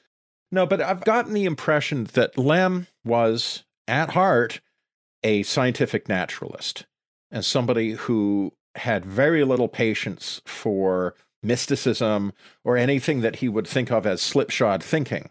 No, 0.53 0.67
but 0.67 0.81
I've 0.81 1.05
gotten 1.05 1.35
the 1.35 1.45
impression 1.45 2.05
that 2.13 2.39
Lem 2.39 2.87
was 3.05 3.65
at 3.89 4.11
heart 4.11 4.61
a 5.25 5.43
scientific 5.43 6.09
naturalist 6.09 6.87
and 7.33 7.45
somebody 7.45 7.93
who 7.93 8.53
had 8.77 9.05
very 9.05 9.45
little 9.45 9.69
patience 9.69 10.41
for 10.45 11.15
mysticism, 11.45 12.33
or 12.65 12.77
anything 12.77 13.21
that 13.21 13.37
he 13.37 13.49
would 13.49 13.69
think 13.69 13.93
of 13.93 14.07
as 14.07 14.23
slipshod 14.23 14.83
thinking. 14.83 15.29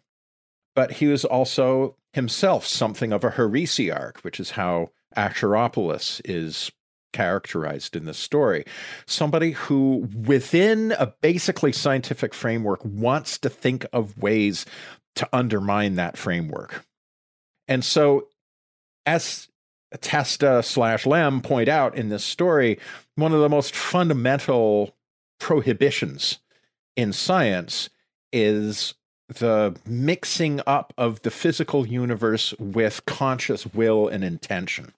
But 0.76 0.94
he 0.94 1.08
was 1.08 1.26
also 1.26 1.96
himself 2.14 2.66
something 2.66 3.12
of 3.12 3.24
a 3.24 3.32
heresiarch, 3.32 4.18
which 4.24 4.39
is 4.39 4.52
how 4.52 4.91
Acheropoulos 5.18 6.22
is 6.24 6.72
characterized 7.12 7.96
in 7.96 8.06
this 8.06 8.18
story. 8.18 8.66
Somebody 9.06 9.52
who, 9.52 10.08
within 10.26 10.94
a 10.94 11.14
basically 11.22 11.72
scientific 11.72 12.34
framework, 12.34 12.80
wants 12.84 13.38
to 13.39 13.50
think 13.50 13.86
of 13.94 14.18
ways 14.18 14.66
to 15.16 15.30
undermine 15.32 15.96
that 15.96 16.18
framework. 16.18 16.86
And 17.68 17.86
so, 17.86 18.28
as 19.06 19.48
Testa 20.02 20.64
slash 20.64 21.06
Lem 21.06 21.41
point 21.41 21.70
out 21.70 21.96
in 21.96 22.10
this 22.10 22.24
story, 22.24 22.80
one 23.16 23.34
of 23.34 23.39
the 23.39 23.50
most 23.50 23.76
fundamental 23.76 24.96
prohibitions 25.39 26.39
in 26.96 27.14
science 27.14 27.89
is 28.32 28.94
the 29.28 29.76
mixing 29.86 30.62
up 30.68 30.94
of 30.98 31.22
the 31.22 31.32
physical 31.32 31.88
universe 31.88 32.54
with 32.60 33.06
conscious 33.06 33.66
will 33.68 34.08
and 34.08 34.24
intention. 34.24 34.94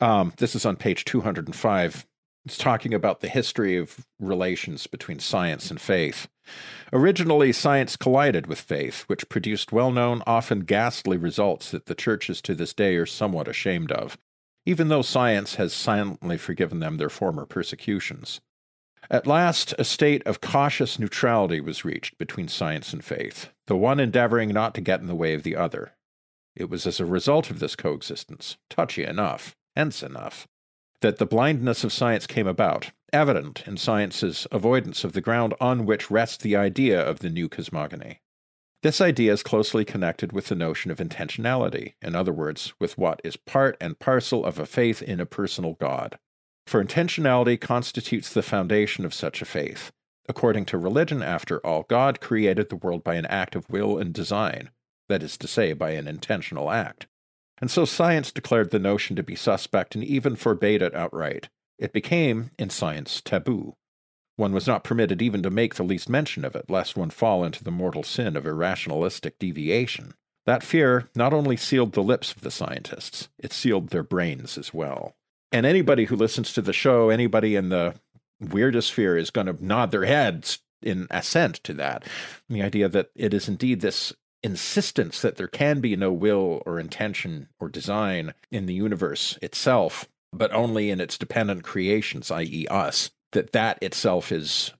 Um, 0.00 0.32
this 0.38 0.54
is 0.54 0.64
on 0.64 0.76
page 0.76 1.04
205. 1.04 2.06
It's 2.46 2.56
talking 2.56 2.94
about 2.94 3.20
the 3.20 3.28
history 3.28 3.76
of 3.76 4.06
relations 4.18 4.86
between 4.86 5.18
science 5.18 5.70
and 5.70 5.80
faith. 5.80 6.26
Originally, 6.92 7.52
science 7.52 7.96
collided 7.96 8.46
with 8.46 8.60
faith, 8.60 9.02
which 9.08 9.28
produced 9.28 9.72
well 9.72 9.90
known, 9.90 10.22
often 10.26 10.60
ghastly 10.60 11.18
results 11.18 11.70
that 11.70 11.86
the 11.86 11.94
churches 11.94 12.40
to 12.42 12.54
this 12.54 12.72
day 12.72 12.96
are 12.96 13.06
somewhat 13.06 13.46
ashamed 13.46 13.92
of, 13.92 14.16
even 14.64 14.88
though 14.88 15.02
science 15.02 15.56
has 15.56 15.74
silently 15.74 16.38
forgiven 16.38 16.80
them 16.80 16.96
their 16.96 17.10
former 17.10 17.44
persecutions. 17.44 18.40
At 19.10 19.26
last, 19.26 19.74
a 19.78 19.84
state 19.84 20.26
of 20.26 20.40
cautious 20.40 20.98
neutrality 20.98 21.60
was 21.60 21.84
reached 21.84 22.16
between 22.16 22.48
science 22.48 22.92
and 22.92 23.04
faith, 23.04 23.50
the 23.66 23.76
one 23.76 24.00
endeavoring 24.00 24.48
not 24.50 24.74
to 24.76 24.80
get 24.80 25.00
in 25.00 25.06
the 25.08 25.14
way 25.14 25.34
of 25.34 25.42
the 25.42 25.56
other. 25.56 25.92
It 26.56 26.70
was 26.70 26.86
as 26.86 27.00
a 27.00 27.06
result 27.06 27.50
of 27.50 27.58
this 27.58 27.76
coexistence, 27.76 28.56
touchy 28.68 29.04
enough, 29.04 29.56
hence 29.76 30.02
enough, 30.02 30.48
that 31.00 31.18
the 31.18 31.26
blindness 31.26 31.84
of 31.84 31.92
science 31.92 32.26
came 32.26 32.46
about, 32.46 32.90
evident 33.12 33.64
in 33.66 33.76
science's 33.76 34.46
avoidance 34.52 35.04
of 35.04 35.12
the 35.12 35.20
ground 35.20 35.54
on 35.60 35.86
which 35.86 36.10
rests 36.10 36.36
the 36.36 36.56
idea 36.56 37.00
of 37.00 37.20
the 37.20 37.30
new 37.30 37.48
cosmogony. 37.48 38.20
This 38.82 39.00
idea 39.00 39.32
is 39.32 39.42
closely 39.42 39.84
connected 39.84 40.32
with 40.32 40.46
the 40.46 40.54
notion 40.54 40.90
of 40.90 40.98
intentionality, 40.98 41.94
in 42.00 42.14
other 42.14 42.32
words, 42.32 42.72
with 42.78 42.96
what 42.96 43.20
is 43.22 43.36
part 43.36 43.76
and 43.80 43.98
parcel 43.98 44.44
of 44.44 44.58
a 44.58 44.64
faith 44.64 45.02
in 45.02 45.20
a 45.20 45.26
personal 45.26 45.74
God. 45.74 46.18
For 46.66 46.82
intentionality 46.82 47.60
constitutes 47.60 48.32
the 48.32 48.42
foundation 48.42 49.04
of 49.04 49.12
such 49.12 49.42
a 49.42 49.46
faith. 49.46 49.92
According 50.28 50.66
to 50.66 50.78
religion, 50.78 51.22
after 51.22 51.58
all, 51.66 51.84
God 51.88 52.20
created 52.20 52.68
the 52.68 52.76
world 52.76 53.04
by 53.04 53.16
an 53.16 53.26
act 53.26 53.54
of 53.54 53.68
will 53.68 53.98
and 53.98 54.14
design, 54.14 54.70
that 55.08 55.22
is 55.22 55.36
to 55.38 55.48
say, 55.48 55.72
by 55.72 55.90
an 55.90 56.06
intentional 56.06 56.70
act. 56.70 57.06
And 57.60 57.70
so 57.70 57.84
science 57.84 58.32
declared 58.32 58.70
the 58.70 58.78
notion 58.78 59.16
to 59.16 59.22
be 59.22 59.34
suspect 59.34 59.94
and 59.94 60.02
even 60.02 60.36
forbade 60.36 60.82
it 60.82 60.94
outright. 60.94 61.48
It 61.78 61.92
became, 61.92 62.50
in 62.58 62.70
science, 62.70 63.20
taboo. 63.20 63.76
One 64.36 64.52
was 64.52 64.66
not 64.66 64.84
permitted 64.84 65.20
even 65.20 65.42
to 65.42 65.50
make 65.50 65.74
the 65.74 65.82
least 65.82 66.08
mention 66.08 66.44
of 66.44 66.56
it, 66.56 66.70
lest 66.70 66.96
one 66.96 67.10
fall 67.10 67.44
into 67.44 67.62
the 67.62 67.70
mortal 67.70 68.02
sin 68.02 68.36
of 68.36 68.46
irrationalistic 68.46 69.38
deviation. 69.38 70.14
That 70.46 70.62
fear 70.62 71.10
not 71.14 71.34
only 71.34 71.56
sealed 71.56 71.92
the 71.92 72.02
lips 72.02 72.32
of 72.32 72.40
the 72.40 72.50
scientists, 72.50 73.28
it 73.38 73.52
sealed 73.52 73.90
their 73.90 74.02
brains 74.02 74.56
as 74.56 74.72
well. 74.72 75.14
And 75.52 75.66
anybody 75.66 76.06
who 76.06 76.16
listens 76.16 76.52
to 76.54 76.62
the 76.62 76.72
show, 76.72 77.10
anybody 77.10 77.56
in 77.56 77.68
the 77.68 77.94
weirdest 78.40 78.94
weirdosphere 78.94 79.20
is 79.20 79.30
going 79.30 79.46
to 79.46 79.64
nod 79.64 79.90
their 79.90 80.06
heads 80.06 80.60
in 80.82 81.06
assent 81.10 81.56
to 81.64 81.74
that. 81.74 82.04
The 82.48 82.62
idea 82.62 82.88
that 82.88 83.10
it 83.14 83.34
is 83.34 83.48
indeed 83.48 83.80
this 83.80 84.14
insistence 84.42 85.20
that 85.22 85.36
there 85.36 85.48
can 85.48 85.80
be 85.80 85.96
no 85.96 86.12
will 86.12 86.62
or 86.66 86.78
intention 86.78 87.48
or 87.58 87.68
design 87.68 88.34
in 88.50 88.66
the 88.66 88.74
universe 88.74 89.38
itself, 89.42 90.08
but 90.32 90.52
only 90.52 90.90
in 90.90 91.00
its 91.00 91.18
dependent 91.18 91.62
creations, 91.62 92.30
i.e., 92.30 92.66
us, 92.70 93.10
that 93.32 93.52
that 93.52 93.78
itself 93.82 94.32
is 94.32 94.72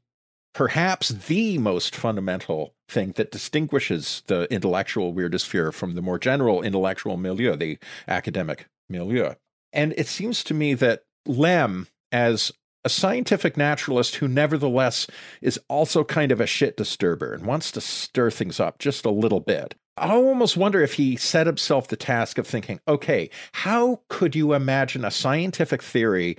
perhaps 0.54 1.10
the 1.10 1.58
most 1.58 1.94
fundamental 1.94 2.74
thing 2.88 3.12
that 3.12 3.30
distinguishes 3.30 4.22
the 4.26 4.52
intellectual 4.52 5.14
weirdosphere 5.14 5.72
from 5.72 5.94
the 5.94 6.02
more 6.02 6.18
general 6.18 6.62
intellectual 6.62 7.16
milieu, 7.16 7.56
the 7.56 7.78
academic 8.08 8.66
milieu. 8.88 9.34
And 9.72 9.94
it 9.96 10.08
seems 10.08 10.42
to 10.44 10.54
me 10.54 10.74
that 10.74 11.04
Lem, 11.26 11.86
as 12.10 12.50
a 12.84 12.88
scientific 12.88 13.56
naturalist 13.56 14.16
who 14.16 14.28
nevertheless 14.28 15.06
is 15.42 15.60
also 15.68 16.04
kind 16.04 16.32
of 16.32 16.40
a 16.40 16.46
shit 16.46 16.76
disturber 16.76 17.32
and 17.32 17.44
wants 17.44 17.70
to 17.72 17.80
stir 17.80 18.30
things 18.30 18.58
up 18.58 18.78
just 18.78 19.04
a 19.04 19.10
little 19.10 19.40
bit. 19.40 19.74
I 19.96 20.12
almost 20.12 20.56
wonder 20.56 20.80
if 20.80 20.94
he 20.94 21.16
set 21.16 21.46
himself 21.46 21.88
the 21.88 21.96
task 21.96 22.38
of 22.38 22.46
thinking, 22.46 22.80
okay, 22.88 23.28
how 23.52 24.00
could 24.08 24.34
you 24.34 24.54
imagine 24.54 25.04
a 25.04 25.10
scientific 25.10 25.82
theory 25.82 26.38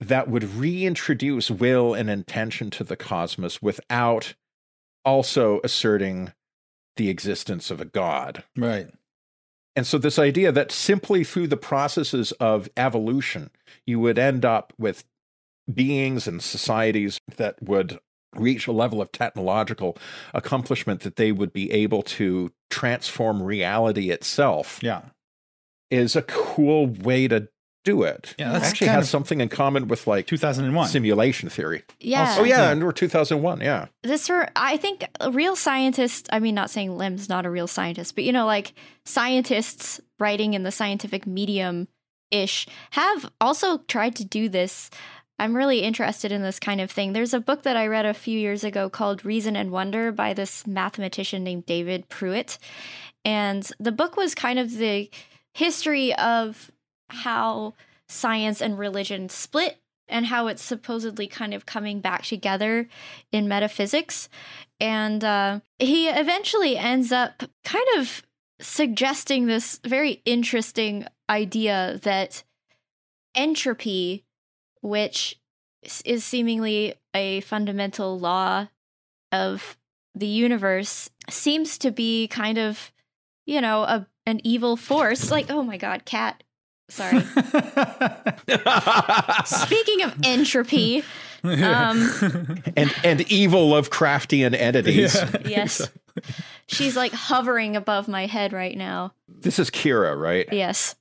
that 0.00 0.28
would 0.28 0.44
reintroduce 0.54 1.50
will 1.50 1.94
and 1.94 2.10
intention 2.10 2.70
to 2.70 2.84
the 2.84 2.96
cosmos 2.96 3.62
without 3.62 4.34
also 5.04 5.60
asserting 5.64 6.32
the 6.96 7.08
existence 7.08 7.70
of 7.70 7.80
a 7.80 7.86
god? 7.86 8.44
Right. 8.56 8.88
And 9.74 9.86
so, 9.86 9.96
this 9.96 10.18
idea 10.18 10.50
that 10.52 10.72
simply 10.72 11.22
through 11.22 11.46
the 11.46 11.56
processes 11.56 12.32
of 12.32 12.68
evolution, 12.76 13.50
you 13.86 14.00
would 14.00 14.18
end 14.18 14.44
up 14.44 14.72
with 14.76 15.04
beings 15.72 16.26
and 16.26 16.42
societies 16.42 17.18
that 17.36 17.62
would 17.62 17.98
reach 18.36 18.66
a 18.66 18.72
level 18.72 19.00
of 19.00 19.10
technological 19.12 19.96
accomplishment 20.34 21.00
that 21.00 21.16
they 21.16 21.32
would 21.32 21.52
be 21.52 21.70
able 21.72 22.02
to 22.02 22.50
transform 22.70 23.42
reality 23.42 24.10
itself 24.10 24.78
Yeah. 24.82 25.00
is 25.90 26.14
a 26.14 26.22
cool 26.22 26.86
way 26.86 27.26
to 27.28 27.48
do 27.84 28.02
it. 28.02 28.34
Yeah, 28.38 28.54
it 28.56 28.62
actually 28.64 28.88
has 28.88 29.04
of- 29.06 29.08
something 29.10 29.40
in 29.40 29.48
common 29.48 29.88
with 29.88 30.06
like 30.06 30.26
2001. 30.26 30.88
simulation 30.88 31.48
theory. 31.48 31.84
Yeah. 32.00 32.36
Oh 32.38 32.44
yeah, 32.44 32.64
Yeah. 32.64 32.70
and 32.72 32.84
we're 32.84 32.92
2001. 32.92 33.60
Yeah. 33.62 33.86
this 34.02 34.28
were 34.28 34.48
i 34.56 34.76
think 34.76 35.06
a 35.20 35.30
real 35.30 35.56
scientists 35.56 36.28
i 36.30 36.38
mean 36.38 36.54
not 36.54 36.68
saying 36.70 36.96
Lem's 36.96 37.28
not 37.30 37.46
a 37.46 37.50
real 37.50 37.66
scientist 37.66 38.14
but 38.14 38.24
you 38.24 38.32
know 38.32 38.44
like 38.46 38.74
scientists 39.06 40.00
writing 40.20 40.54
in 40.54 40.62
the 40.62 40.70
scientific 40.70 41.26
medium 41.26 41.88
ish 42.30 42.66
have 42.90 43.30
also 43.40 43.78
tried 43.88 44.14
to 44.16 44.24
do 44.24 44.48
this 44.48 44.90
i'm 45.38 45.56
really 45.56 45.80
interested 45.80 46.32
in 46.32 46.42
this 46.42 46.58
kind 46.58 46.80
of 46.80 46.90
thing 46.90 47.12
there's 47.12 47.34
a 47.34 47.40
book 47.40 47.62
that 47.62 47.76
i 47.76 47.86
read 47.86 48.06
a 48.06 48.14
few 48.14 48.38
years 48.38 48.64
ago 48.64 48.88
called 48.88 49.24
reason 49.24 49.56
and 49.56 49.70
wonder 49.70 50.12
by 50.12 50.32
this 50.32 50.66
mathematician 50.66 51.44
named 51.44 51.66
david 51.66 52.08
pruitt 52.08 52.58
and 53.24 53.70
the 53.78 53.92
book 53.92 54.16
was 54.16 54.34
kind 54.34 54.58
of 54.58 54.76
the 54.76 55.10
history 55.54 56.14
of 56.14 56.70
how 57.10 57.74
science 58.08 58.60
and 58.60 58.78
religion 58.78 59.28
split 59.28 59.80
and 60.08 60.26
how 60.26 60.46
it's 60.46 60.62
supposedly 60.62 61.26
kind 61.26 61.52
of 61.52 61.66
coming 61.66 62.00
back 62.00 62.22
together 62.22 62.88
in 63.30 63.48
metaphysics. 63.48 64.28
And 64.80 65.22
uh, 65.22 65.60
he 65.78 66.08
eventually 66.08 66.78
ends 66.78 67.12
up 67.12 67.42
kind 67.64 67.86
of 67.96 68.22
suggesting 68.60 69.46
this 69.46 69.80
very 69.84 70.22
interesting 70.24 71.06
idea 71.28 72.00
that 72.02 72.42
entropy, 73.34 74.24
which 74.88 75.38
is 76.04 76.24
seemingly 76.24 76.94
a 77.14 77.40
fundamental 77.40 78.18
law 78.18 78.68
of 79.32 79.76
the 80.14 80.26
universe, 80.26 81.10
seems 81.28 81.78
to 81.78 81.90
be 81.90 82.28
kind 82.28 82.58
of, 82.58 82.92
you 83.46 83.60
know, 83.60 83.82
a 83.82 84.06
an 84.26 84.40
evil 84.44 84.76
force. 84.76 85.30
Like, 85.30 85.50
oh 85.50 85.62
my 85.62 85.76
god, 85.76 86.04
cat. 86.04 86.42
Sorry. 86.90 87.20
Speaking 89.44 90.02
of 90.02 90.14
entropy, 90.24 91.04
um, 91.44 92.10
and 92.76 92.94
and 93.04 93.20
evil 93.30 93.70
Lovecraftian 93.70 94.54
entities. 94.54 95.16
yes, 95.44 95.88
she's 96.66 96.96
like 96.96 97.12
hovering 97.12 97.76
above 97.76 98.08
my 98.08 98.26
head 98.26 98.52
right 98.52 98.76
now. 98.76 99.12
This 99.28 99.58
is 99.58 99.70
Kira, 99.70 100.18
right? 100.18 100.48
Yes, 100.50 100.96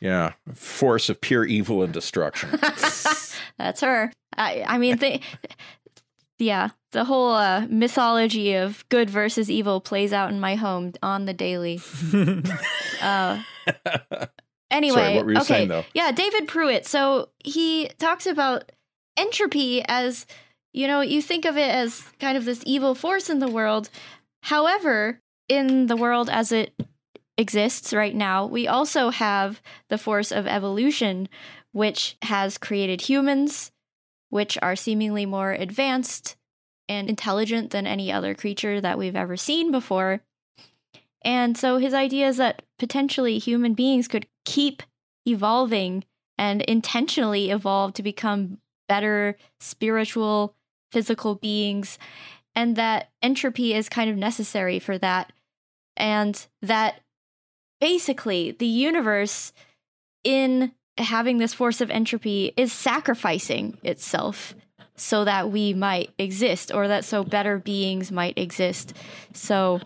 Yeah. 0.00 0.32
Force 0.52 1.08
of 1.08 1.20
pure 1.20 1.44
evil 1.44 1.82
and 1.82 1.92
destruction. 1.92 2.50
that's 3.58 3.80
her. 3.80 4.12
I, 4.36 4.64
I 4.66 4.78
mean, 4.78 4.98
they, 4.98 5.20
yeah, 6.38 6.70
the 6.92 7.04
whole 7.04 7.32
uh, 7.32 7.66
mythology 7.68 8.54
of 8.54 8.84
good 8.88 9.08
versus 9.08 9.50
evil 9.50 9.80
plays 9.80 10.12
out 10.12 10.30
in 10.30 10.40
my 10.40 10.56
home 10.56 10.92
on 11.02 11.24
the 11.24 11.34
daily. 11.34 11.80
Uh, 13.02 13.42
anyway, 14.70 14.96
Sorry, 14.96 15.14
what 15.16 15.26
were 15.26 15.32
you 15.32 15.38
okay, 15.38 15.46
saying, 15.46 15.68
though? 15.68 15.84
yeah, 15.92 16.10
David 16.10 16.48
Pruitt. 16.48 16.86
So 16.86 17.28
he 17.44 17.90
talks 17.98 18.26
about 18.26 18.72
entropy 19.18 19.82
as 19.86 20.24
you 20.74 20.86
know, 20.86 21.00
you 21.00 21.20
think 21.22 21.44
of 21.44 21.56
it 21.56 21.70
as 21.70 22.02
kind 22.18 22.36
of 22.36 22.44
this 22.44 22.62
evil 22.66 22.94
force 22.94 23.28
in 23.28 23.40
the 23.40 23.48
world. 23.48 23.90
However, 24.42 25.20
in 25.48 25.86
the 25.86 25.96
world 25.96 26.28
as 26.28 26.50
it 26.50 26.74
exists 27.36 27.92
right 27.92 28.14
now, 28.14 28.46
we 28.46 28.66
also 28.66 29.10
have 29.10 29.60
the 29.88 29.98
force 29.98 30.30
of 30.30 30.46
evolution, 30.46 31.28
which 31.72 32.16
has 32.22 32.58
created 32.58 33.02
humans, 33.02 33.72
which 34.30 34.56
are 34.62 34.76
seemingly 34.76 35.26
more 35.26 35.52
advanced 35.52 36.36
and 36.88 37.08
intelligent 37.08 37.70
than 37.70 37.86
any 37.86 38.12
other 38.12 38.34
creature 38.34 38.80
that 38.80 38.98
we've 38.98 39.16
ever 39.16 39.36
seen 39.36 39.70
before. 39.70 40.20
And 41.22 41.56
so 41.56 41.78
his 41.78 41.94
idea 41.94 42.28
is 42.28 42.36
that 42.36 42.62
potentially 42.78 43.38
human 43.38 43.74
beings 43.74 44.08
could 44.08 44.26
keep 44.44 44.82
evolving 45.26 46.04
and 46.36 46.60
intentionally 46.62 47.50
evolve 47.50 47.94
to 47.94 48.02
become 48.02 48.58
better 48.88 49.36
spiritual, 49.60 50.54
physical 50.92 51.34
beings, 51.36 51.98
and 52.54 52.76
that 52.76 53.10
entropy 53.22 53.72
is 53.72 53.88
kind 53.88 54.10
of 54.10 54.16
necessary 54.16 54.78
for 54.78 54.98
that. 54.98 55.32
And 55.96 56.46
that 56.60 57.00
basically 57.84 58.52
the 58.52 58.66
universe, 58.66 59.52
in 60.24 60.72
having 60.96 61.36
this 61.36 61.52
force 61.52 61.82
of 61.82 61.90
entropy, 61.90 62.50
is 62.56 62.72
sacrificing 62.72 63.76
itself 63.82 64.54
so 64.96 65.22
that 65.26 65.50
we 65.50 65.74
might 65.74 66.08
exist 66.18 66.72
or 66.72 66.88
that 66.88 67.04
so 67.04 67.22
better 67.22 67.58
beings 67.58 68.10
might 68.10 68.38
exist. 68.38 68.94
So 69.34 69.82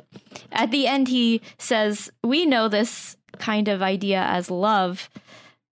at 0.53 0.71
the 0.71 0.87
end, 0.87 1.09
he 1.09 1.41
says, 1.59 2.09
We 2.23 2.47
know 2.47 2.69
this 2.69 3.17
kind 3.39 3.67
of 3.67 3.83
idea 3.83 4.23
as 4.23 4.49
love. 4.49 5.11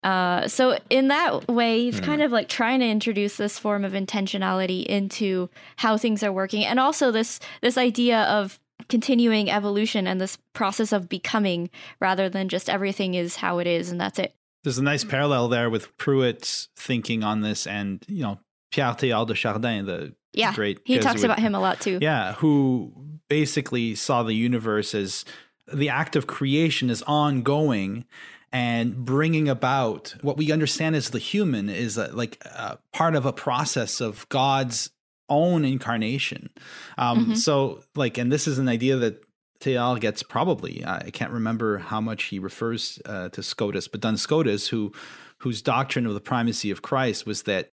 Uh, 0.02 0.48
so 0.48 0.80
in 0.90 1.06
that 1.08 1.46
way, 1.46 1.82
he's 1.82 2.00
kind 2.00 2.22
of 2.22 2.32
like 2.32 2.48
trying 2.48 2.80
to 2.80 2.86
introduce 2.86 3.36
this 3.36 3.56
form 3.56 3.84
of 3.84 3.92
intentionality 3.92 4.84
into 4.84 5.48
how 5.76 5.96
things 5.96 6.24
are 6.24 6.32
working, 6.32 6.64
and 6.64 6.80
also 6.80 7.12
this 7.12 7.38
this 7.62 7.78
idea 7.78 8.22
of 8.22 8.58
continuing 8.88 9.50
evolution 9.50 10.06
and 10.06 10.20
this 10.20 10.36
process 10.52 10.92
of 10.92 11.08
becoming, 11.08 11.70
rather 12.00 12.28
than 12.28 12.48
just 12.48 12.70
everything 12.70 13.14
is 13.14 13.36
how 13.36 13.58
it 13.58 13.66
is 13.66 13.90
and 13.90 14.00
that's 14.00 14.18
it. 14.18 14.34
There's 14.64 14.78
a 14.78 14.82
nice 14.82 15.04
parallel 15.04 15.48
there 15.48 15.70
with 15.70 15.96
Pruitt's 15.96 16.68
thinking 16.74 17.22
on 17.22 17.40
this, 17.40 17.66
and 17.66 18.04
you 18.08 18.22
know 18.22 18.40
Pierre 18.72 18.94
Teilhard 18.94 19.28
de 19.28 19.34
Chardin, 19.34 19.86
the 19.86 20.14
Yeah, 20.32 20.54
great 20.54 20.80
he 20.84 20.98
talks 20.98 21.22
about 21.22 21.38
him 21.38 21.54
a 21.54 21.60
lot 21.60 21.80
too. 21.80 21.98
Yeah, 22.00 22.34
who 22.34 22.92
basically 23.28 23.94
saw 23.94 24.22
the 24.22 24.34
universe 24.34 24.94
as 24.94 25.24
the 25.72 25.88
act 25.88 26.16
of 26.16 26.26
creation 26.26 26.90
is 26.90 27.02
ongoing 27.06 28.04
and 28.52 29.04
bringing 29.04 29.48
about 29.48 30.14
what 30.22 30.36
we 30.36 30.52
understand 30.52 30.96
as 30.96 31.10
the 31.10 31.18
human 31.18 31.68
is 31.68 31.98
uh, 31.98 32.10
like 32.12 32.42
uh, 32.54 32.76
part 32.92 33.14
of 33.14 33.26
a 33.26 33.32
process 33.32 34.00
of 34.00 34.28
God's 34.28 34.90
own 35.28 35.64
incarnation. 35.64 36.50
Um, 36.98 37.26
Mhm. 37.26 37.36
So, 37.36 37.82
like, 37.94 38.18
and 38.18 38.30
this 38.30 38.46
is 38.46 38.58
an 38.58 38.68
idea 38.68 38.96
that 38.96 39.22
Teilhard 39.60 40.00
gets 40.00 40.22
probably. 40.22 40.84
I 40.84 41.10
can't 41.10 41.32
remember 41.32 41.78
how 41.78 42.00
much 42.00 42.24
he 42.24 42.38
refers 42.38 43.00
uh, 43.06 43.30
to 43.30 43.42
Scotus, 43.42 43.88
but 43.88 44.00
Duns 44.00 44.20
Scotus, 44.22 44.68
who 44.68 44.92
whose 45.40 45.60
doctrine 45.60 46.06
of 46.06 46.14
the 46.14 46.20
primacy 46.20 46.70
of 46.70 46.80
Christ 46.82 47.26
was 47.26 47.42
that 47.42 47.68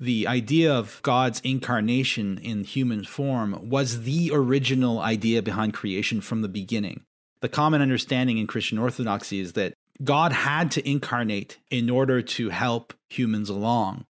the 0.00 0.26
idea 0.26 0.72
of 0.74 1.00
God's 1.02 1.40
incarnation 1.40 2.38
in 2.38 2.64
human 2.64 3.04
form 3.04 3.70
was 3.70 4.02
the 4.02 4.30
original 4.32 4.98
idea 4.98 5.40
behind 5.40 5.74
creation 5.74 6.20
from 6.20 6.42
the 6.42 6.48
beginning. 6.48 7.02
The 7.40 7.48
common 7.48 7.80
understanding 7.80 8.38
in 8.38 8.48
Christian 8.48 8.78
orthodoxy 8.78 9.38
is 9.38 9.52
that 9.52 9.74
God 10.02 10.32
had 10.32 10.72
to 10.72 10.88
incarnate 10.88 11.58
in 11.70 11.88
order 11.88 12.20
to 12.20 12.48
help 12.48 12.94
humans 13.08 13.48
along. 13.48 14.06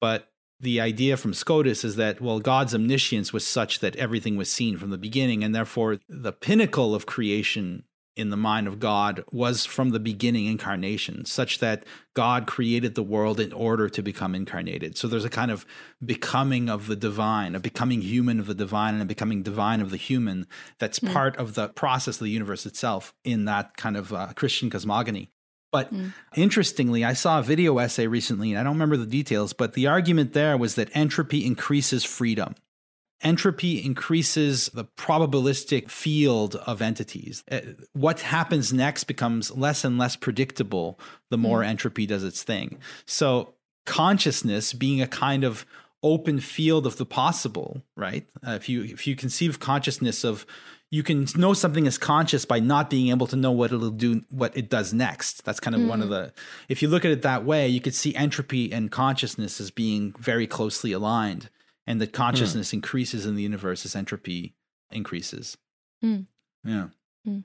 But 0.00 0.27
the 0.60 0.80
idea 0.80 1.16
from 1.16 1.34
Scotus 1.34 1.84
is 1.84 1.96
that, 1.96 2.20
well, 2.20 2.40
God's 2.40 2.74
omniscience 2.74 3.32
was 3.32 3.46
such 3.46 3.78
that 3.80 3.96
everything 3.96 4.36
was 4.36 4.50
seen 4.50 4.76
from 4.76 4.90
the 4.90 4.98
beginning, 4.98 5.44
and 5.44 5.54
therefore 5.54 5.98
the 6.08 6.32
pinnacle 6.32 6.94
of 6.94 7.06
creation 7.06 7.84
in 8.16 8.30
the 8.30 8.36
mind 8.36 8.66
of 8.66 8.80
God 8.80 9.22
was 9.30 9.64
from 9.64 9.90
the 9.90 10.00
beginning 10.00 10.46
incarnation, 10.46 11.24
such 11.24 11.60
that 11.60 11.84
God 12.14 12.48
created 12.48 12.96
the 12.96 13.02
world 13.04 13.38
in 13.38 13.52
order 13.52 13.88
to 13.88 14.02
become 14.02 14.34
incarnated. 14.34 14.98
So 14.98 15.06
there's 15.06 15.24
a 15.24 15.30
kind 15.30 15.52
of 15.52 15.64
becoming 16.04 16.68
of 16.68 16.88
the 16.88 16.96
divine, 16.96 17.54
a 17.54 17.60
becoming 17.60 18.00
human 18.00 18.40
of 18.40 18.46
the 18.46 18.54
divine, 18.54 18.94
and 18.94 19.02
a 19.02 19.06
becoming 19.06 19.44
divine 19.44 19.80
of 19.80 19.92
the 19.92 19.96
human 19.96 20.48
that's 20.80 20.98
part 20.98 21.36
of 21.36 21.54
the 21.54 21.68
process 21.68 22.16
of 22.16 22.24
the 22.24 22.30
universe 22.30 22.66
itself 22.66 23.14
in 23.22 23.44
that 23.44 23.76
kind 23.76 23.96
of 23.96 24.12
uh, 24.12 24.32
Christian 24.34 24.68
cosmogony. 24.68 25.30
But 25.70 25.92
Mm. 25.92 26.14
interestingly, 26.34 27.04
I 27.04 27.12
saw 27.12 27.38
a 27.38 27.42
video 27.42 27.78
essay 27.78 28.06
recently, 28.06 28.50
and 28.52 28.58
I 28.58 28.62
don't 28.62 28.74
remember 28.74 28.96
the 28.96 29.06
details, 29.06 29.52
but 29.52 29.74
the 29.74 29.86
argument 29.86 30.32
there 30.32 30.56
was 30.56 30.74
that 30.76 30.90
entropy 30.94 31.44
increases 31.44 32.04
freedom. 32.04 32.54
Entropy 33.20 33.84
increases 33.84 34.70
the 34.72 34.84
probabilistic 34.84 35.90
field 35.90 36.54
of 36.54 36.80
entities. 36.80 37.42
Uh, 37.50 37.60
What 37.92 38.20
happens 38.20 38.72
next 38.72 39.04
becomes 39.04 39.50
less 39.50 39.84
and 39.84 39.98
less 39.98 40.14
predictable 40.14 41.00
the 41.28 41.38
more 41.38 41.64
entropy 41.64 42.06
does 42.06 42.22
its 42.22 42.44
thing. 42.44 42.78
So, 43.06 43.54
consciousness 43.86 44.72
being 44.72 45.02
a 45.02 45.06
kind 45.08 45.42
of 45.42 45.66
open 46.02 46.38
field 46.38 46.86
of 46.86 46.96
the 46.96 47.04
possible, 47.06 47.82
right? 47.96 48.24
Uh, 48.46 48.52
if 48.52 48.68
you 48.68 48.84
if 48.84 49.04
you 49.06 49.16
conceive 49.16 49.58
consciousness 49.58 50.22
of 50.22 50.46
you 50.90 51.02
can 51.02 51.26
know 51.36 51.52
something 51.52 51.86
is 51.86 51.98
conscious 51.98 52.44
by 52.44 52.60
not 52.60 52.88
being 52.88 53.08
able 53.08 53.26
to 53.26 53.36
know 53.36 53.52
what 53.52 53.72
it'll 53.72 53.90
do 53.90 54.24
what 54.30 54.56
it 54.56 54.70
does 54.70 54.92
next. 54.92 55.44
That's 55.44 55.60
kind 55.60 55.76
of 55.76 55.82
one 55.82 56.00
of 56.00 56.08
mm. 56.08 56.12
the 56.12 56.32
if 56.68 56.82
you 56.82 56.88
look 56.88 57.04
at 57.04 57.10
it 57.10 57.22
that 57.22 57.44
way 57.44 57.68
you 57.68 57.80
could 57.80 57.94
see 57.94 58.14
entropy 58.14 58.72
and 58.72 58.90
consciousness 58.90 59.60
as 59.60 59.70
being 59.70 60.14
very 60.18 60.46
closely 60.46 60.92
aligned 60.92 61.50
and 61.86 62.00
that 62.00 62.12
consciousness 62.12 62.70
hmm. 62.70 62.76
increases 62.76 63.24
in 63.24 63.34
the 63.34 63.42
universe 63.42 63.86
as 63.86 63.96
entropy 63.96 64.54
increases. 64.90 65.56
Hmm. 66.02 66.20
yeah. 66.62 66.88
Hmm. 67.24 67.38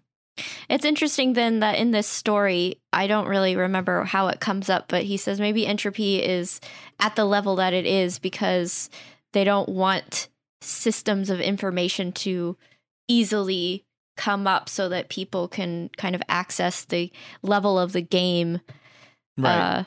It's 0.68 0.84
interesting 0.84 1.34
then 1.34 1.60
that 1.60 1.78
in 1.78 1.92
this 1.92 2.08
story, 2.08 2.82
I 2.92 3.08
don't 3.08 3.28
really 3.28 3.56
remember 3.56 4.04
how 4.04 4.28
it 4.28 4.42
comes 4.42 4.70
up, 4.70 4.90
but 4.90 5.04
he 5.04 5.16
says 5.16 5.40
maybe 5.40 5.66
entropy 5.66 6.22
is 6.22 6.60
at 7.00 7.16
the 7.16 7.24
level 7.24 7.56
that 7.58 7.74
it 7.74 7.86
is 7.86 8.20
because 8.20 8.90
they 9.32 9.44
don't 9.44 9.70
want 9.70 10.28
systems 10.60 11.30
of 11.30 11.40
information 11.40 12.12
to 12.12 12.58
easily 13.08 13.86
come 14.16 14.46
up 14.46 14.70
so 14.70 14.90
that 14.90 15.10
people 15.10 15.48
can 15.48 15.90
kind 15.98 16.16
of 16.16 16.22
access 16.30 16.86
the 16.86 17.12
level 17.42 17.80
of 17.80 17.94
the 17.94 18.02
game 18.02 18.60
Right. 19.38 19.56
Uh, 19.56 19.84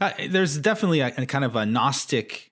uh, 0.00 0.10
there's 0.28 0.58
definitely 0.58 1.00
a, 1.00 1.12
a, 1.16 1.26
kind 1.26 1.44
of 1.44 1.56
a 1.56 1.66
Gnostic 1.66 2.50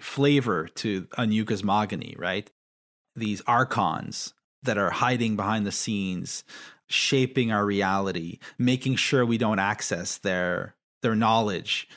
flavor 0.00 0.68
to 0.68 1.08
a 1.16 1.26
new 1.26 1.44
cosmogony, 1.44 2.14
right? 2.18 2.50
These 3.14 3.42
archons 3.46 4.34
that 4.62 4.78
are 4.78 4.90
hiding 4.90 5.36
behind 5.36 5.66
the 5.66 5.72
scenes, 5.72 6.44
shaping 6.88 7.50
our 7.50 7.64
reality, 7.64 8.38
making 8.58 8.96
sure 8.96 9.24
we 9.24 9.38
don't 9.38 9.58
access 9.58 10.18
their 10.18 10.74
their 11.02 11.14
knowledge, 11.14 11.88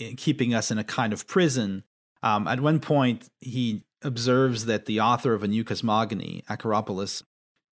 eh, 0.00 0.14
keeping 0.16 0.54
us 0.54 0.70
in 0.70 0.78
a 0.78 0.84
kind 0.84 1.12
of 1.12 1.26
prison. 1.26 1.84
Um, 2.22 2.48
at 2.48 2.60
one 2.60 2.80
point, 2.80 3.28
he 3.40 3.84
observes 4.04 4.66
that 4.66 4.86
the 4.86 5.00
author 5.00 5.34
of 5.34 5.42
a 5.42 5.48
new 5.48 5.64
cosmogony, 5.64 6.44
Acheropoulos, 6.48 7.22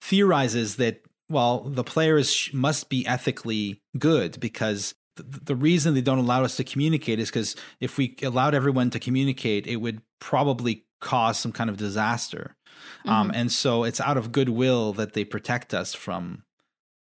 theorizes 0.00 0.76
that 0.76 1.02
well, 1.28 1.60
the 1.60 1.84
players 1.84 2.50
must 2.52 2.90
be 2.90 3.06
ethically 3.06 3.80
good 3.98 4.38
because 4.38 4.94
the 5.16 5.56
reason 5.56 5.94
they 5.94 6.00
don't 6.00 6.18
allow 6.18 6.44
us 6.44 6.56
to 6.56 6.64
communicate 6.64 7.18
is 7.18 7.28
because 7.28 7.56
if 7.80 7.96
we 7.96 8.16
allowed 8.22 8.54
everyone 8.54 8.90
to 8.90 8.98
communicate, 8.98 9.66
it 9.66 9.76
would 9.76 10.02
probably 10.20 10.84
cause 11.00 11.38
some 11.38 11.52
kind 11.52 11.70
of 11.70 11.76
disaster. 11.76 12.56
Um, 13.04 13.10
mm-hmm. 13.10 13.10
Um, 13.10 13.32
and 13.34 13.52
so 13.52 13.84
it's 13.84 14.00
out 14.00 14.16
of 14.16 14.32
goodwill 14.32 14.92
that 14.94 15.12
they 15.12 15.24
protect 15.24 15.74
us 15.74 15.94
from. 15.94 16.44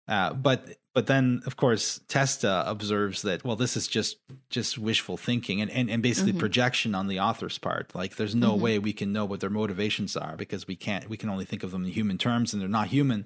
Uh, 0.07 0.33
but 0.33 0.77
but 0.93 1.07
then 1.07 1.41
of 1.45 1.55
course 1.55 2.01
Testa 2.07 2.63
observes 2.67 3.21
that 3.21 3.43
well 3.43 3.55
this 3.55 3.77
is 3.77 3.87
just 3.87 4.17
just 4.49 4.77
wishful 4.77 5.17
thinking 5.17 5.61
and 5.61 5.71
and, 5.71 5.89
and 5.89 6.03
basically 6.03 6.31
mm-hmm. 6.31 6.39
projection 6.39 6.95
on 6.95 7.07
the 7.07 7.19
author's 7.19 7.57
part. 7.57 7.93
Like 7.95 8.15
there's 8.15 8.35
no 8.35 8.53
mm-hmm. 8.53 8.61
way 8.61 8.79
we 8.79 8.93
can 8.93 9.13
know 9.13 9.25
what 9.25 9.39
their 9.39 9.49
motivations 9.49 10.15
are 10.17 10.35
because 10.35 10.67
we 10.67 10.75
can't 10.75 11.09
we 11.09 11.17
can 11.17 11.29
only 11.29 11.45
think 11.45 11.63
of 11.63 11.71
them 11.71 11.85
in 11.85 11.91
human 11.91 12.17
terms 12.17 12.53
and 12.53 12.61
they're 12.61 12.69
not 12.69 12.87
human. 12.87 13.25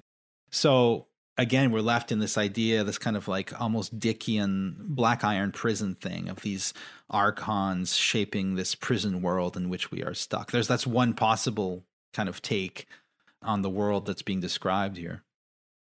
So 0.50 1.06
again, 1.38 1.70
we're 1.70 1.80
left 1.80 2.12
in 2.12 2.18
this 2.18 2.38
idea, 2.38 2.84
this 2.84 2.98
kind 2.98 3.16
of 3.16 3.28
like 3.28 3.58
almost 3.60 3.98
Dickian 3.98 4.76
black 4.78 5.24
iron 5.24 5.52
prison 5.52 5.94
thing 5.94 6.28
of 6.28 6.40
these 6.42 6.72
archons 7.10 7.94
shaping 7.94 8.54
this 8.54 8.74
prison 8.74 9.22
world 9.22 9.56
in 9.56 9.68
which 9.68 9.90
we 9.90 10.02
are 10.02 10.14
stuck. 10.14 10.50
There's 10.50 10.68
that's 10.68 10.86
one 10.86 11.14
possible 11.14 11.84
kind 12.12 12.28
of 12.28 12.42
take 12.42 12.86
on 13.42 13.62
the 13.62 13.70
world 13.70 14.06
that's 14.06 14.22
being 14.22 14.40
described 14.40 14.96
here. 14.96 15.22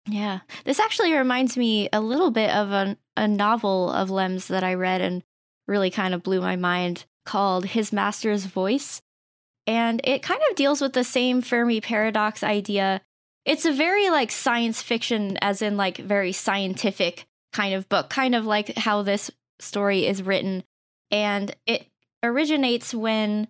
Yeah. 0.08 0.40
This 0.66 0.80
actually 0.80 1.14
reminds 1.14 1.58
me 1.58 1.90
a 1.94 2.02
little 2.02 2.32
bit 2.32 2.50
of 2.50 2.72
a, 2.72 2.98
a 3.16 3.28
novel 3.28 3.92
of 3.92 4.10
Lem's 4.10 4.48
that 4.48 4.64
I 4.64 4.74
read 4.74 5.02
and 5.02 5.24
really 5.68 5.92
kind 5.92 6.14
of 6.14 6.24
blew 6.24 6.42
my 6.42 6.56
mind 6.56 7.06
called 7.26 7.68
His 7.68 7.94
Master's 7.94 8.46
Voice. 8.46 9.02
And 9.68 10.02
it 10.04 10.24
kind 10.24 10.42
of 10.50 10.56
deals 10.56 10.82
with 10.82 10.94
the 10.94 11.04
same 11.04 11.42
Fermi 11.42 11.82
paradox 11.82 12.44
idea 12.44 13.02
it's 13.46 13.66
a 13.66 13.72
very 13.72 14.10
like 14.10 14.32
science 14.32 14.82
fiction, 14.82 15.38
as 15.42 15.62
in 15.62 15.78
like 15.78 15.98
very 15.98 16.32
scientific 16.32 17.26
kind 17.54 17.74
of 17.74 17.90
book, 17.90 18.10
kind 18.10 18.36
of 18.36 18.46
like 18.46 18.78
how 18.78 19.02
this 19.02 19.32
story 19.60 20.06
is 20.06 20.24
written. 20.24 20.64
And 21.10 21.56
it 21.66 21.88
originates 22.24 22.94
when 22.94 23.48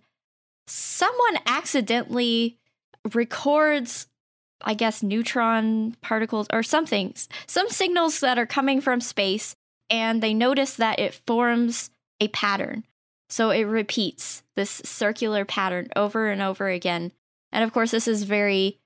someone 0.66 1.38
accidentally 1.46 2.58
records 3.12 4.06
I 4.64 4.74
guess 4.74 5.02
neutron 5.02 5.96
particles 6.00 6.46
or 6.52 6.62
something, 6.62 7.14
some 7.46 7.68
signals 7.68 8.20
that 8.20 8.38
are 8.38 8.46
coming 8.46 8.80
from 8.80 9.00
space, 9.00 9.54
and 9.90 10.22
they 10.22 10.34
notice 10.34 10.74
that 10.76 10.98
it 10.98 11.20
forms 11.26 11.90
a 12.20 12.28
pattern. 12.28 12.84
So 13.28 13.50
it 13.50 13.64
repeats 13.64 14.42
this 14.56 14.82
circular 14.84 15.44
pattern 15.44 15.88
over 15.96 16.30
and 16.30 16.42
over 16.42 16.68
again. 16.68 17.12
And 17.50 17.64
of 17.64 17.72
course, 17.72 17.90
this 17.90 18.06
is 18.06 18.24
very 18.24 18.78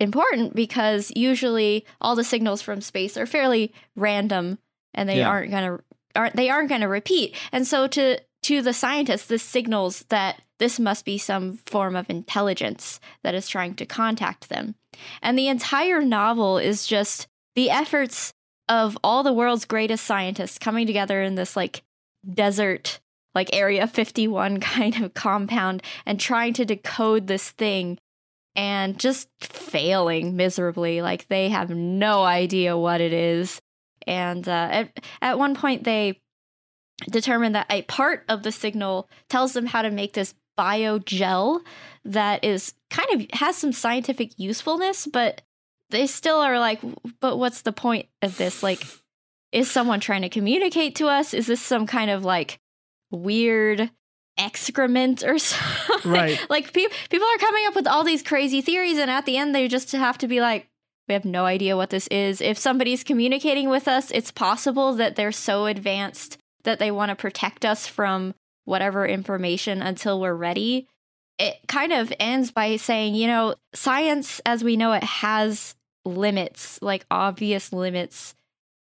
important 0.00 0.54
because 0.54 1.12
usually 1.14 1.84
all 2.00 2.16
the 2.16 2.24
signals 2.24 2.62
from 2.62 2.80
space 2.80 3.16
are 3.16 3.26
fairly 3.26 3.74
random 3.96 4.58
and 4.94 5.08
they 5.08 5.18
yeah. 5.18 5.28
aren't 5.28 5.50
going 5.50 5.76
to 5.76 5.84
aren't 6.16 6.34
they 6.36 6.50
aren't 6.50 6.70
going 6.70 6.80
to 6.80 6.88
repeat. 6.88 7.36
And 7.52 7.66
so 7.66 7.86
to 7.88 8.18
to 8.42 8.62
the 8.62 8.72
scientists 8.72 9.26
this 9.26 9.42
signals 9.42 10.04
that 10.08 10.40
this 10.58 10.80
must 10.80 11.04
be 11.04 11.18
some 11.18 11.58
form 11.66 11.96
of 11.96 12.08
intelligence 12.08 13.00
that 13.22 13.34
is 13.34 13.48
trying 13.48 13.74
to 13.74 13.86
contact 13.86 14.48
them. 14.48 14.74
And 15.22 15.38
the 15.38 15.48
entire 15.48 16.02
novel 16.02 16.58
is 16.58 16.86
just 16.86 17.26
the 17.54 17.70
efforts 17.70 18.32
of 18.68 18.96
all 19.02 19.22
the 19.22 19.32
world's 19.32 19.64
greatest 19.64 20.04
scientists 20.04 20.58
coming 20.58 20.86
together 20.86 21.22
in 21.22 21.34
this 21.34 21.56
like 21.56 21.82
desert 22.34 23.00
like 23.34 23.50
area 23.52 23.86
51 23.86 24.60
kind 24.60 25.02
of 25.02 25.14
compound 25.14 25.82
and 26.06 26.18
trying 26.18 26.52
to 26.54 26.64
decode 26.64 27.26
this 27.26 27.50
thing 27.50 27.98
and 28.56 28.98
just 28.98 29.28
failing 29.40 30.36
miserably. 30.36 31.02
Like 31.02 31.28
they 31.28 31.48
have 31.48 31.70
no 31.70 32.24
idea 32.24 32.76
what 32.76 33.00
it 33.00 33.12
is. 33.12 33.60
And 34.06 34.48
uh, 34.48 34.68
at, 34.70 35.04
at 35.22 35.38
one 35.38 35.54
point, 35.54 35.84
they 35.84 36.20
determine 37.10 37.52
that 37.52 37.66
a 37.70 37.82
part 37.82 38.24
of 38.28 38.42
the 38.42 38.52
signal 38.52 39.08
tells 39.28 39.52
them 39.52 39.66
how 39.66 39.82
to 39.82 39.90
make 39.90 40.14
this 40.14 40.34
bio 40.56 40.98
gel 40.98 41.62
that 42.04 42.44
is 42.44 42.74
kind 42.88 43.08
of 43.12 43.38
has 43.38 43.56
some 43.56 43.72
scientific 43.72 44.38
usefulness, 44.38 45.06
but 45.06 45.42
they 45.90 46.06
still 46.06 46.38
are 46.38 46.58
like, 46.58 46.80
but 47.20 47.38
what's 47.38 47.62
the 47.62 47.72
point 47.72 48.06
of 48.22 48.36
this? 48.36 48.62
Like, 48.62 48.82
is 49.52 49.70
someone 49.70 50.00
trying 50.00 50.22
to 50.22 50.28
communicate 50.28 50.94
to 50.96 51.08
us? 51.08 51.34
Is 51.34 51.46
this 51.46 51.60
some 51.60 51.86
kind 51.86 52.10
of 52.10 52.24
like 52.24 52.58
weird 53.10 53.90
excrement 54.38 55.22
or 55.22 55.38
something. 55.38 56.10
Right. 56.10 56.40
like 56.48 56.72
pe- 56.72 56.86
people 57.10 57.28
are 57.28 57.38
coming 57.38 57.66
up 57.66 57.74
with 57.74 57.86
all 57.86 58.04
these 58.04 58.22
crazy 58.22 58.60
theories, 58.60 58.98
and 58.98 59.10
at 59.10 59.26
the 59.26 59.36
end, 59.36 59.54
they 59.54 59.68
just 59.68 59.92
have 59.92 60.18
to 60.18 60.28
be 60.28 60.40
like, 60.40 60.66
we 61.08 61.14
have 61.14 61.24
no 61.24 61.44
idea 61.44 61.76
what 61.76 61.90
this 61.90 62.06
is. 62.08 62.40
If 62.40 62.56
somebody's 62.56 63.04
communicating 63.04 63.68
with 63.68 63.88
us, 63.88 64.10
it's 64.12 64.30
possible 64.30 64.94
that 64.94 65.16
they're 65.16 65.32
so 65.32 65.66
advanced 65.66 66.38
that 66.62 66.78
they 66.78 66.90
want 66.90 67.10
to 67.10 67.16
protect 67.16 67.64
us 67.64 67.86
from 67.86 68.34
whatever 68.64 69.06
information 69.06 69.82
until 69.82 70.20
we're 70.20 70.34
ready. 70.34 70.86
It 71.40 71.58
kind 71.66 71.92
of 71.92 72.12
ends 72.20 72.50
by 72.50 72.76
saying, 72.76 73.14
you 73.14 73.26
know, 73.26 73.54
science 73.74 74.40
as 74.44 74.62
we 74.62 74.76
know 74.76 74.92
it 74.92 75.02
has 75.02 75.74
limits, 76.04 76.78
like 76.82 77.06
obvious 77.10 77.72
limits. 77.72 78.34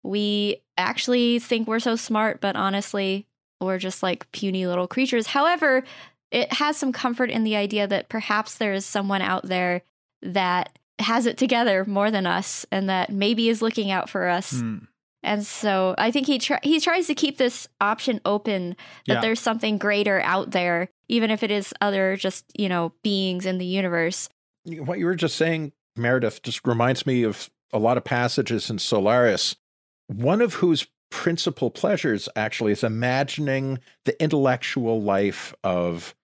We 0.03 0.63
actually 0.79 1.41
think 1.41 1.67
we're 1.67 1.81
so 1.81 1.97
smart, 1.97 2.41
but 2.41 2.57
honestly, 2.57 3.27
we're 3.61 3.79
just 3.79 4.03
like 4.03 4.31
puny 4.33 4.67
little 4.67 4.87
creatures. 4.87 5.27
However, 5.27 5.83
it 6.31 6.53
has 6.53 6.77
some 6.77 6.93
comfort 6.93 7.31
in 7.31 7.45
the 7.45 7.57
idea 7.57 7.87
that 7.87 8.09
perhaps 8.09 8.57
there 8.57 8.73
is 8.73 8.87
someone 8.87 9.23
out 9.23 9.45
there 9.45 9.83
that 10.23 10.79
has 10.99 11.27
it 11.27 11.37
together 11.37 11.85
more 11.85 12.11
than 12.11 12.27
us 12.27 12.65
and 12.71 12.89
that 12.89 13.11
maybe 13.11 13.49
is 13.49 13.63
looking 13.63 13.91
out 13.91 14.09
for 14.09 14.29
us. 14.29 14.55
Mm. 14.55 14.87
And 15.25 15.45
so 15.45 15.95
I 15.99 16.11
think 16.11 16.27
he 16.27 16.39
tr- 16.39 16.63
he 16.63 16.79
tries 16.79 17.07
to 17.09 17.15
keep 17.15 17.39
this 17.39 17.67
option 17.81 18.21
open 18.25 18.77
that 19.07 19.15
yeah. 19.15 19.21
there's 19.21 19.41
something 19.41 19.79
greater 19.79 20.21
out 20.21 20.51
there, 20.51 20.91
even 21.09 21.31
if 21.31 21.43
it 21.43 21.51
is 21.51 21.73
other 21.81 22.17
just, 22.17 22.45
you 22.59 22.69
know, 22.69 22.93
beings 23.03 23.47
in 23.47 23.59
the 23.59 23.65
universe. 23.65 24.29
What 24.65 24.99
you 24.99 25.07
were 25.07 25.15
just 25.15 25.37
saying, 25.37 25.73
Meredith, 25.97 26.43
just 26.43 26.67
reminds 26.67 27.07
me 27.07 27.23
of 27.23 27.51
a 27.73 27.79
lot 27.79 27.97
of 27.97 28.05
passages 28.05 28.71
in 28.71 28.79
Solaris, 28.79 29.57
one 30.07 30.41
of 30.41 30.55
whose 30.55 30.87
principal 31.11 31.71
pleasures 31.71 32.29
actually 32.37 32.73
is 32.73 32.85
imagining 32.85 33.79
the 34.05 34.21
intellectual 34.23 35.01
life 35.01 35.55
of 35.65 36.15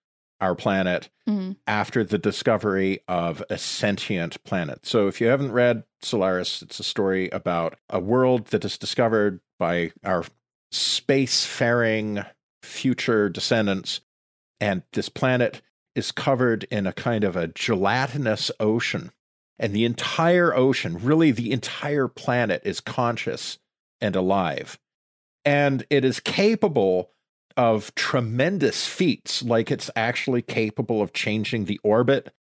our 0.41 0.55
planet 0.55 1.11
mm-hmm. 1.29 1.53
after 1.67 2.03
the 2.03 2.19
discovery 2.19 3.01
of 3.09 3.43
a 3.51 3.59
sentient 3.59 4.43
planet. 4.45 4.87
So 4.87 5.07
if 5.07 5.21
you 5.21 5.27
haven't 5.27 5.53
read 5.53 5.85
Solaris, 6.03 6.63
it's 6.63 6.81
a 6.81 6.85
story 6.85 7.29
about 7.31 7.79
a 7.89 8.01
world 8.01 8.47
that 8.47 8.65
is 8.65 8.79
discovered 8.79 9.41
by 9.59 9.93
our 10.05 10.25
space-faring 10.73 12.25
future 12.63 13.29
descendants 13.29 14.01
and 14.61 14.83
this 14.93 15.09
planet 15.09 15.63
is 15.95 16.13
covered 16.13 16.65
in 16.65 16.87
a 16.87 16.93
kind 16.93 17.25
of 17.25 17.37
a 17.37 17.49
gelatinous 17.49 18.51
ocean 18.61 19.11
and 19.59 19.75
the 19.75 19.85
entire 19.85 20.55
ocean, 20.55 20.99
really 21.03 21.31
the 21.31 21.53
entire 21.53 22.09
planet 22.09 22.63
is 22.65 22.81
conscious 22.81 23.59
and 24.01 24.17
alive. 24.17 24.79
And 25.45 25.85
it 25.91 26.05
is 26.05 26.21
capable 26.21 27.11
of 27.61 27.95
tremendous 27.95 28.87
feats, 28.87 29.43
like 29.43 29.71
it's 29.71 29.91
actually 29.95 30.41
capable 30.41 31.03
of 31.03 31.13
changing 31.13 31.67
the 31.67 31.79
orbit 31.85 32.33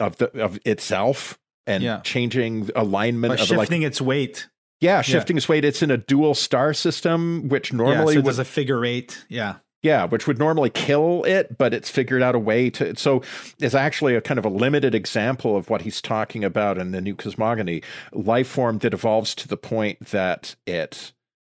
of 0.00 0.16
the 0.16 0.30
of 0.42 0.58
itself 0.64 1.38
and 1.66 1.82
yeah. 1.82 2.00
changing 2.00 2.70
alignment 2.74 3.36
By 3.36 3.42
of 3.42 3.46
shifting 3.46 3.82
like, 3.82 3.88
its 3.88 4.00
weight. 4.00 4.48
Yeah, 4.80 5.02
shifting 5.02 5.36
yeah. 5.36 5.40
its 5.40 5.48
weight. 5.48 5.66
It's 5.66 5.82
in 5.82 5.90
a 5.90 5.98
dual 5.98 6.34
star 6.34 6.72
system, 6.72 7.50
which 7.50 7.70
normally 7.70 8.14
yeah, 8.14 8.20
so 8.22 8.26
was 8.26 8.38
a 8.38 8.46
figure 8.46 8.82
eight. 8.86 9.26
Yeah. 9.28 9.56
Yeah, 9.82 10.06
which 10.06 10.26
would 10.26 10.38
normally 10.38 10.70
kill 10.70 11.24
it, 11.24 11.58
but 11.58 11.74
it's 11.74 11.90
figured 11.90 12.22
out 12.22 12.34
a 12.34 12.38
way 12.38 12.70
to. 12.70 12.96
So, 12.96 13.20
it's 13.58 13.74
actually 13.74 14.14
a 14.14 14.20
kind 14.20 14.38
of 14.38 14.44
a 14.44 14.48
limited 14.48 14.94
example 14.94 15.56
of 15.56 15.68
what 15.70 15.82
he's 15.82 16.00
talking 16.00 16.44
about 16.44 16.78
in 16.78 16.92
the 16.92 17.00
new 17.00 17.16
cosmogony 17.16 17.82
life 18.12 18.46
form 18.46 18.78
that 18.78 18.94
evolves 18.94 19.34
to 19.34 19.48
the 19.48 19.56
point 19.56 20.06
that 20.10 20.54
it 20.68 21.12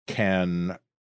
can 0.08 0.76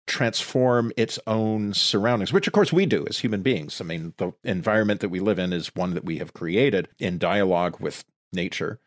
transform 0.10 0.92
its 0.98 1.20
own 1.28 1.74
surroundings, 1.74 2.34
which 2.34 2.48
of 2.48 2.54
course 2.54 2.74
we 2.74 2.86
do 2.86 3.06
as 3.08 3.20
human 3.20 3.42
beings. 3.42 3.80
I 3.80 3.86
mean, 3.86 4.14
the 4.18 4.34
environment 4.44 5.00
that 5.02 5.10
we 5.10 5.20
live 5.20 5.40
in 5.40 5.54
is 5.54 5.74
one 5.76 5.94
that 5.94 6.04
we 6.04 6.18
have 6.18 6.34
created 6.34 6.90
in 7.00 7.18
dialogue 7.18 7.80
with 7.80 8.04
nature. 8.34 8.80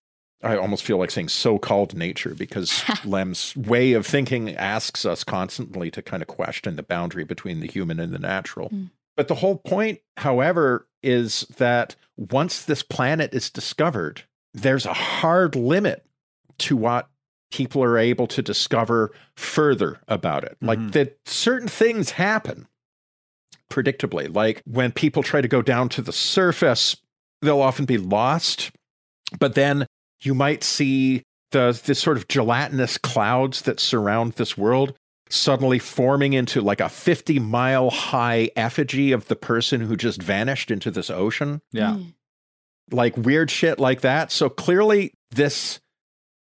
I 0.43 0.57
almost 0.57 0.83
feel 0.83 0.99
like 0.99 1.13
saying 1.13 1.29
so 1.29 1.59
called 1.59 1.97
nature 1.97 2.35
because 2.35 2.85
Lem's 3.05 3.57
way 3.57 3.93
of 3.93 4.05
thinking 4.05 4.55
asks 4.57 5.07
us 5.07 5.23
constantly 5.23 5.91
to 5.93 6.03
kind 6.03 6.23
of 6.23 6.27
question 6.27 6.75
the 6.75 6.83
boundary 6.83 7.25
between 7.25 7.61
the 7.61 7.69
human 7.69 8.01
and 8.01 8.13
the 8.13 8.19
natural. 8.19 8.69
Mm. 8.71 8.91
But 9.17 9.29
the 9.29 9.37
whole 9.37 9.59
point, 9.59 10.01
however, 10.17 10.89
is 11.03 11.47
that 11.59 11.95
once 12.17 12.65
this 12.65 12.83
planet 12.83 13.33
is 13.33 13.51
discovered, 13.51 14.23
there's 14.53 14.87
a 14.87 14.93
hard 14.93 15.55
limit 15.55 16.05
to 16.59 16.77
what 16.77 17.09
people 17.53 17.83
are 17.85 17.97
able 17.99 18.27
to 18.27 18.43
discover 18.43 19.13
further 19.37 20.01
about 20.09 20.43
it. 20.45 20.57
Like 20.61 20.79
Mhm. 20.79 20.93
that 20.93 21.19
certain 21.27 21.69
things 21.69 22.11
happen 22.13 22.67
predictably. 23.71 24.35
Like 24.35 24.63
when 24.65 24.93
people 24.93 25.23
try 25.23 25.41
to 25.41 25.49
go 25.49 25.63
down 25.63 25.89
to 25.91 26.03
the 26.03 26.13
surface, 26.13 26.97
they'll 27.41 27.61
often 27.61 27.85
be 27.85 27.99
lost. 27.99 28.71
But 29.39 29.55
then 29.55 29.87
you 30.23 30.35
might 30.35 30.65
see 30.65 31.23
the 31.53 31.79
this 31.85 32.01
sort 32.01 32.17
of 32.17 32.29
gelatinous 32.29 32.97
clouds 32.99 33.63
that 33.63 33.79
surround 33.81 34.33
this 34.35 34.57
world 34.57 34.95
suddenly 35.29 35.79
forming 35.79 36.35
into 36.35 36.61
like 36.61 36.81
a 36.81 36.89
50 36.91 37.39
mile 37.39 37.89
high 37.91 38.51
effigy 38.57 39.13
of 39.13 39.29
the 39.29 39.37
person 39.37 39.81
who 39.81 39.97
just 39.97 40.21
vanished 40.23 40.71
into 40.71 40.91
this 40.91 41.09
ocean 41.11 41.61
Yeah. 41.73 41.93
Mm. 41.95 42.15
like 42.91 43.17
weird 43.17 43.51
shit 43.51 43.79
like 43.79 44.03
that. 44.03 44.31
So 44.31 44.51
clearly, 44.51 45.15
this 45.31 45.81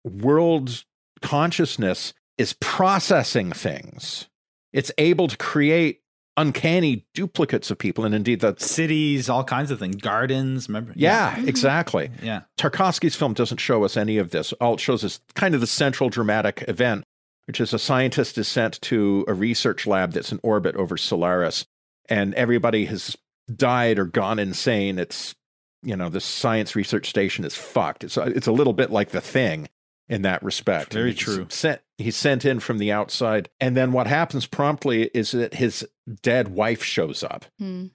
world 0.03 0.83
consciousness 1.21 2.13
is 2.37 2.53
processing 2.61 3.51
things. 3.51 4.27
It's 4.73 4.91
able 4.97 5.27
to 5.27 5.37
create 5.37 6.01
uncanny 6.37 7.05
duplicates 7.13 7.69
of 7.69 7.77
people, 7.77 8.05
and 8.05 8.15
indeed, 8.15 8.39
the 8.39 8.55
Cities, 8.57 9.27
all 9.29 9.43
kinds 9.43 9.71
of 9.71 9.79
things, 9.79 9.97
gardens. 9.97 10.69
Remember? 10.69 10.93
yeah, 10.95 11.35
Mhm. 11.35 11.47
exactly. 11.47 12.09
Yeah. 12.23 12.41
Tarkovsky's 12.57 13.15
film 13.15 13.33
doesn't 13.33 13.57
show 13.57 13.83
us 13.83 13.97
any 13.97 14.17
of 14.17 14.29
this. 14.31 14.53
All 14.53 14.75
it 14.75 14.79
shows 14.79 15.03
us 15.03 15.19
kind 15.35 15.53
of 15.53 15.59
the 15.61 15.67
central 15.67 16.09
dramatic 16.09 16.63
event, 16.67 17.03
which 17.45 17.59
is 17.59 17.73
a 17.73 17.79
scientist 17.79 18.37
is 18.37 18.47
sent 18.47 18.79
to 18.83 19.25
a 19.27 19.33
research 19.33 19.85
lab 19.85 20.13
that's 20.13 20.31
in 20.31 20.39
orbit 20.43 20.75
over 20.77 20.95
Solaris, 20.95 21.65
and 22.07 22.33
everybody 22.35 22.85
has 22.85 23.17
died 23.53 23.99
or 23.99 24.05
gone 24.05 24.39
insane. 24.39 24.97
It's 24.97 25.35
you 25.83 25.95
know 25.95 26.07
the 26.09 26.21
science 26.21 26.75
research 26.75 27.09
station 27.09 27.43
is 27.43 27.55
fucked. 27.55 28.03
It's 28.05 28.15
it's 28.17 28.47
a 28.47 28.51
little 28.53 28.73
bit 28.73 28.91
like 28.91 29.09
the 29.09 29.21
thing 29.21 29.67
in 30.09 30.23
that 30.23 30.43
respect. 30.43 30.91
Very 30.93 31.11
He's 31.11 31.19
true. 31.19 31.45
Sent 31.49 31.81
he's 31.97 32.15
sent 32.17 32.43
in 32.45 32.59
from 32.59 32.77
the 32.79 32.91
outside, 32.91 33.49
and 33.59 33.77
then 33.77 33.91
what 33.91 34.07
happens 34.07 34.45
promptly 34.47 35.03
is 35.13 35.31
that 35.31 35.53
his 35.55 35.87
dead 36.23 36.49
wife 36.49 36.83
shows 36.83 37.23
up 37.23 37.45
Mm. 37.61 37.91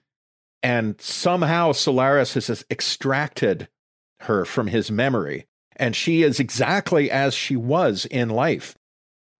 and 0.63 0.99
somehow 1.01 1.71
Solaris 1.71 2.33
has 2.35 2.65
extracted 2.71 3.67
her 4.21 4.45
from 4.45 4.67
his 4.67 4.89
memory, 4.89 5.45
and 5.75 5.95
she 5.95 6.23
is 6.23 6.39
exactly 6.39 7.11
as 7.11 7.33
she 7.33 7.55
was 7.55 8.05
in 8.05 8.29
life. 8.29 8.75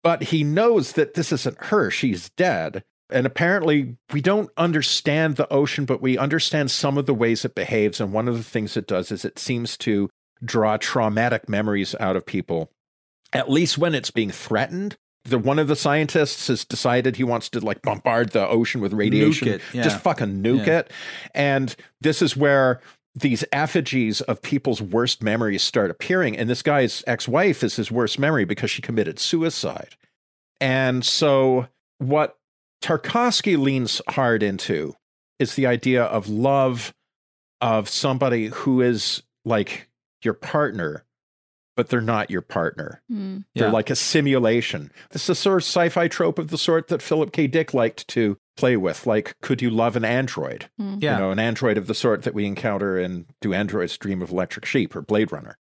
But 0.04 0.24
he 0.24 0.44
knows 0.44 0.92
that 0.94 1.14
this 1.16 1.32
isn't 1.32 1.66
her, 1.66 1.90
she's 1.90 2.30
dead. 2.32 2.84
And 3.12 3.28
apparently, 3.28 3.98
we 4.12 4.20
don't 4.20 4.50
understand 4.58 5.36
the 5.36 5.52
ocean, 5.54 5.86
but 5.86 6.02
we 6.02 6.18
understand 6.18 6.72
some 6.72 6.98
of 6.98 7.06
the 7.06 7.14
ways 7.14 7.46
it 7.46 7.54
behaves. 7.54 8.02
And 8.02 8.12
one 8.12 8.28
of 8.28 8.36
the 8.36 8.44
things 8.44 8.76
it 8.76 8.88
does 8.88 9.12
is 9.12 9.24
it 9.24 9.38
seems 9.38 9.78
to 9.78 10.10
draw 10.46 10.78
traumatic 10.78 11.50
memories 11.50 11.96
out 12.00 12.16
of 12.16 12.26
people, 12.26 12.72
at 13.34 13.50
least 13.50 13.78
when 13.78 13.96
it's 13.96 14.12
being 14.12 14.32
threatened. 14.32 14.98
The 15.24 15.39
one 15.39 15.58
of 15.58 15.68
the 15.68 15.76
scientists 15.76 16.48
has 16.50 16.64
decided 16.64 17.16
he 17.16 17.24
wants 17.24 17.50
to 17.50 17.60
like 17.60 17.82
bombard 17.82 18.32
the 18.32 18.48
ocean 18.48 18.80
with 18.80 18.93
radiation 18.93 19.60
yeah. 19.74 19.82
just 19.82 20.00
fucking 20.02 20.43
nuke 20.43 20.68
Yeah. 20.68 20.80
it. 20.80 20.91
And 21.34 21.76
this 22.00 22.22
is 22.22 22.38
where 22.38 22.80
these 23.16 23.43
effigies 23.52 24.22
of 24.22 24.41
people's 24.41 24.82
worst 24.82 25.24
memories 25.24 25.64
start 25.64 25.89
appearing. 25.89 26.38
And 26.38 26.48
this 26.50 26.62
guy's 26.62 27.04
ex 27.08 27.28
wife 27.28 27.64
is 27.64 27.76
his 27.76 27.89
worst 27.89 28.20
memory 28.20 28.46
because 28.46 28.70
she 28.70 28.82
committed 28.84 29.18
suicide. 29.18 29.96
And 30.62 31.04
so, 31.04 31.68
what 31.98 32.38
Tarkovsky 32.84 33.58
leans 33.58 34.02
hard 34.10 34.43
into 34.43 34.96
is 35.39 35.56
the 35.56 35.66
idea 35.66 36.04
of 36.04 36.30
love 36.30 36.93
of 37.62 37.89
somebody 37.89 38.48
who 38.48 38.82
is 38.82 39.24
like 39.43 39.88
your 40.26 40.34
partner, 40.34 41.06
but 41.78 41.90
they're 41.90 42.02
not 42.02 42.32
your 42.32 42.42
partner. 42.42 43.02
Mm. 43.12 43.46
They're 43.54 43.68
Yeah. 43.68 43.72
like 43.74 43.90
a 43.90 43.96
simulation. 43.96 44.92
This 45.12 45.24
is 45.24 45.30
a 45.30 45.36
sort 45.36 45.58
of 45.58 45.64
sci-fi 45.64 46.08
trope 46.08 46.40
of 46.40 46.50
the 46.50 46.58
sort 46.58 46.88
that 46.88 47.02
Philip 47.02 47.32
K. 47.32 47.48
Dick 47.48 47.74
liked 47.74 48.08
to 48.10 48.38
play 48.58 48.78
with. 48.78 49.06
Like, 49.06 49.36
could 49.42 49.62
you 49.62 49.70
love 49.70 49.96
an 49.96 50.06
android? 50.06 50.70
Mm. 50.80 51.02
Yeah. 51.02 51.14
You 51.16 51.20
know, 51.20 51.32
an 51.32 51.40
android 51.40 51.78
of 51.78 51.88
the 51.88 51.94
sort 51.96 52.24
that 52.24 52.34
we 52.34 52.46
encounter 52.46 52.98
in 52.98 53.26
Do 53.42 53.54
Androids 53.54 53.98
Dream 53.98 54.22
of 54.22 54.32
Electric 54.32 54.66
Sheep 54.66 54.96
or 54.96 55.02
Blade 55.02 55.32
Runner. 55.32 55.58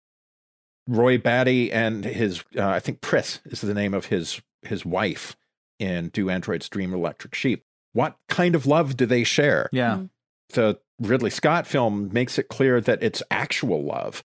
Roy 0.87 1.17
Batty 1.17 1.71
and 1.71 2.05
his, 2.05 2.43
uh, 2.57 2.67
I 2.67 2.79
think 2.79 3.01
Pris 3.01 3.39
is 3.45 3.61
the 3.61 3.73
name 3.73 3.93
of 3.93 4.05
his 4.05 4.41
his 4.61 4.83
wife 4.85 5.35
in 5.79 6.09
Do 6.09 6.29
Androids 6.29 6.69
Dream 6.69 6.93
of 6.93 6.99
Electric 6.99 7.35
Sheep. 7.35 7.63
What 7.93 8.17
kind 8.29 8.55
of 8.55 8.65
love 8.65 8.97
do 8.97 9.05
they 9.05 9.23
share? 9.23 9.69
Yeah. 9.71 9.95
Mm. 9.97 10.09
the 10.53 10.79
Ridley 10.99 11.31
Scott 11.31 11.65
film 11.67 12.09
makes 12.13 12.37
it 12.37 12.47
clear 12.49 12.79
that 12.79 13.01
it's 13.03 13.21
actual 13.31 13.83
love. 13.83 14.23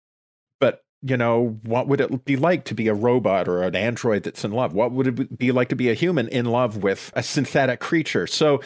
But, 1.01 1.09
you 1.09 1.17
know, 1.17 1.59
what 1.63 1.87
would 1.87 2.01
it 2.01 2.25
be 2.25 2.35
like 2.35 2.65
to 2.65 2.75
be 2.75 2.87
a 2.87 2.93
robot 2.93 3.47
or 3.47 3.63
an 3.63 3.75
android 3.75 4.23
that's 4.23 4.43
in 4.43 4.51
love? 4.51 4.73
What 4.73 4.91
would 4.91 5.07
it 5.07 5.37
be 5.37 5.51
like 5.51 5.69
to 5.69 5.75
be 5.75 5.89
a 5.89 5.93
human 5.93 6.27
in 6.27 6.45
love 6.45 6.77
with 6.77 7.11
a 7.15 7.23
synthetic 7.23 7.79
creature? 7.79 8.27
So 8.27 8.61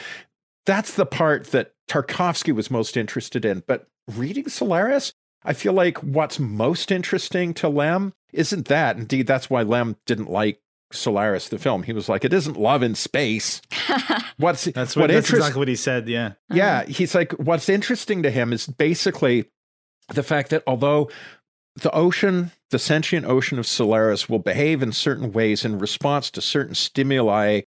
that's 0.66 0.96
the 0.96 1.06
part 1.06 1.48
that 1.48 1.74
Tarkovsky 1.90 2.54
was 2.54 2.72
most 2.72 2.98
interested 2.98 3.46
in. 3.46 3.64
But 3.68 3.88
reading 4.08 4.50
Solaris, 4.50 5.14
I 5.44 5.54
feel 5.54 5.74
like 5.74 5.98
what's 6.00 6.40
most 6.40 6.92
interesting 6.92 7.54
to 7.56 7.70
Lem 7.70 8.14
isn't 8.32 8.68
that. 8.68 8.98
Indeed, 8.98 9.28
that's 9.28 9.50
why 9.50 9.62
Lem 9.62 9.98
didn't 10.06 10.30
like 10.30 10.60
Solaris, 10.92 11.50
the 11.50 11.60
film. 11.60 11.84
He 11.84 11.94
was 11.94 12.08
like, 12.08 12.24
it 12.24 12.34
isn't 12.34 12.58
love 12.58 12.84
in 12.84 12.96
space. 12.96 13.62
What's 14.38 14.66
That's 14.66 14.96
what, 14.96 15.10
that's 15.10 15.30
exactly 15.30 15.60
what 15.60 15.68
he 15.68 15.76
said. 15.76 16.08
Yeah. 16.08 16.34
yeah, 16.52 16.84
oh. 16.86 16.92
he's 16.92 17.14
like, 17.14 17.32
what's 17.34 17.70
interesting 17.70 18.24
to 18.24 18.32
him 18.32 18.52
is 18.52 18.66
basically 18.66 19.46
the 20.10 20.24
fact 20.24 20.50
that 20.50 20.64
although 20.66 21.10
the 21.76 21.92
ocean, 21.92 22.52
the 22.72 22.80
sentient 22.80 23.26
ocean 23.26 23.60
of 23.60 23.68
Solaris, 23.68 24.30
will 24.30 24.40
behave 24.40 24.82
in 24.82 24.92
certain 24.92 25.32
ways 25.32 25.66
in 25.66 25.80
response 25.80 26.30
to 26.32 26.42
certain 26.42 26.76
stimuli, 26.76 27.62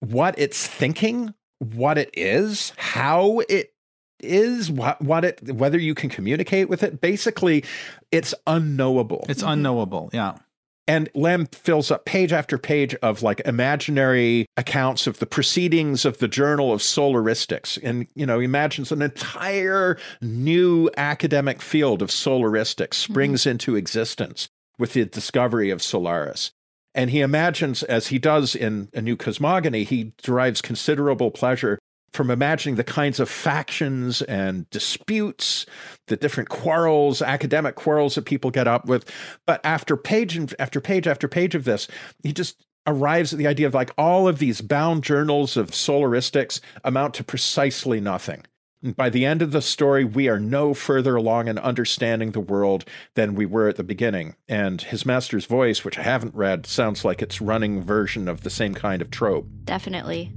what 0.00 0.34
it's 0.38 0.66
thinking, 0.66 1.34
what 1.58 1.98
it 1.98 2.10
is, 2.14 2.72
how 2.76 3.40
it 3.48 3.72
is, 4.20 4.70
what, 4.70 5.00
what 5.02 5.24
it, 5.24 5.52
whether 5.52 5.78
you 5.78 5.94
can 5.94 6.10
communicate 6.10 6.68
with 6.68 6.82
it, 6.82 7.00
basically, 7.00 7.64
it's 8.12 8.34
unknowable. 8.46 9.26
It's 9.28 9.42
unknowable. 9.42 10.10
Yeah. 10.12 10.38
And 10.86 11.08
Lem 11.14 11.46
fills 11.46 11.90
up 11.90 12.04
page 12.04 12.32
after 12.32 12.58
page 12.58 12.94
of 12.96 13.22
like 13.22 13.40
imaginary 13.46 14.46
accounts 14.56 15.06
of 15.06 15.18
the 15.18 15.26
proceedings 15.26 16.04
of 16.04 16.18
the 16.18 16.28
Journal 16.28 16.72
of 16.72 16.82
Solaristics. 16.82 17.78
And, 17.82 18.06
you 18.14 18.26
know, 18.26 18.38
imagines 18.38 18.92
an 18.92 19.00
entire 19.00 19.98
new 20.20 20.90
academic 20.96 21.62
field 21.62 22.02
of 22.02 22.10
solaristics 22.10 23.02
mm-hmm. 23.02 23.12
springs 23.12 23.46
into 23.46 23.76
existence 23.76 24.48
with 24.78 24.92
the 24.92 25.06
discovery 25.06 25.70
of 25.70 25.82
Solaris. 25.82 26.52
And 26.94 27.10
he 27.10 27.20
imagines, 27.20 27.82
as 27.82 28.08
he 28.08 28.18
does 28.18 28.54
in 28.54 28.88
A 28.94 29.00
New 29.00 29.16
Cosmogony, 29.16 29.84
he 29.84 30.12
derives 30.22 30.62
considerable 30.62 31.30
pleasure 31.30 31.78
from 32.14 32.30
imagining 32.30 32.76
the 32.76 32.84
kinds 32.84 33.18
of 33.18 33.28
factions 33.28 34.22
and 34.22 34.70
disputes, 34.70 35.66
the 36.06 36.16
different 36.16 36.48
quarrels, 36.48 37.20
academic 37.20 37.74
quarrels 37.74 38.14
that 38.14 38.24
people 38.24 38.50
get 38.52 38.68
up 38.68 38.86
with. 38.86 39.10
But 39.46 39.60
after 39.64 39.96
page 39.96 40.54
after 40.58 40.80
page 40.80 41.08
after 41.08 41.26
page 41.26 41.54
of 41.54 41.64
this, 41.64 41.88
he 42.22 42.32
just 42.32 42.64
arrives 42.86 43.32
at 43.32 43.38
the 43.38 43.46
idea 43.46 43.66
of 43.66 43.74
like 43.74 43.90
all 43.98 44.28
of 44.28 44.38
these 44.38 44.60
bound 44.60 45.02
journals 45.02 45.56
of 45.56 45.74
solaristics 45.74 46.60
amount 46.84 47.14
to 47.14 47.24
precisely 47.24 48.00
nothing. 48.00 48.44
And 48.82 48.94
by 48.94 49.08
the 49.08 49.24
end 49.24 49.40
of 49.40 49.50
the 49.50 49.62
story, 49.62 50.04
we 50.04 50.28
are 50.28 50.38
no 50.38 50.74
further 50.74 51.16
along 51.16 51.48
in 51.48 51.58
understanding 51.58 52.32
the 52.32 52.40
world 52.40 52.84
than 53.14 53.34
we 53.34 53.46
were 53.46 53.68
at 53.68 53.76
the 53.76 53.82
beginning. 53.82 54.36
And 54.46 54.82
his 54.82 55.06
master's 55.06 55.46
voice, 55.46 55.84
which 55.84 55.98
I 55.98 56.02
haven't 56.02 56.34
read, 56.34 56.66
sounds 56.66 57.02
like 57.04 57.22
its 57.22 57.40
running 57.40 57.82
version 57.82 58.28
of 58.28 58.42
the 58.42 58.50
same 58.50 58.74
kind 58.74 59.00
of 59.00 59.10
trope. 59.10 59.48
Definitely. 59.64 60.32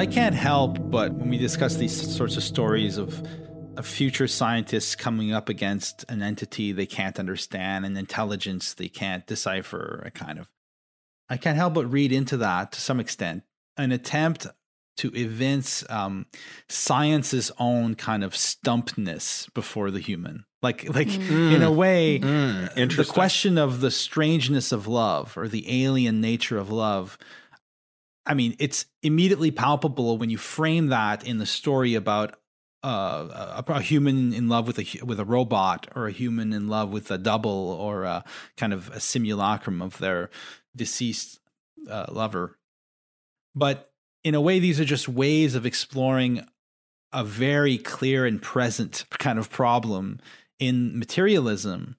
I 0.00 0.06
can't 0.06 0.34
help 0.34 0.78
but 0.90 1.12
when 1.12 1.28
we 1.28 1.36
discuss 1.36 1.74
these 1.76 2.16
sorts 2.16 2.38
of 2.38 2.42
stories 2.42 2.96
of, 2.96 3.22
of 3.76 3.86
future 3.86 4.26
scientists 4.26 4.96
coming 4.96 5.34
up 5.34 5.50
against 5.50 6.06
an 6.08 6.22
entity 6.22 6.72
they 6.72 6.86
can't 6.86 7.18
understand, 7.18 7.84
an 7.84 7.98
intelligence 7.98 8.72
they 8.72 8.88
can't 8.88 9.26
decipher, 9.26 10.02
a 10.06 10.10
kind 10.10 10.38
of. 10.38 10.48
I 11.28 11.36
can't 11.36 11.58
help 11.58 11.74
but 11.74 11.84
read 11.92 12.12
into 12.12 12.38
that 12.38 12.72
to 12.72 12.80
some 12.80 12.98
extent 12.98 13.42
an 13.76 13.92
attempt 13.92 14.46
to 14.96 15.12
evince 15.14 15.84
um, 15.90 16.24
science's 16.66 17.52
own 17.58 17.94
kind 17.94 18.24
of 18.24 18.32
stumpedness 18.32 19.52
before 19.52 19.90
the 19.90 20.00
human. 20.00 20.46
Like, 20.62 20.84
like 20.94 21.08
Mm. 21.08 21.56
in 21.56 21.62
a 21.62 21.70
way, 21.70 22.20
Mm, 22.20 22.96
the 22.96 23.04
question 23.04 23.58
of 23.58 23.82
the 23.82 23.90
strangeness 23.90 24.72
of 24.72 24.86
love 24.86 25.36
or 25.36 25.46
the 25.46 25.84
alien 25.84 26.22
nature 26.22 26.56
of 26.56 26.70
love 26.70 27.18
i 28.26 28.34
mean 28.34 28.54
it's 28.58 28.86
immediately 29.02 29.50
palpable 29.50 30.18
when 30.18 30.30
you 30.30 30.38
frame 30.38 30.88
that 30.88 31.26
in 31.26 31.38
the 31.38 31.46
story 31.46 31.94
about 31.94 32.36
uh, 32.82 33.62
a, 33.68 33.72
a 33.72 33.82
human 33.82 34.32
in 34.32 34.48
love 34.48 34.66
with 34.66 34.78
a 34.78 35.04
with 35.04 35.20
a 35.20 35.24
robot 35.24 35.86
or 35.94 36.06
a 36.06 36.12
human 36.12 36.52
in 36.52 36.66
love 36.66 36.90
with 36.90 37.10
a 37.10 37.18
double 37.18 37.70
or 37.78 38.04
a 38.04 38.24
kind 38.56 38.72
of 38.72 38.88
a 38.90 39.00
simulacrum 39.00 39.82
of 39.82 39.98
their 39.98 40.30
deceased 40.74 41.40
uh, 41.90 42.06
lover. 42.10 42.58
But 43.54 43.92
in 44.24 44.34
a 44.34 44.40
way 44.40 44.60
these 44.60 44.80
are 44.80 44.86
just 44.86 45.08
ways 45.08 45.54
of 45.54 45.66
exploring 45.66 46.46
a 47.12 47.22
very 47.22 47.76
clear 47.76 48.24
and 48.24 48.40
present 48.40 49.04
kind 49.10 49.38
of 49.38 49.50
problem 49.50 50.18
in 50.58 50.98
materialism 50.98 51.96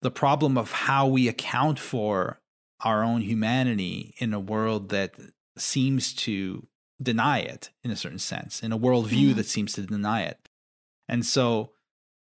the 0.00 0.10
problem 0.10 0.56
of 0.56 0.70
how 0.70 1.06
we 1.06 1.26
account 1.26 1.78
for 1.78 2.40
our 2.80 3.02
own 3.02 3.20
humanity 3.20 4.14
in 4.18 4.32
a 4.32 4.40
world 4.40 4.90
that 4.90 5.14
seems 5.60 6.12
to 6.14 6.66
deny 7.00 7.38
it 7.40 7.70
in 7.84 7.90
a 7.90 7.96
certain 7.96 8.18
sense, 8.18 8.62
in 8.62 8.72
a 8.72 8.78
worldview 8.78 9.30
Mhm. 9.32 9.36
that 9.36 9.46
seems 9.46 9.72
to 9.74 9.82
deny 9.82 10.22
it. 10.22 10.48
And 11.08 11.24
so 11.24 11.72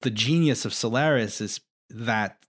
the 0.03 0.11
genius 0.11 0.65
of 0.65 0.75
Solaris 0.75 1.41
is 1.41 1.61
that 1.89 2.45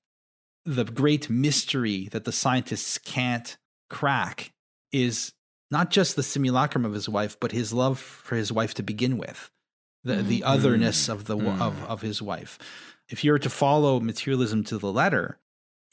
the 0.66 0.84
great 0.86 1.30
mystery 1.30 2.08
that 2.12 2.24
the 2.26 2.32
scientists 2.32 2.98
can't 2.98 3.58
crack 3.90 4.54
is 4.92 5.34
not 5.72 5.90
just 5.90 6.16
the 6.16 6.24
simulacrum 6.24 6.86
of 6.86 6.94
his 6.94 7.08
wife, 7.10 7.40
but 7.40 7.52
his 7.54 7.72
love 7.74 7.98
for 8.00 8.36
his 8.36 8.52
wife 8.52 8.74
to 8.76 8.84
begin 8.84 9.18
with, 9.18 9.50
the, 10.04 10.18
the 10.22 10.42
Mhm. 10.42 10.46
otherness 10.46 11.08
Mm. 11.08 11.14
of 11.14 11.26
the 11.26 11.38
of, 11.38 11.76
Mm. 11.78 11.86
of 11.88 12.02
his 12.02 12.22
wife. 12.22 12.60
If 13.10 13.24
you 13.24 13.32
were 13.32 13.40
to 13.40 13.50
follow 13.50 14.00
materialism 14.00 14.64
to 14.66 14.78
the 14.78 14.92
letter, 14.92 15.40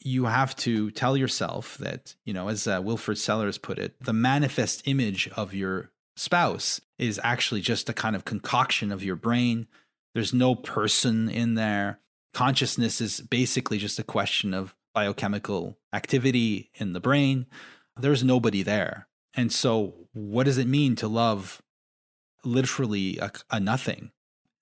you 0.01 0.26
have 0.26 0.55
to 0.57 0.90
tell 0.92 1.16
yourself 1.16 1.76
that, 1.78 2.14
you 2.24 2.32
know, 2.32 2.49
as 2.49 2.66
uh, 2.66 2.80
Wilfrid 2.82 3.18
Sellars 3.18 3.59
put 3.59 3.78
it, 3.78 3.94
the 4.01 4.12
manifest 4.12 4.82
image 4.86 5.28
of 5.36 5.55
your 5.55 5.90
spouse 6.16 6.80
is 6.99 7.20
actually 7.22 7.61
just 7.61 7.88
a 7.88 7.92
kind 7.92 8.14
of 8.14 8.24
concoction 8.24 8.92
of 8.92 9.03
your 9.03 9.16
brain. 9.16 9.66
There's 10.14 10.32
no 10.32 10.55
person 10.55 11.28
in 11.28 11.55
there. 11.55 12.01
Consciousness 12.32 13.01
is 13.01 13.20
basically 13.20 13.78
just 13.78 13.99
a 13.99 14.05
question 14.05 14.55
of 14.55 14.74
biochemical 14.94 15.78
activity 15.92 16.70
in 16.74 16.92
the 16.92 17.01
brain. 17.01 17.46
There's 17.96 18.24
nobody 18.24 18.62
there. 18.62 19.09
And 19.34 19.53
so, 19.53 19.94
what 20.12 20.44
does 20.44 20.59
it 20.59 20.66
mean 20.66 20.96
to 20.96 21.09
love 21.09 21.62
literally 22.44 23.18
a, 23.18 23.30
a 23.51 23.61
nothing? 23.61 24.11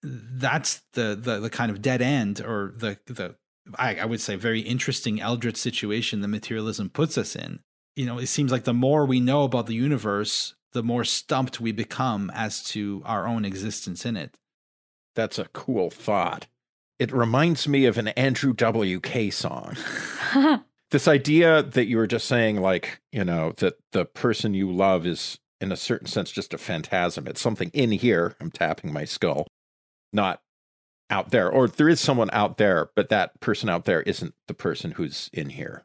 That's 0.03 0.83
the, 0.93 1.19
the 1.21 1.41
the 1.41 1.51
kind 1.51 1.71
of 1.71 1.83
dead 1.83 2.03
end, 2.03 2.41
or 2.41 2.75
the 2.77 2.99
the 3.07 3.37
I, 3.75 3.97
I 3.97 4.05
would 4.05 4.21
say 4.21 4.37
very 4.37 4.61
interesting 4.61 5.21
eldritch 5.21 5.57
situation 5.57 6.21
that 6.21 6.29
materialism 6.29 6.91
puts 6.91 7.19
us 7.19 7.35
in. 7.35 7.61
You 7.95 8.07
know, 8.07 8.19
it 8.19 8.27
seems 8.27 8.53
like 8.53 8.65
the 8.65 8.75
more 8.75 9.07
we 9.07 9.21
know 9.21 9.45
about 9.45 9.67
the 9.67 9.75
universe, 9.75 10.55
the 10.73 10.83
more 10.83 11.05
stumped 11.05 11.61
we 11.61 11.73
become 11.73 12.31
as 12.35 12.63
to 12.65 13.03
our 13.05 13.27
own 13.27 13.45
existence 13.45 14.05
in 14.05 14.17
it. 14.17 14.37
That's 15.15 15.39
a 15.39 15.47
cool 15.47 15.91
thought. 15.91 16.47
It 16.99 17.13
reminds 17.13 17.67
me 17.67 17.87
of 17.87 17.99
an 17.99 18.09
Andrew 18.09 18.53
W.K. 18.53 19.31
song. 19.31 19.77
This 20.93 21.09
idea 21.09 21.65
that 21.65 21.87
you 21.87 21.97
were 21.97 22.07
just 22.07 22.29
saying, 22.29 22.61
like, 22.61 23.01
you 23.11 23.25
know, 23.25 23.53
that 23.57 23.75
the 23.91 24.05
person 24.05 24.55
you 24.55 24.71
love 24.71 25.05
is, 25.05 25.41
in 25.61 25.73
a 25.73 25.77
certain 25.77 26.07
sense, 26.07 26.31
just 26.31 26.55
a 26.55 26.59
phantasm. 26.59 27.27
It's 27.27 27.41
something 27.41 27.71
in 27.73 27.91
here. 27.91 28.37
I'm 28.41 28.53
tapping 28.53 28.93
my 28.93 29.05
skull, 29.05 29.49
not 30.13 30.43
out 31.11 31.31
there. 31.31 31.51
Or 31.51 31.69
there 31.69 31.89
is 31.89 32.01
someone 32.01 32.31
out 32.33 32.57
there, 32.57 32.91
but 32.95 33.09
that 33.09 33.41
person 33.41 33.69
out 33.69 33.85
there 33.85 34.03
isn't 34.03 34.35
the 34.49 34.55
person 34.55 34.93
who's 34.93 35.31
in 35.33 35.51
here. 35.51 35.85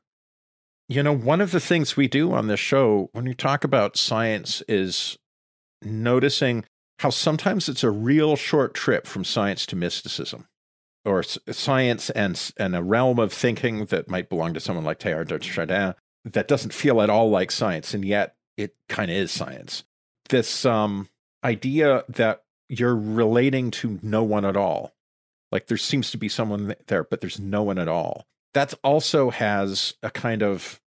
You 0.88 1.04
know, 1.04 1.16
one 1.16 1.42
of 1.42 1.52
the 1.52 1.60
things 1.60 1.96
we 1.96 2.08
do 2.08 2.34
on 2.34 2.48
this 2.48 2.60
show 2.60 3.10
when 3.14 3.26
we 3.26 3.34
talk 3.34 3.64
about 3.64 3.98
science 3.98 4.62
is 4.68 5.18
noticing 5.82 6.66
how 7.00 7.10
sometimes 7.10 7.68
it's 7.70 7.84
a 7.84 7.90
real 7.90 8.36
short 8.36 8.74
trip 8.74 9.08
from 9.08 9.24
science 9.24 9.66
to 9.68 9.76
mysticism 9.76 10.48
or 11.06 11.24
science 11.24 12.10
and 12.12 12.52
and 12.58 12.76
a 12.76 12.84
realm 12.84 13.20
of 13.20 13.34
thinking 13.34 13.86
that 13.86 14.10
might 14.10 14.30
belong 14.30 14.54
to 14.54 14.60
someone 14.60 14.86
like 14.86 15.00
Teilhard 15.00 15.28
de 15.28 15.42
Chardin 15.42 15.96
that 16.26 16.48
doesn't 16.48 16.74
feel 16.74 17.02
at 17.02 17.10
all 17.10 17.30
like 17.30 17.52
science 17.52 17.94
and 17.94 18.06
yet 18.06 18.36
it 18.58 18.76
kind 18.88 19.10
of 19.10 19.18
is 19.18 19.32
science 19.32 19.84
this 20.30 20.66
um 20.66 21.10
idea 21.44 22.04
that 22.08 22.44
you're 22.70 22.96
relating 22.96 23.72
to 23.72 24.00
no 24.04 24.24
one 24.24 24.46
at 24.46 24.56
all 24.56 24.94
like 25.52 25.68
there 25.68 25.78
seems 25.78 26.12
to 26.12 26.18
be 26.18 26.30
someone 26.30 26.76
there 26.88 27.04
but 27.04 27.22
there's 27.22 27.39
no 27.39 27.64
one 27.64 27.78
at 27.78 27.88
all 27.88 28.26
that 28.54 28.74
also 28.84 29.30
has 29.30 29.93
a 30.04 30.10
kind 30.10 30.41
of 30.43 30.82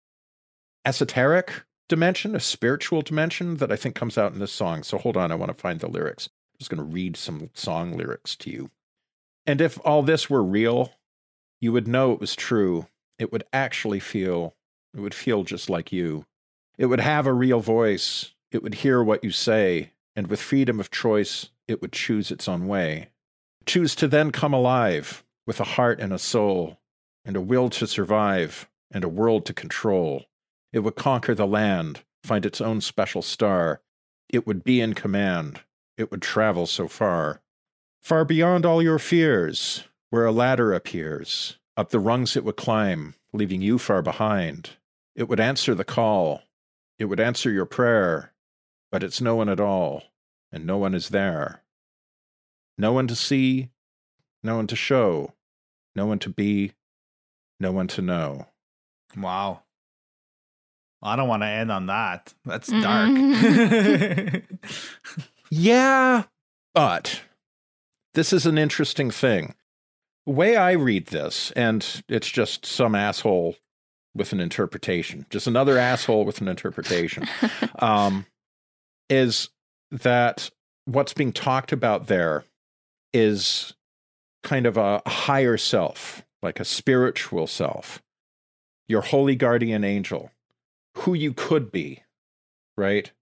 esoteric 0.85 1.65
dimension 1.89 2.35
a 2.35 2.41
spiritual 2.41 3.03
dimension 3.03 3.57
that 3.57 3.73
i 3.73 3.77
think 3.77 3.95
comes 3.95 4.17
out 4.17 4.33
in 4.33 4.39
this 4.39 4.53
song 4.53 4.83
so 4.83 4.99
hold 4.99 5.17
on 5.17 5.33
i 5.33 5.35
want 5.35 5.51
to 5.51 5.59
find 5.59 5.81
the 5.81 5.89
lyrics 5.89 6.29
i'm 6.29 6.59
just 6.59 6.71
going 6.71 6.79
to 6.79 6.95
read 6.95 7.17
some 7.17 7.51
song 7.55 7.97
lyrics 7.97 8.37
to 8.37 8.51
you 8.51 8.71
and 9.47 9.61
if 9.61 9.79
all 9.85 10.03
this 10.03 10.29
were 10.29 10.43
real, 10.43 10.93
you 11.61 11.73
would 11.73 11.89
know 11.89 12.13
it 12.13 12.21
was 12.21 12.37
true. 12.37 12.87
It 13.19 13.33
would 13.33 13.45
actually 13.53 14.01
feel, 14.01 14.55
it 14.95 15.01
would 15.01 15.15
feel 15.15 15.45
just 15.45 15.69
like 15.69 15.93
you. 15.93 16.25
It 16.79 16.87
would 16.87 17.01
have 17.01 17.27
a 17.27 17.33
real 17.33 17.61
voice. 17.61 18.33
It 18.53 18.63
would 18.63 18.75
hear 18.75 19.03
what 19.03 19.25
you 19.25 19.31
say. 19.31 19.93
And 20.17 20.27
with 20.29 20.41
freedom 20.41 20.81
of 20.81 20.91
choice, 20.91 21.51
it 21.69 21.81
would 21.81 21.93
choose 21.93 22.31
its 22.31 22.49
own 22.49 22.67
way. 22.67 23.11
Choose 23.71 23.95
to 23.95 24.09
then 24.09 24.33
come 24.33 24.53
alive 24.53 25.23
with 25.47 25.61
a 25.61 25.65
heart 25.79 26.01
and 26.01 26.13
a 26.13 26.19
soul, 26.19 26.81
and 27.25 27.37
a 27.37 27.41
will 27.41 27.71
to 27.71 27.87
survive, 27.87 28.69
and 28.91 29.05
a 29.05 29.09
world 29.09 29.47
to 29.47 29.55
control. 29.55 30.25
It 30.73 30.81
would 30.81 30.97
conquer 30.97 31.37
the 31.37 31.47
land, 31.47 32.03
find 32.25 32.45
its 32.45 32.61
own 32.61 32.81
special 32.81 33.23
star. 33.23 33.81
It 34.29 34.45
would 34.45 34.65
be 34.65 34.81
in 34.81 34.95
command. 34.95 35.61
It 35.97 36.11
would 36.11 36.21
travel 36.21 36.67
so 36.67 36.89
far. 36.89 37.43
Far 38.01 38.25
beyond 38.25 38.67
all 38.67 38.83
your 38.83 38.99
fears, 38.99 39.85
where 40.09 40.27
a 40.27 40.33
ladder 40.33 40.73
appears, 40.73 41.57
up 41.77 41.91
the 41.91 42.01
rungs 42.01 42.37
it 42.37 42.43
would 42.43 42.57
climb, 42.57 43.15
leaving 43.33 43.63
you 43.63 43.79
far 43.79 44.03
behind. 44.03 44.71
It 45.15 45.29
would 45.29 45.39
answer 45.39 45.77
the 45.77 45.85
call, 45.85 46.43
it 46.99 47.05
would 47.05 47.21
answer 47.21 47.53
your 47.53 47.67
prayer, 47.67 48.33
but 48.91 49.05
it's 49.05 49.21
no 49.21 49.37
one 49.37 49.49
at 49.49 49.61
all, 49.61 50.03
and 50.51 50.67
no 50.67 50.77
one 50.77 50.93
is 50.93 51.11
there. 51.11 51.63
No 52.81 52.93
one 52.93 53.07
to 53.09 53.15
see, 53.15 53.69
no 54.43 54.57
one 54.57 54.67
to 54.69 54.75
show, 54.75 55.35
no 55.95 56.07
one 56.07 56.19
to 56.21 56.31
be, 56.31 56.73
no 57.61 57.73
one 57.73 57.89
to 57.89 58.01
know. 58.01 58.47
Wow. 59.15 59.65
I 61.03 61.15
don't 61.15 61.29
want 61.29 61.43
to 61.43 61.47
end 61.47 61.71
on 61.71 61.87
that. 61.87 62.33
That's 62.47 62.69
dark. 62.69 63.11
Yeah, 65.53 66.23
but 66.75 67.23
this 68.15 68.33
is 68.33 68.47
an 68.47 68.57
interesting 68.57 69.11
thing. 69.11 69.57
The 70.25 70.33
way 70.33 70.57
I 70.57 70.73
read 70.73 71.07
this, 71.07 71.51
and 71.57 71.85
it's 72.09 72.31
just 72.31 72.65
some 72.65 72.95
asshole 72.95 73.57
with 74.15 74.33
an 74.33 74.39
interpretation, 74.39 75.27
just 75.29 75.49
another 75.49 75.77
asshole 75.77 76.25
with 76.25 76.41
an 76.41 76.47
interpretation, 76.47 77.27
um, 77.81 78.27
is 79.09 79.49
that 79.91 80.51
what's 80.85 81.15
being 81.15 81.33
talked 81.33 81.73
about 81.73 82.07
there 82.07 82.45
is 83.13 83.75
kind 84.43 84.67
of 84.67 84.77
a 84.77 85.03
higher 85.07 85.57
self, 85.57 86.25
like 86.43 86.61
a 86.61 86.65
spiritual 86.65 87.47
self, 87.47 88.03
your 88.89 89.03
holy 89.03 89.37
guardian 89.37 89.85
angel, 89.85 90.31
who 90.99 91.15
you 91.15 91.33
could 91.33 91.71
be, 91.71 92.03
right? 92.77 93.13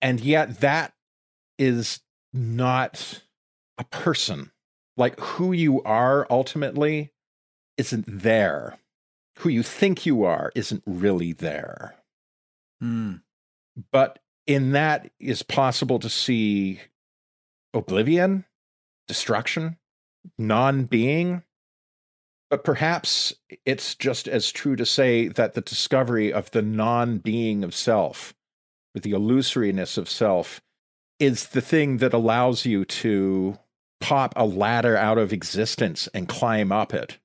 And 0.00 0.20
yet 0.20 0.60
that 0.60 0.92
is 1.58 2.00
not 2.32 3.22
a 3.78 3.84
person. 3.84 4.50
Like 4.96 5.18
who 5.20 5.52
you 5.52 5.82
are 5.82 6.26
ultimately 6.28 7.12
isn't 7.76 8.04
there. 8.06 8.78
Who 9.38 9.48
you 9.48 9.62
think 9.62 10.04
you 10.04 10.24
are 10.24 10.50
isn't 10.56 10.82
really 10.84 11.32
there. 11.32 11.94
Hmm. 12.80 13.16
But 13.92 14.18
in 14.46 14.72
that 14.72 15.10
is 15.20 15.42
possible 15.42 16.00
to 16.00 16.08
see 16.08 16.80
oblivion, 17.72 18.44
destruction, 19.08 19.76
non 20.38 20.84
being. 20.84 21.42
But 22.50 22.64
perhaps 22.64 23.34
it's 23.66 23.94
just 23.94 24.26
as 24.28 24.52
true 24.52 24.76
to 24.76 24.86
say 24.86 25.28
that 25.28 25.54
the 25.54 25.60
discovery 25.60 26.32
of 26.32 26.50
the 26.52 26.62
non 26.62 27.18
being 27.18 27.64
of 27.64 27.74
self, 27.74 28.34
with 28.94 29.02
the 29.02 29.12
illusoriness 29.12 29.98
of 29.98 30.08
self, 30.08 30.62
is 31.18 31.48
the 31.48 31.60
thing 31.60 31.98
that 31.98 32.14
allows 32.14 32.64
you 32.64 32.84
to 32.84 33.58
pop 34.00 34.32
a 34.36 34.46
ladder 34.46 34.96
out 34.96 35.18
of 35.18 35.32
existence 35.32 36.08
and 36.14 36.28
climb 36.28 36.70
up 36.70 36.94
it, 36.94 37.18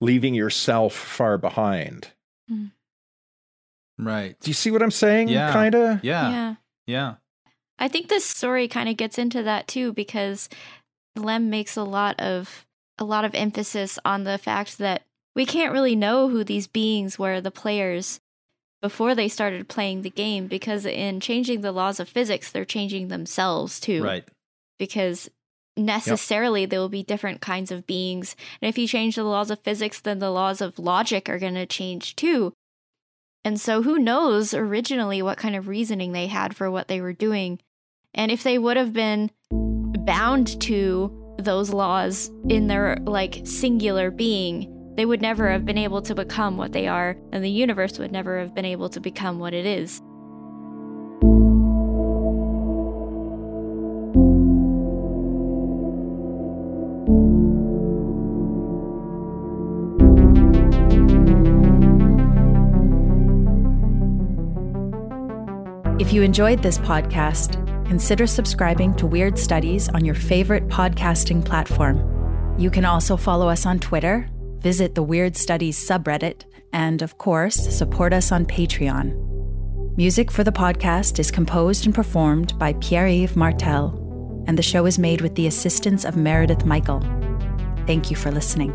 leaving 0.00 0.34
yourself 0.34 0.92
far 0.92 1.38
behind. 1.38 2.08
Mm. 2.50 2.72
Right. 3.98 4.36
Do 4.40 4.50
you 4.50 4.54
see 4.54 4.70
what 4.70 4.82
I'm 4.82 4.90
saying? 4.90 5.28
Yeah. 5.28 5.52
Kind 5.52 5.74
of? 5.74 6.04
Yeah. 6.04 6.30
yeah. 6.30 6.54
Yeah. 6.86 7.14
I 7.78 7.88
think 7.88 8.08
this 8.08 8.24
story 8.24 8.68
kind 8.68 8.88
of 8.88 8.96
gets 8.96 9.18
into 9.18 9.42
that 9.42 9.68
too 9.68 9.92
because 9.92 10.48
Lem 11.16 11.50
makes 11.50 11.76
a 11.76 11.84
lot 11.84 12.18
of 12.20 12.66
a 12.98 13.04
lot 13.04 13.24
of 13.24 13.34
emphasis 13.34 13.98
on 14.04 14.24
the 14.24 14.38
fact 14.38 14.78
that 14.78 15.02
we 15.34 15.46
can't 15.46 15.72
really 15.72 15.96
know 15.96 16.28
who 16.28 16.44
these 16.44 16.66
beings 16.66 17.18
were, 17.18 17.40
the 17.40 17.50
players, 17.50 18.20
before 18.82 19.14
they 19.14 19.28
started 19.28 19.68
playing 19.68 20.02
the 20.02 20.10
game 20.10 20.48
because 20.48 20.84
in 20.84 21.20
changing 21.20 21.60
the 21.60 21.72
laws 21.72 22.00
of 22.00 22.08
physics, 22.08 22.50
they're 22.50 22.64
changing 22.64 23.08
themselves 23.08 23.80
too. 23.80 24.02
Right. 24.02 24.24
Because 24.78 25.30
necessarily 25.76 26.66
there 26.66 26.80
will 26.80 26.88
be 26.88 27.04
different 27.04 27.40
kinds 27.40 27.70
of 27.70 27.86
beings. 27.86 28.36
And 28.60 28.68
if 28.68 28.76
you 28.76 28.86
change 28.86 29.14
the 29.14 29.24
laws 29.24 29.50
of 29.50 29.60
physics, 29.60 30.00
then 30.00 30.18
the 30.18 30.32
laws 30.32 30.60
of 30.60 30.78
logic 30.78 31.28
are 31.28 31.38
going 31.38 31.54
to 31.54 31.64
change 31.64 32.16
too. 32.16 32.52
And 33.44 33.60
so 33.60 33.82
who 33.82 33.98
knows 33.98 34.52
originally 34.52 35.22
what 35.22 35.38
kind 35.38 35.56
of 35.56 35.68
reasoning 35.68 36.12
they 36.12 36.26
had 36.26 36.54
for 36.54 36.70
what 36.70 36.88
they 36.88 37.00
were 37.00 37.12
doing. 37.12 37.60
And 38.12 38.30
if 38.30 38.42
they 38.42 38.58
would 38.58 38.76
have 38.76 38.92
been 38.92 39.30
bound 40.00 40.60
to 40.62 41.10
those 41.38 41.70
laws 41.70 42.30
in 42.48 42.66
their 42.66 42.96
like 43.04 43.40
singular 43.44 44.10
being, 44.10 44.68
they 44.96 45.06
would 45.06 45.22
never 45.22 45.50
have 45.50 45.64
been 45.64 45.78
able 45.78 46.02
to 46.02 46.14
become 46.14 46.56
what 46.56 46.72
they 46.72 46.86
are, 46.86 47.16
and 47.32 47.42
the 47.42 47.50
universe 47.50 47.98
would 47.98 48.12
never 48.12 48.38
have 48.38 48.54
been 48.54 48.64
able 48.64 48.88
to 48.90 49.00
become 49.00 49.38
what 49.38 49.54
it 49.54 49.66
is. 49.66 50.02
If 65.98 66.12
you 66.12 66.22
enjoyed 66.22 66.62
this 66.62 66.78
podcast, 66.78 67.71
consider 67.92 68.26
subscribing 68.26 68.94
to 68.94 69.06
Weird 69.06 69.38
Studies 69.38 69.90
on 69.90 70.02
your 70.02 70.14
favorite 70.14 70.66
podcasting 70.68 71.44
platform. 71.44 71.98
You 72.58 72.70
can 72.70 72.86
also 72.86 73.18
follow 73.18 73.50
us 73.50 73.66
on 73.66 73.80
Twitter, 73.80 74.30
visit 74.60 74.94
the 74.94 75.02
Weird 75.02 75.36
Studies 75.36 75.78
subreddit, 75.78 76.46
and 76.72 77.02
of 77.02 77.18
course, 77.18 77.54
support 77.54 78.14
us 78.14 78.32
on 78.32 78.46
Patreon. 78.46 79.12
Music 79.98 80.30
for 80.30 80.42
the 80.42 80.50
podcast 80.50 81.18
is 81.18 81.30
composed 81.30 81.84
and 81.84 81.94
performed 81.94 82.58
by 82.58 82.72
Pierre 82.80 83.08
Yves 83.08 83.36
Martel, 83.36 83.92
and 84.46 84.56
the 84.56 84.62
show 84.62 84.86
is 84.86 84.98
made 84.98 85.20
with 85.20 85.34
the 85.34 85.46
assistance 85.46 86.06
of 86.06 86.16
Meredith 86.16 86.64
Michael. 86.64 87.02
Thank 87.86 88.10
you 88.10 88.16
for 88.16 88.30
listening. 88.30 88.72